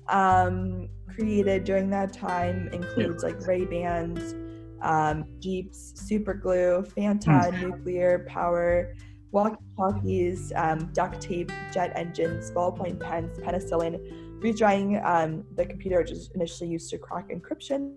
um, 0.09 0.89
created 1.15 1.65
during 1.65 1.91
that 1.91 2.13
time 2.13 2.69
includes 2.73 3.23
like 3.23 3.47
Ray 3.47 3.65
Bans, 3.65 4.35
um, 4.83 5.25
Jeeps, 5.39 5.93
super 5.95 6.35
glue, 6.35 6.85
Fanta, 6.97 7.53
mm. 7.53 7.61
nuclear 7.61 8.27
power, 8.29 8.95
walkie-talkies, 9.33 10.53
um, 10.57 10.91
duct 10.93 11.21
tape, 11.21 11.53
jet 11.73 11.93
engines, 11.95 12.51
ballpoint 12.51 12.99
pens, 13.01 13.39
penicillin, 13.39 14.41
redrawing 14.41 15.05
um, 15.05 15.45
the 15.57 15.65
computer, 15.65 15.99
which 15.99 16.11
is 16.11 16.31
initially 16.35 16.69
used 16.69 16.91
to 16.91 16.99
crack 16.99 17.29
encryption, 17.31 17.95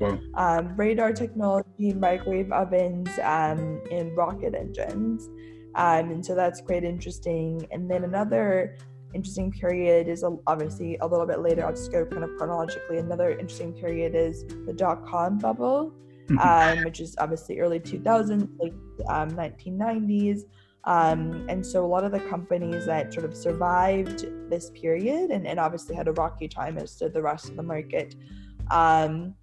wow. 0.00 0.18
um, 0.34 0.76
radar 0.76 1.12
technology, 1.12 1.92
microwave 1.94 2.50
ovens, 2.52 3.08
um, 3.22 3.82
and 3.90 4.16
rocket 4.16 4.54
engines. 4.54 5.28
Um, 5.74 6.10
and 6.10 6.24
so 6.24 6.34
that's 6.34 6.60
quite 6.60 6.84
interesting. 6.84 7.66
And 7.70 7.90
then 7.90 8.04
another 8.04 8.78
interesting 9.14 9.50
period 9.50 10.08
is 10.08 10.24
obviously 10.46 10.96
a 10.98 11.06
little 11.06 11.26
bit 11.26 11.40
later. 11.40 11.64
I'll 11.64 11.72
just 11.72 11.92
go 11.92 12.04
kind 12.04 12.24
of 12.24 12.30
chronologically. 12.36 12.98
Another 12.98 13.30
interesting 13.30 13.72
period 13.72 14.14
is 14.14 14.44
the 14.66 14.72
dot 14.72 15.06
com 15.06 15.38
bubble, 15.38 15.92
mm-hmm. 16.26 16.38
um, 16.38 16.84
which 16.84 17.00
is 17.00 17.14
obviously 17.18 17.60
early 17.60 17.80
2000s, 17.80 18.48
late 18.58 18.72
um, 19.08 19.30
1990s. 19.32 20.42
Um, 20.84 21.46
and 21.48 21.64
so 21.64 21.84
a 21.84 21.86
lot 21.86 22.04
of 22.04 22.12
the 22.12 22.20
companies 22.20 22.86
that 22.86 23.12
sort 23.12 23.26
of 23.26 23.36
survived 23.36 24.26
this 24.48 24.70
period 24.70 25.30
and, 25.30 25.46
and 25.46 25.60
obviously 25.60 25.94
had 25.94 26.08
a 26.08 26.12
rocky 26.12 26.48
time 26.48 26.78
as 26.78 26.96
did 26.96 27.12
the 27.12 27.22
rest 27.22 27.50
of 27.50 27.56
the 27.56 27.62
market 27.62 28.14
um, 28.70 29.34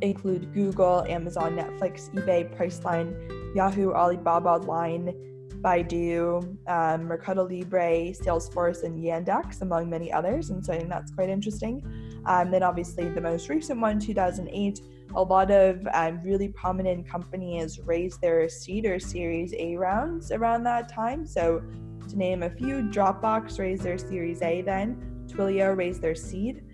include 0.00 0.52
Google, 0.52 1.04
Amazon, 1.08 1.56
Netflix, 1.56 2.10
eBay, 2.10 2.56
Priceline, 2.56 3.14
Yahoo, 3.54 3.92
Alibaba, 3.92 4.64
Line, 4.64 5.14
Baidu, 5.60 6.56
um, 6.68 7.04
Mercado 7.04 7.44
Libre, 7.44 8.12
Salesforce, 8.12 8.82
and 8.82 8.98
Yandex, 8.98 9.62
among 9.62 9.88
many 9.88 10.12
others. 10.12 10.50
And 10.50 10.64
so 10.64 10.72
I 10.72 10.78
think 10.78 10.88
that's 10.88 11.12
quite 11.12 11.28
interesting. 11.28 11.82
Um, 12.26 12.50
then 12.50 12.62
obviously 12.62 13.08
the 13.08 13.20
most 13.20 13.48
recent 13.48 13.80
one, 13.80 13.98
2008, 14.00 14.80
a 15.14 15.22
lot 15.22 15.50
of 15.50 15.86
um, 15.92 16.20
really 16.22 16.48
prominent 16.48 17.08
companies 17.08 17.78
raised 17.80 18.20
their 18.20 18.48
seed 18.48 18.86
or 18.86 18.98
Series 18.98 19.54
A 19.54 19.76
rounds 19.76 20.32
around 20.32 20.64
that 20.64 20.88
time. 20.88 21.26
So, 21.26 21.62
to 22.08 22.16
name 22.16 22.42
a 22.42 22.50
few, 22.50 22.82
Dropbox 22.82 23.58
raised 23.58 23.82
their 23.82 23.98
Series 23.98 24.42
A 24.42 24.62
then, 24.62 25.24
Twilio 25.28 25.76
raised 25.76 26.02
their 26.02 26.14
seed, 26.14 26.64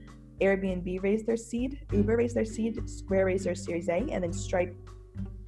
Airbnb 0.41 1.03
raised 1.03 1.27
their 1.27 1.37
seed, 1.37 1.81
Uber 1.93 2.17
raised 2.17 2.37
their 2.37 2.45
seed, 2.45 2.89
Square 2.89 3.27
raised 3.27 3.45
their 3.45 3.55
Series 3.55 3.89
A, 3.89 4.07
and 4.11 4.25
then 4.25 4.33
Stripe 4.33 4.75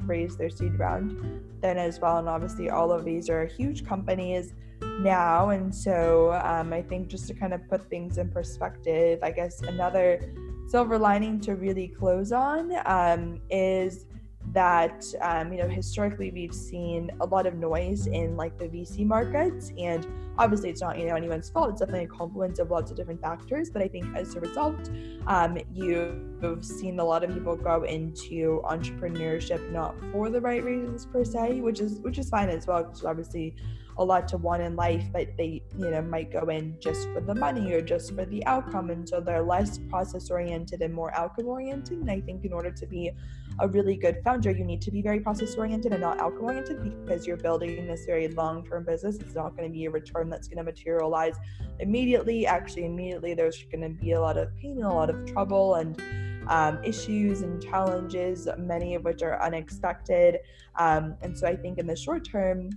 raised 0.01 0.39
their 0.39 0.51
seed 0.51 0.79
round 0.79 1.43
then 1.61 1.79
as 1.79 2.01
well. 2.01 2.19
And 2.19 2.29
obviously, 2.29 2.71
all 2.71 2.93
of 2.93 3.05
these 3.05 3.31
are 3.31 3.47
huge 3.47 3.87
companies 3.87 4.53
now. 5.01 5.51
And 5.51 5.75
so 5.75 6.33
um, 6.45 6.73
I 6.73 6.83
think 6.83 7.09
just 7.09 7.29
to 7.29 7.35
kind 7.35 7.53
of 7.53 7.67
put 7.69 7.89
things 7.89 8.19
in 8.19 8.31
perspective, 8.31 9.21
I 9.23 9.31
guess 9.31 9.63
another 9.63 10.33
silver 10.71 10.97
lining 10.97 11.41
to 11.41 11.57
really 11.57 11.89
close 11.89 12.31
on 12.31 12.73
um, 12.87 13.41
is 13.51 14.07
that 14.53 15.05
um, 15.21 15.53
you 15.53 15.59
know 15.59 15.69
historically 15.69 16.31
we've 16.31 16.55
seen 16.55 17.11
a 17.21 17.27
lot 17.27 17.47
of 17.47 17.55
noise 17.55 18.07
in 18.07 18.37
like 18.37 18.57
the 18.57 18.67
VC 18.67 19.05
markets, 19.05 19.73
and 19.77 20.07
obviously 20.39 20.71
it's 20.71 20.81
not 20.81 20.97
you 20.97 21.07
know 21.07 21.17
anyone's 21.17 21.51
fault. 21.51 21.71
It's 21.71 21.81
definitely 21.81 22.05
a 22.05 22.09
confluence 22.09 22.61
of 22.61 22.71
lots 22.71 22.91
of 22.91 22.97
different 22.97 23.21
factors. 23.21 23.69
But 23.69 23.83
I 23.83 23.89
think 23.89 24.17
as 24.17 24.35
a 24.37 24.41
result, 24.41 24.91
um, 25.27 25.59
you've 25.73 26.65
seen 26.65 27.01
a 27.01 27.05
lot 27.05 27.25
of 27.25 27.35
people 27.35 27.57
go 27.57 27.83
into 27.83 28.63
entrepreneurship 28.65 29.71
not 29.73 29.95
for 30.13 30.31
the 30.31 30.41
right 30.41 30.63
reasons 30.63 31.05
per 31.05 31.25
se, 31.25 31.61
which 31.61 31.81
is 31.81 32.01
which 32.01 32.19
is 32.19 32.29
fine 32.29 32.49
as 32.49 32.67
well. 32.67 32.85
Because 32.85 33.05
obviously 33.05 33.57
a 34.01 34.05
lot 34.05 34.27
to 34.27 34.39
want 34.39 34.63
in 34.63 34.75
life, 34.77 35.05
but 35.13 35.29
they, 35.37 35.63
you 35.79 35.91
know, 35.91 36.01
might 36.01 36.33
go 36.33 36.49
in 36.49 36.75
just 36.81 37.07
for 37.13 37.21
the 37.21 37.35
money 37.35 37.71
or 37.75 37.83
just 37.83 38.15
for 38.15 38.25
the 38.25 38.45
outcome. 38.47 38.89
And 38.89 39.07
so 39.07 39.21
they're 39.21 39.43
less 39.43 39.79
process 39.91 40.31
oriented 40.31 40.81
and 40.81 40.93
more 40.93 41.15
outcome 41.15 41.49
oriented. 41.49 41.99
And 41.99 42.11
I 42.11 42.23
think 42.23 42.47
in 42.47 42.53
order 42.55 42.71
to 42.71 42.87
be 42.87 43.11
a 43.59 43.69
really 43.69 43.97
good 43.97 44.23
founder, 44.25 44.53
you 44.53 44.65
need 44.65 44.81
to 44.83 44.91
be 44.91 45.03
very 45.03 45.21
process 45.21 45.55
oriented 45.55 45.93
and 45.93 46.01
not 46.01 46.19
outcome 46.19 46.45
oriented 46.45 46.83
because 46.83 47.27
you're 47.27 47.37
building 47.37 47.87
this 47.87 48.07
very 48.07 48.29
long 48.29 48.67
term 48.67 48.85
business. 48.85 49.17
It's 49.17 49.35
not 49.35 49.55
going 49.55 49.69
to 49.69 49.73
be 49.73 49.85
a 49.85 49.91
return 49.91 50.31
that's 50.31 50.49
going 50.49 50.59
to 50.59 50.65
materialize 50.65 51.35
immediately. 51.79 52.47
Actually, 52.47 52.87
immediately, 52.87 53.35
there's 53.35 53.63
going 53.65 53.83
to 53.83 53.91
be 53.91 54.13
a 54.13 54.21
lot 54.21 54.39
of 54.39 54.57
pain 54.57 54.79
and 54.79 54.87
a 54.87 54.95
lot 54.95 55.11
of 55.11 55.27
trouble 55.27 55.75
and 55.75 56.03
um, 56.49 56.83
issues 56.83 57.43
and 57.43 57.63
challenges, 57.63 58.49
many 58.57 58.95
of 58.95 59.05
which 59.05 59.23
are 59.23 59.41
unexpected. 59.43 60.39
Um, 60.77 61.17
and 61.21 61.37
so 61.37 61.47
I 61.47 61.55
think 61.55 61.79
in 61.79 61.87
the 61.87 61.97
short 61.97 62.25
term, 62.25 62.71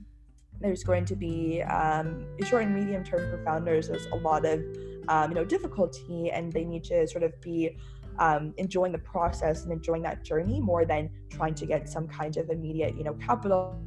there's 0.64 0.84
going 0.84 1.04
to 1.06 1.16
be 1.16 1.62
um, 1.64 2.26
short 2.46 2.64
and 2.64 2.74
medium 2.74 3.04
term 3.04 3.30
for 3.30 3.44
founders. 3.44 3.90
There's 3.90 4.08
a 4.08 4.16
lot 4.16 4.46
of 4.46 4.64
um, 5.10 5.32
you 5.32 5.36
know 5.36 5.44
difficulty, 5.44 6.32
and 6.32 6.52
they 6.52 6.64
need 6.64 6.86
to 6.86 7.06
sort 7.08 7.24
of 7.24 7.40
be 7.42 7.78
um, 8.18 8.54
enjoying 8.58 8.94
the 8.94 9.00
process 9.00 9.64
and 9.64 9.74
enjoying 9.74 10.02
that 10.04 10.24
journey 10.24 10.62
more 10.62 10.86
than 10.86 11.10
trying 11.30 11.54
to 11.56 11.66
get 11.66 11.90
some 11.90 12.08
kind 12.08 12.38
of 12.38 12.50
immediate 12.50 12.96
you 12.98 13.04
know 13.04 13.14
capital 13.16 13.78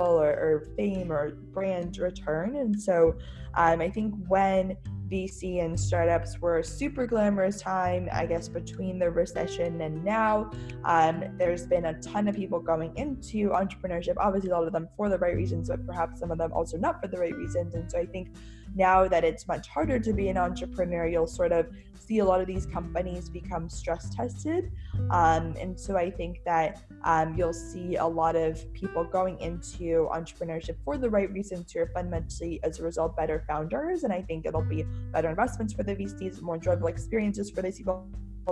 or, 0.00 0.26
or 0.26 0.66
fame 0.76 1.12
or 1.12 1.30
brand 1.52 1.98
return. 1.98 2.56
And 2.56 2.80
so 2.80 3.16
um, 3.54 3.80
I 3.80 3.88
think 3.88 4.12
when 4.26 4.76
VC 5.08 5.64
and 5.64 5.78
startups 5.78 6.40
were 6.40 6.58
a 6.58 6.64
super 6.64 7.06
glamorous 7.06 7.60
time, 7.60 8.08
I 8.12 8.26
guess, 8.26 8.48
between 8.48 8.98
the 8.98 9.10
recession 9.10 9.80
and 9.80 10.04
now. 10.04 10.50
Um, 10.84 11.24
there's 11.36 11.66
been 11.66 11.86
a 11.86 11.94
ton 12.00 12.28
of 12.28 12.34
people 12.34 12.58
going 12.58 12.96
into 12.96 13.50
entrepreneurship, 13.50 14.14
obviously, 14.18 14.50
a 14.50 14.54
lot 14.54 14.66
of 14.66 14.72
them 14.72 14.88
for 14.96 15.08
the 15.08 15.18
right 15.18 15.36
reasons, 15.36 15.68
but 15.68 15.86
perhaps 15.86 16.20
some 16.20 16.30
of 16.30 16.38
them 16.38 16.52
also 16.52 16.76
not 16.76 17.00
for 17.00 17.08
the 17.08 17.18
right 17.18 17.34
reasons. 17.34 17.74
And 17.74 17.90
so 17.90 17.98
I 17.98 18.06
think 18.06 18.28
now 18.74 19.08
that 19.08 19.24
it's 19.24 19.46
much 19.46 19.68
harder 19.68 19.98
to 19.98 20.12
be 20.12 20.28
an 20.28 20.36
entrepreneur, 20.36 21.06
you'll 21.06 21.26
sort 21.26 21.52
of 21.52 21.66
see 21.94 22.18
a 22.18 22.24
lot 22.24 22.40
of 22.40 22.46
these 22.46 22.66
companies 22.66 23.28
become 23.28 23.68
stress 23.68 24.14
tested. 24.14 24.70
Um, 25.10 25.54
and 25.58 25.78
so 25.78 25.96
I 25.96 26.10
think 26.10 26.40
that 26.44 26.82
um, 27.04 27.34
you'll 27.36 27.52
see 27.52 27.96
a 27.96 28.06
lot 28.06 28.36
of 28.36 28.72
people 28.74 29.04
going 29.04 29.38
into 29.40 30.08
entrepreneurship 30.12 30.76
for 30.84 30.98
the 30.98 31.08
right 31.08 31.30
reasons 31.32 31.72
who 31.72 31.80
are 31.80 31.90
fundamentally, 31.94 32.60
as 32.62 32.78
a 32.80 32.82
result, 32.82 33.16
better 33.16 33.44
founders. 33.48 34.04
And 34.04 34.12
I 34.12 34.22
think 34.22 34.44
it'll 34.46 34.62
be 34.62 34.84
better 35.12 35.30
investments 35.30 35.72
for 35.72 35.82
the 35.82 35.94
VCs, 35.94 36.42
more 36.42 36.56
enjoyable 36.56 36.88
experiences 36.88 37.50
for 37.50 37.62
these 37.62 37.78
people 37.78 38.06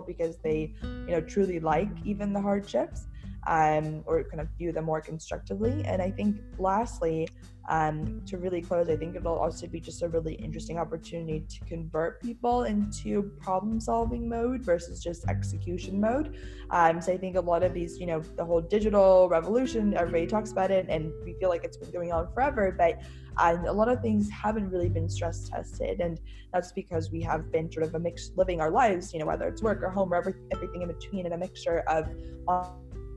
because 0.07 0.39
they, 0.39 0.75
you 0.83 1.09
know, 1.09 1.20
truly 1.20 1.61
like 1.61 1.91
even 2.05 2.33
the 2.33 2.41
hardships 2.41 3.09
um, 3.47 4.03
or 4.07 4.22
kind 4.24 4.40
of 4.40 4.49
view 4.59 4.72
them 4.72 4.84
more 4.84 5.01
constructively. 5.01 5.82
And 5.84 6.01
I 6.01 6.11
think, 6.11 6.40
lastly, 6.59 7.28
um, 7.68 8.22
to 8.26 8.38
really 8.38 8.61
close, 8.61 8.88
I 8.88 8.97
think 8.97 9.14
it'll 9.14 9.38
also 9.38 9.66
be 9.66 9.80
just 9.80 10.03
a 10.03 10.09
really 10.09 10.34
interesting 10.34 10.78
opportunity 10.78 11.45
to 11.49 11.64
convert 11.64 12.20
people 12.20 12.64
into 12.64 13.22
problem 13.40 13.80
solving 13.80 14.28
mode 14.28 14.62
versus 14.62 15.03
just 15.03 15.28
execution 15.28 16.01
mode. 16.01 16.36
Um, 16.70 17.01
so 17.01 17.12
I 17.12 17.18
think 17.18 17.36
a 17.36 17.40
lot 17.40 17.62
of 17.62 17.72
these, 17.72 18.01
you 18.01 18.07
know, 18.07 18.20
the 18.20 18.45
whole 18.45 18.61
digital 18.61 19.28
revolution, 19.28 19.95
everybody 19.95 20.26
talks 20.26 20.51
about 20.51 20.70
it, 20.70 20.86
and 20.88 21.12
we 21.24 21.34
feel 21.34 21.49
like 21.49 21.62
it's 21.62 21.76
been 21.76 21.90
going 21.90 22.12
on 22.12 22.32
forever, 22.32 22.74
but 22.76 23.01
um, 23.38 23.64
a 23.64 23.72
lot 23.72 23.88
of 23.88 24.01
things 24.03 24.28
haven't 24.28 24.68
really 24.70 24.88
been 24.88 25.09
stress 25.09 25.49
tested. 25.49 26.01
And 26.01 26.20
that's 26.53 26.72
because 26.72 27.11
we 27.11 27.22
have 27.22 27.51
been 27.51 27.70
sort 27.70 27.86
of 27.86 27.95
a 27.95 27.99
mix 27.99 28.32
living 28.36 28.61
our 28.61 28.70
lives, 28.70 29.12
you 29.12 29.20
know, 29.20 29.26
whether 29.26 29.47
it's 29.47 29.62
work 29.62 29.82
or 29.82 29.90
home 29.90 30.12
or 30.12 30.16
every, 30.16 30.34
everything 30.51 30.82
in 30.82 30.88
between, 30.88 31.26
and 31.26 31.34
a 31.34 31.38
mixture 31.38 31.80
of 31.88 32.09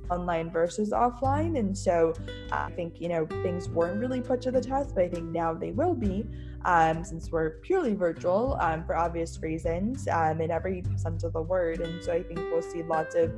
online 0.09 0.49
versus 0.51 0.91
offline. 0.91 1.57
And 1.57 1.77
so 1.77 2.13
I 2.51 2.71
think, 2.71 3.01
you 3.01 3.09
know, 3.09 3.25
things 3.43 3.69
weren't 3.69 3.99
really 3.99 4.21
put 4.21 4.41
to 4.43 4.51
the 4.51 4.61
test, 4.61 4.95
but 4.95 5.03
I 5.03 5.09
think 5.09 5.25
now 5.25 5.53
they 5.53 5.71
will 5.71 5.95
be 5.95 6.25
um, 6.65 7.03
since 7.03 7.31
we're 7.31 7.59
purely 7.61 7.93
virtual 7.93 8.57
um, 8.59 8.83
for 8.85 8.95
obvious 8.95 9.39
reasons 9.41 10.07
um, 10.07 10.41
in 10.41 10.51
every 10.51 10.83
sense 10.95 11.23
of 11.23 11.33
the 11.33 11.41
word. 11.41 11.79
And 11.79 12.03
so 12.03 12.11
I 12.11 12.23
think 12.23 12.39
we'll 12.39 12.61
see 12.61 12.83
lots 12.83 13.15
of 13.15 13.31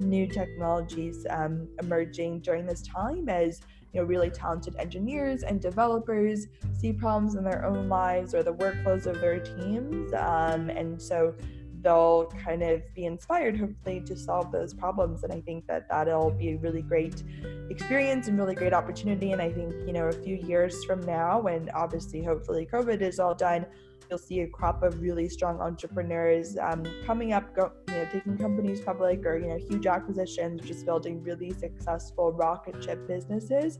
new 0.00 0.26
technologies 0.26 1.26
um, 1.30 1.68
emerging 1.80 2.40
during 2.40 2.66
this 2.66 2.82
time 2.82 3.28
as 3.28 3.60
you 3.92 4.00
know 4.00 4.06
really 4.06 4.30
talented 4.30 4.74
engineers 4.76 5.42
and 5.42 5.60
developers 5.60 6.46
see 6.72 6.92
problems 6.92 7.34
in 7.34 7.44
their 7.44 7.64
own 7.64 7.88
lives 7.88 8.34
or 8.34 8.42
the 8.42 8.54
workflows 8.54 9.06
of 9.06 9.20
their 9.20 9.38
teams 9.38 10.12
um, 10.14 10.70
and 10.70 11.00
so 11.00 11.34
they'll 11.82 12.26
kind 12.44 12.62
of 12.62 12.82
be 12.94 13.04
inspired 13.06 13.58
hopefully 13.58 14.00
to 14.06 14.16
solve 14.16 14.52
those 14.52 14.72
problems. 14.72 15.24
And 15.24 15.32
i 15.32 15.40
think 15.40 15.66
that 15.66 15.88
that'll 15.88 16.30
be 16.30 16.52
a 16.52 16.56
really 16.58 16.82
great 16.82 17.22
experience 17.70 18.28
and 18.28 18.38
really 18.38 18.54
great 18.54 18.72
opportunity. 18.72 19.32
And 19.32 19.42
i 19.42 19.50
think 19.50 19.72
you 19.86 19.92
know 19.92 20.06
a 20.06 20.12
few 20.12 20.36
years 20.36 20.84
from 20.84 21.00
now 21.00 21.40
when 21.40 21.70
obviously 21.74 22.22
hopefully 22.22 22.68
covid 22.70 23.00
is 23.00 23.18
all 23.18 23.34
done 23.34 23.66
you'll 24.12 24.18
see 24.18 24.40
a 24.40 24.46
crop 24.46 24.82
of 24.82 25.00
really 25.00 25.26
strong 25.26 25.58
entrepreneurs 25.60 26.58
um, 26.58 26.84
coming 27.06 27.32
up 27.32 27.56
go, 27.56 27.72
you 27.88 27.94
know 27.94 28.04
taking 28.12 28.36
companies 28.36 28.78
public 28.82 29.24
or 29.24 29.38
you 29.38 29.48
know 29.48 29.56
huge 29.56 29.86
acquisitions 29.86 30.60
just 30.60 30.84
building 30.84 31.22
really 31.22 31.50
successful 31.50 32.30
rocket 32.32 32.82
ship 32.84 33.08
businesses. 33.08 33.78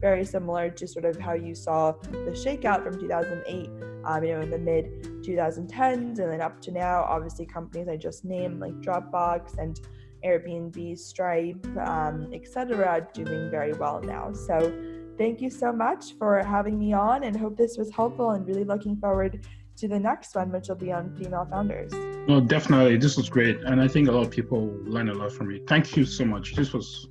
Very 0.00 0.24
similar 0.24 0.70
to 0.70 0.88
sort 0.88 1.04
of 1.04 1.18
how 1.18 1.34
you 1.34 1.54
saw 1.54 1.92
the 2.10 2.32
shakeout 2.44 2.82
from 2.82 2.98
2008, 2.98 3.70
um, 4.04 4.24
you 4.24 4.34
know, 4.34 4.40
in 4.40 4.50
the 4.50 4.58
mid 4.58 4.86
2010s, 5.24 6.18
and 6.18 6.32
then 6.32 6.40
up 6.40 6.60
to 6.62 6.70
now. 6.70 7.04
Obviously, 7.08 7.46
companies 7.46 7.88
I 7.88 7.96
just 7.96 8.24
named 8.24 8.60
like 8.60 8.74
Dropbox 8.80 9.58
and 9.58 9.80
Airbnb, 10.24 10.98
Stripe, 10.98 11.66
um, 11.86 12.30
etc., 12.32 13.06
doing 13.12 13.50
very 13.50 13.72
well 13.72 14.00
now. 14.02 14.32
So, 14.32 14.72
thank 15.18 15.40
you 15.40 15.50
so 15.50 15.72
much 15.72 16.16
for 16.18 16.42
having 16.42 16.78
me 16.78 16.92
on, 16.92 17.24
and 17.24 17.36
hope 17.36 17.56
this 17.56 17.76
was 17.76 17.90
helpful. 17.90 18.30
And 18.30 18.46
really 18.46 18.64
looking 18.64 18.96
forward 18.96 19.46
to 19.76 19.88
the 19.88 19.98
next 19.98 20.34
one, 20.34 20.52
which 20.52 20.68
will 20.68 20.76
be 20.76 20.92
on 20.92 21.14
female 21.16 21.46
founders. 21.50 21.92
No, 22.28 22.40
definitely. 22.40 22.96
This 22.96 23.16
was 23.16 23.28
great. 23.28 23.60
And 23.64 23.80
I 23.80 23.88
think 23.88 24.08
a 24.08 24.12
lot 24.12 24.24
of 24.26 24.30
people 24.30 24.72
learned 24.84 25.10
a 25.10 25.14
lot 25.14 25.32
from 25.32 25.50
it. 25.50 25.66
Thank 25.66 25.96
you 25.96 26.04
so 26.04 26.24
much. 26.24 26.54
This 26.54 26.72
was 26.72 27.08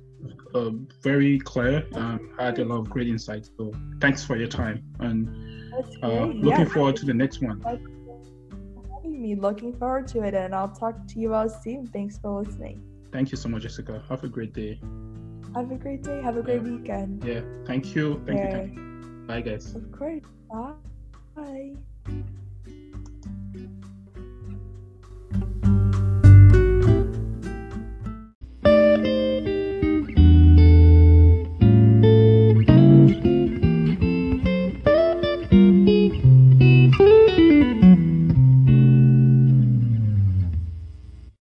uh, 0.54 0.70
very 1.02 1.38
clear. 1.38 1.86
Um, 1.94 2.30
had 2.38 2.58
a 2.58 2.64
lot 2.64 2.78
of 2.78 2.90
great 2.90 3.08
insights. 3.08 3.50
So 3.56 3.72
thanks 4.00 4.24
for 4.24 4.36
your 4.36 4.48
time 4.48 4.82
and 5.00 5.28
uh, 6.02 6.26
looking 6.26 6.66
yeah. 6.66 6.72
forward 6.72 6.96
to 6.96 7.06
the 7.06 7.14
next 7.14 7.42
one. 7.42 7.60
Me 9.24 9.34
looking 9.34 9.72
forward 9.72 10.06
to 10.08 10.20
it, 10.20 10.34
and 10.34 10.54
I'll 10.54 10.68
talk 10.68 11.08
to 11.08 11.18
you 11.18 11.32
all 11.32 11.48
soon. 11.48 11.86
Thanks 11.86 12.18
for 12.18 12.42
listening. 12.42 12.82
Thank 13.10 13.30
you 13.30 13.38
so 13.38 13.48
much, 13.48 13.62
Jessica. 13.62 14.02
Have 14.10 14.22
a 14.22 14.28
great 14.28 14.52
day. 14.52 14.78
Have 15.54 15.70
a 15.70 15.76
great 15.76 16.02
day. 16.02 16.20
Have 16.20 16.36
a 16.36 16.42
great 16.42 16.62
weekend. 16.62 17.24
Yeah. 17.24 17.40
Thank 17.64 17.94
you. 17.94 18.20
Thank 18.26 18.40
yeah. 18.40 18.44
you. 18.44 18.52
Thank 18.52 18.76
you. 18.76 19.24
Bye, 19.26 19.40
guys. 19.40 19.74
Of 19.74 19.90
course. 19.92 20.20
Bye. 20.52 20.74
Bye. 21.34 22.34